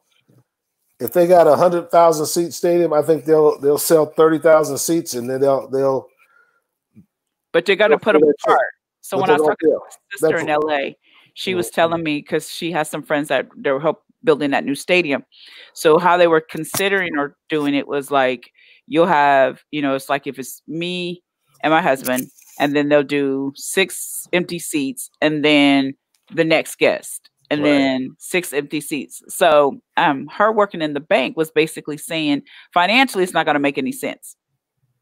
[1.01, 4.78] If they got a hundred thousand seat stadium, I think they'll they'll sell thirty thousand
[4.78, 6.09] seats, and then they'll they'll.
[7.52, 8.60] but they're gonna put them apart.
[9.01, 10.94] So But when I was talking to my sister in LA,
[11.35, 14.74] she was telling me because she has some friends that they're help building that new
[14.74, 15.24] stadium.
[15.73, 18.52] So how they were considering or doing it was like
[18.89, 21.23] you'll have, you know, it's like if it's me
[21.62, 25.94] and my husband, and then they'll do six empty seats, and then
[26.32, 27.65] the next guest, and Right.
[27.65, 29.23] then six empty seats.
[29.28, 32.43] So um, her working in the bank was basically saying
[32.74, 34.36] financially, it's not going to make any sense.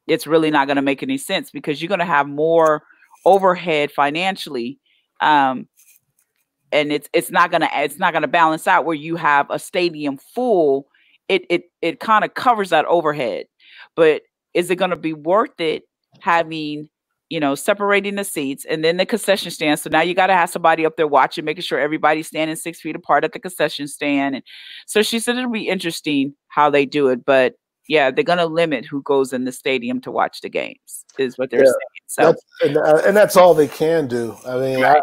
[0.06, 2.82] It's really not going to make any sense because you're going to have more
[3.26, 4.78] overhead financially
[5.20, 5.66] um
[6.72, 10.18] and it's it's not gonna it's not gonna balance out where you have a stadium
[10.34, 10.86] full
[11.28, 13.46] it it it kind of covers that overhead
[13.96, 14.22] but
[14.54, 15.82] is it gonna be worth it
[16.20, 16.88] having
[17.28, 20.32] you know separating the seats and then the concession stand so now you got to
[20.32, 23.88] have somebody up there watching making sure everybody's standing six feet apart at the concession
[23.88, 24.44] stand and
[24.86, 27.54] so she said it'll be interesting how they do it but
[27.88, 31.50] yeah they're gonna limit who goes in the stadium to watch the games is what
[31.50, 31.66] they're Yeah.
[31.66, 34.36] saying so That's, and, uh, and that's all they can do.
[34.46, 35.00] I mean, I,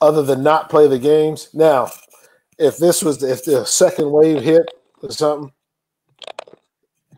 [0.00, 1.48] other than not play the games.
[1.52, 1.90] Now,
[2.58, 4.62] if this was if the second wave hit
[5.02, 5.52] or something,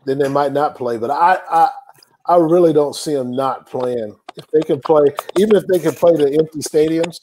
[0.05, 0.97] then they might not play.
[0.97, 1.69] But I, I,
[2.25, 4.15] I really don't see them not playing.
[4.35, 5.05] If they can play,
[5.37, 7.19] even if they can play the empty stadiums,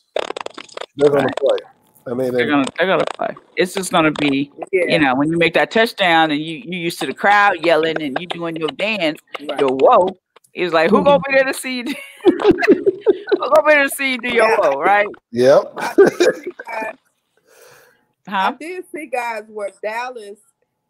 [0.97, 1.59] they're going to play.
[2.07, 3.37] I mean, they're and- gonna they're gonna play.
[3.57, 6.79] It's just gonna be, yeah, you know, when you make that touchdown and you you
[6.79, 9.61] used to the crowd yelling and you doing your dance, right.
[9.61, 10.09] your whoa.
[10.55, 11.95] It's like who gonna be there to see you?
[12.25, 14.57] who gonna be there to see you do your Yeah.
[14.61, 15.07] whoa, right?
[15.31, 15.73] yep.
[15.77, 16.97] I did see guys-
[18.27, 20.39] I did see guys where Dallas,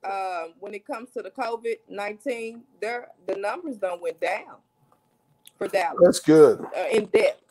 [0.05, 4.57] um, when it comes to the COVID nineteen, their the numbers don't went down
[5.59, 6.61] for Dallas That's good.
[6.61, 7.43] uh, in depth.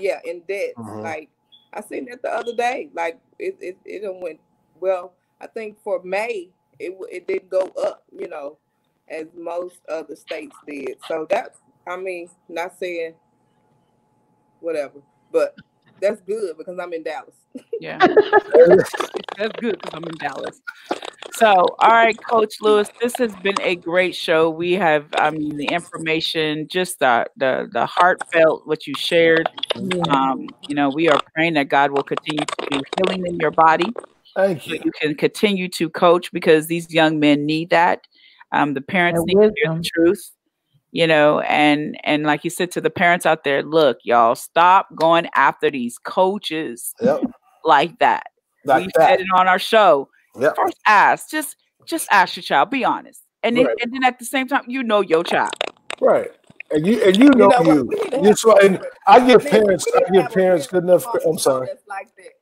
[0.00, 0.76] Yeah, in depth.
[0.76, 1.02] Mhm.
[1.02, 1.28] Like
[1.72, 2.90] I seen that the other day.
[2.94, 4.40] Like it it it done went
[4.80, 5.14] well.
[5.40, 6.48] I think for May
[6.78, 8.04] it it didn't go up.
[8.16, 8.58] You know,
[9.08, 10.96] as most other states did.
[11.08, 13.14] So that's I mean not saying
[14.60, 15.00] whatever,
[15.30, 15.56] but
[16.00, 17.34] that's good because I'm in Dallas.
[17.80, 17.98] Yeah.
[19.36, 20.60] That's good because I'm in Dallas.
[21.42, 24.48] So, all right, Coach Lewis, this has been a great show.
[24.48, 29.48] We have, I mean, the information, just the the the heartfelt what you shared.
[30.08, 33.50] Um, you know, we are praying that God will continue to do healing in your
[33.50, 33.92] body,
[34.36, 34.82] Thank so you.
[34.84, 38.02] you can continue to coach because these young men need that.
[38.52, 40.30] Um, the parents And need to hear the truth.
[40.92, 44.94] You know, and and like you said to the parents out there, look, y'all, stop
[44.94, 47.20] going after these coaches Yep.
[47.64, 48.28] like that
[48.64, 49.08] Like we that.
[49.08, 50.08] said it on our show.
[50.38, 50.56] Yep.
[50.56, 52.70] First, ask just just ask your child.
[52.70, 53.76] Be honest, and then Right.
[53.82, 55.50] and then at the same time, you know your child.
[56.00, 56.30] Right.
[56.70, 57.84] And you and you know know you.
[57.84, 60.84] We need You have so, and I give We- parents I need give parents good
[60.84, 61.04] enough.
[61.04, 61.68] parent I'm sorry.
[61.86, 62.32] Like that.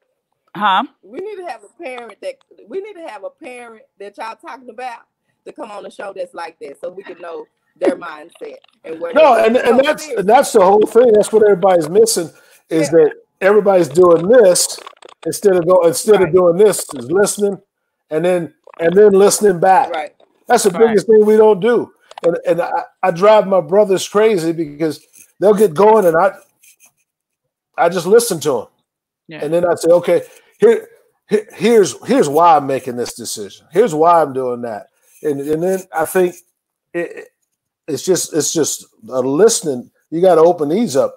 [0.56, 0.82] Huh?
[1.02, 2.36] We need to have a parent that
[2.68, 5.00] we need to have a parent that y'all talking about
[5.46, 7.46] to come on the show that's like that, so we can know
[7.76, 9.12] their mindset and where.
[9.14, 11.12] No, and, and No, that's and that's the whole thing.
[11.12, 12.30] That's what everybody's missing
[12.68, 12.90] is Yeah.
[12.98, 14.78] that everybody's doing this
[15.26, 16.28] instead of go instead Right.
[16.28, 17.60] of doing this is listening
[18.10, 19.90] and then and then listening back.
[19.90, 20.14] right.
[20.46, 20.88] That's the Right.
[20.88, 21.92] biggest thing we don't do.
[22.24, 25.04] And and I, I drive my brothers crazy because
[25.38, 26.32] they'll get going and I
[27.76, 28.66] I just listen to them.
[29.28, 29.44] Yeah.
[29.44, 30.22] And then I say, okay,
[30.58, 30.88] here,
[31.28, 33.66] here here's here's why I'm making this decision.
[33.72, 34.88] Here's why I'm doing that.
[35.22, 36.34] And and then I think
[36.92, 37.28] it,
[37.86, 39.90] it's just it's just a listening.
[40.10, 41.16] You got to open these up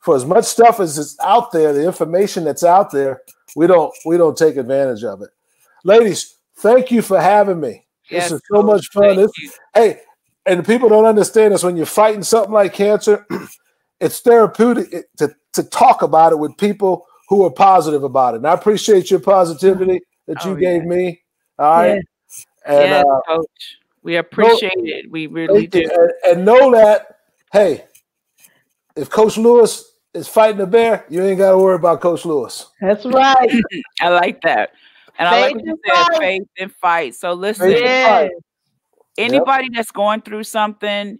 [0.00, 1.72] for as much stuff as is out there.
[1.72, 3.20] The information that's out there,
[3.54, 5.30] we don't we don't take advantage of it.
[5.84, 7.86] Ladies, thank you for having me.
[8.10, 9.16] Yes, this is so much fun.
[9.16, 9.32] This-
[9.74, 10.00] hey,
[10.46, 13.26] and the people don't understand this when you're fighting something like cancer,
[14.00, 18.38] it's therapeutic to, to talk about it with people who are positive about it.
[18.38, 21.22] And I appreciate your positivity that you Oh, gave me.
[21.58, 22.02] All right.
[22.66, 23.78] And, yes, uh, Coach.
[24.02, 25.10] We appreciate it.
[25.10, 25.80] We really do.
[25.80, 27.18] and, and know that,
[27.52, 27.84] hey,
[28.96, 32.66] if Coach Lewis is fighting a bear, you ain't got to worry about Coach Lewis.
[32.80, 33.62] That's right.
[34.00, 34.72] I like that.
[35.18, 36.18] And I like Faith what you said, fight.
[36.18, 37.14] faith and fight.
[37.14, 38.28] So listen, Yeah.
[39.18, 41.18] anybody that's going through something,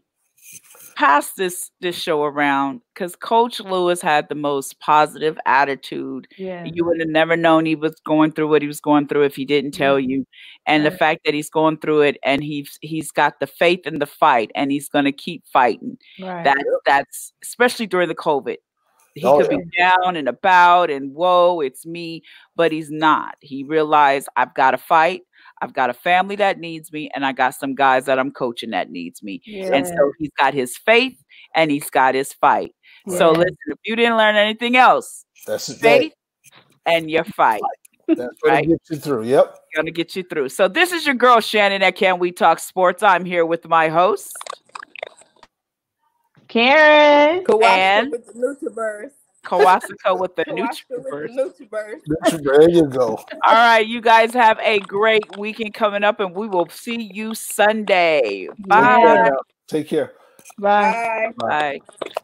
[0.96, 6.26] pass this this show around because Coach Lewis had the most positive attitude.
[6.36, 6.64] Yeah.
[6.64, 9.34] You would have never known he was going through what he was going through if
[9.34, 10.26] he didn't tell you.
[10.66, 13.98] And the fact that he's going through it and he's he's got the faith in
[13.98, 15.96] the fight and he's gonna keep fighting.
[16.20, 16.44] Right.
[16.44, 18.56] That that's especially during the COVID.
[19.14, 22.22] He Oh, could be down and about and whoa, it's me,
[22.56, 23.36] but he's not.
[23.40, 25.22] He realized I've got to fight.
[25.60, 28.70] I've got a family that needs me, and I got some guys that I'm coaching
[28.70, 29.42] that needs me.
[29.72, 31.16] And so he's got his faith
[31.54, 32.74] and he's got his fight.
[33.08, 35.78] So listen, if you didn't learn anything else, That's it.
[35.78, 36.12] faith
[36.86, 37.62] and your fight
[38.08, 38.68] That's what right.
[38.68, 39.24] get you through.
[39.24, 39.56] Yep.
[39.74, 40.48] gonna get you through.
[40.50, 43.02] So this is your girl Shannon at Can We Talk Sports.
[43.02, 44.32] I'm here with my host.
[46.52, 47.44] Karen.
[47.44, 49.10] Kawasaki And- with the NutraBurst.
[49.44, 51.34] Kawasako with the Kawasaki NutraBurst.
[51.34, 52.42] the NutraBurst.
[52.44, 53.16] There you go.
[53.44, 57.34] All right, you guys have a great weekend coming up, and we will see you
[57.34, 58.48] Sunday.
[58.58, 58.98] Bye.
[59.02, 59.30] Yeah.
[59.66, 60.12] Take care.
[60.58, 61.32] Bye.
[61.38, 61.80] Bye.
[62.00, 62.22] Bye.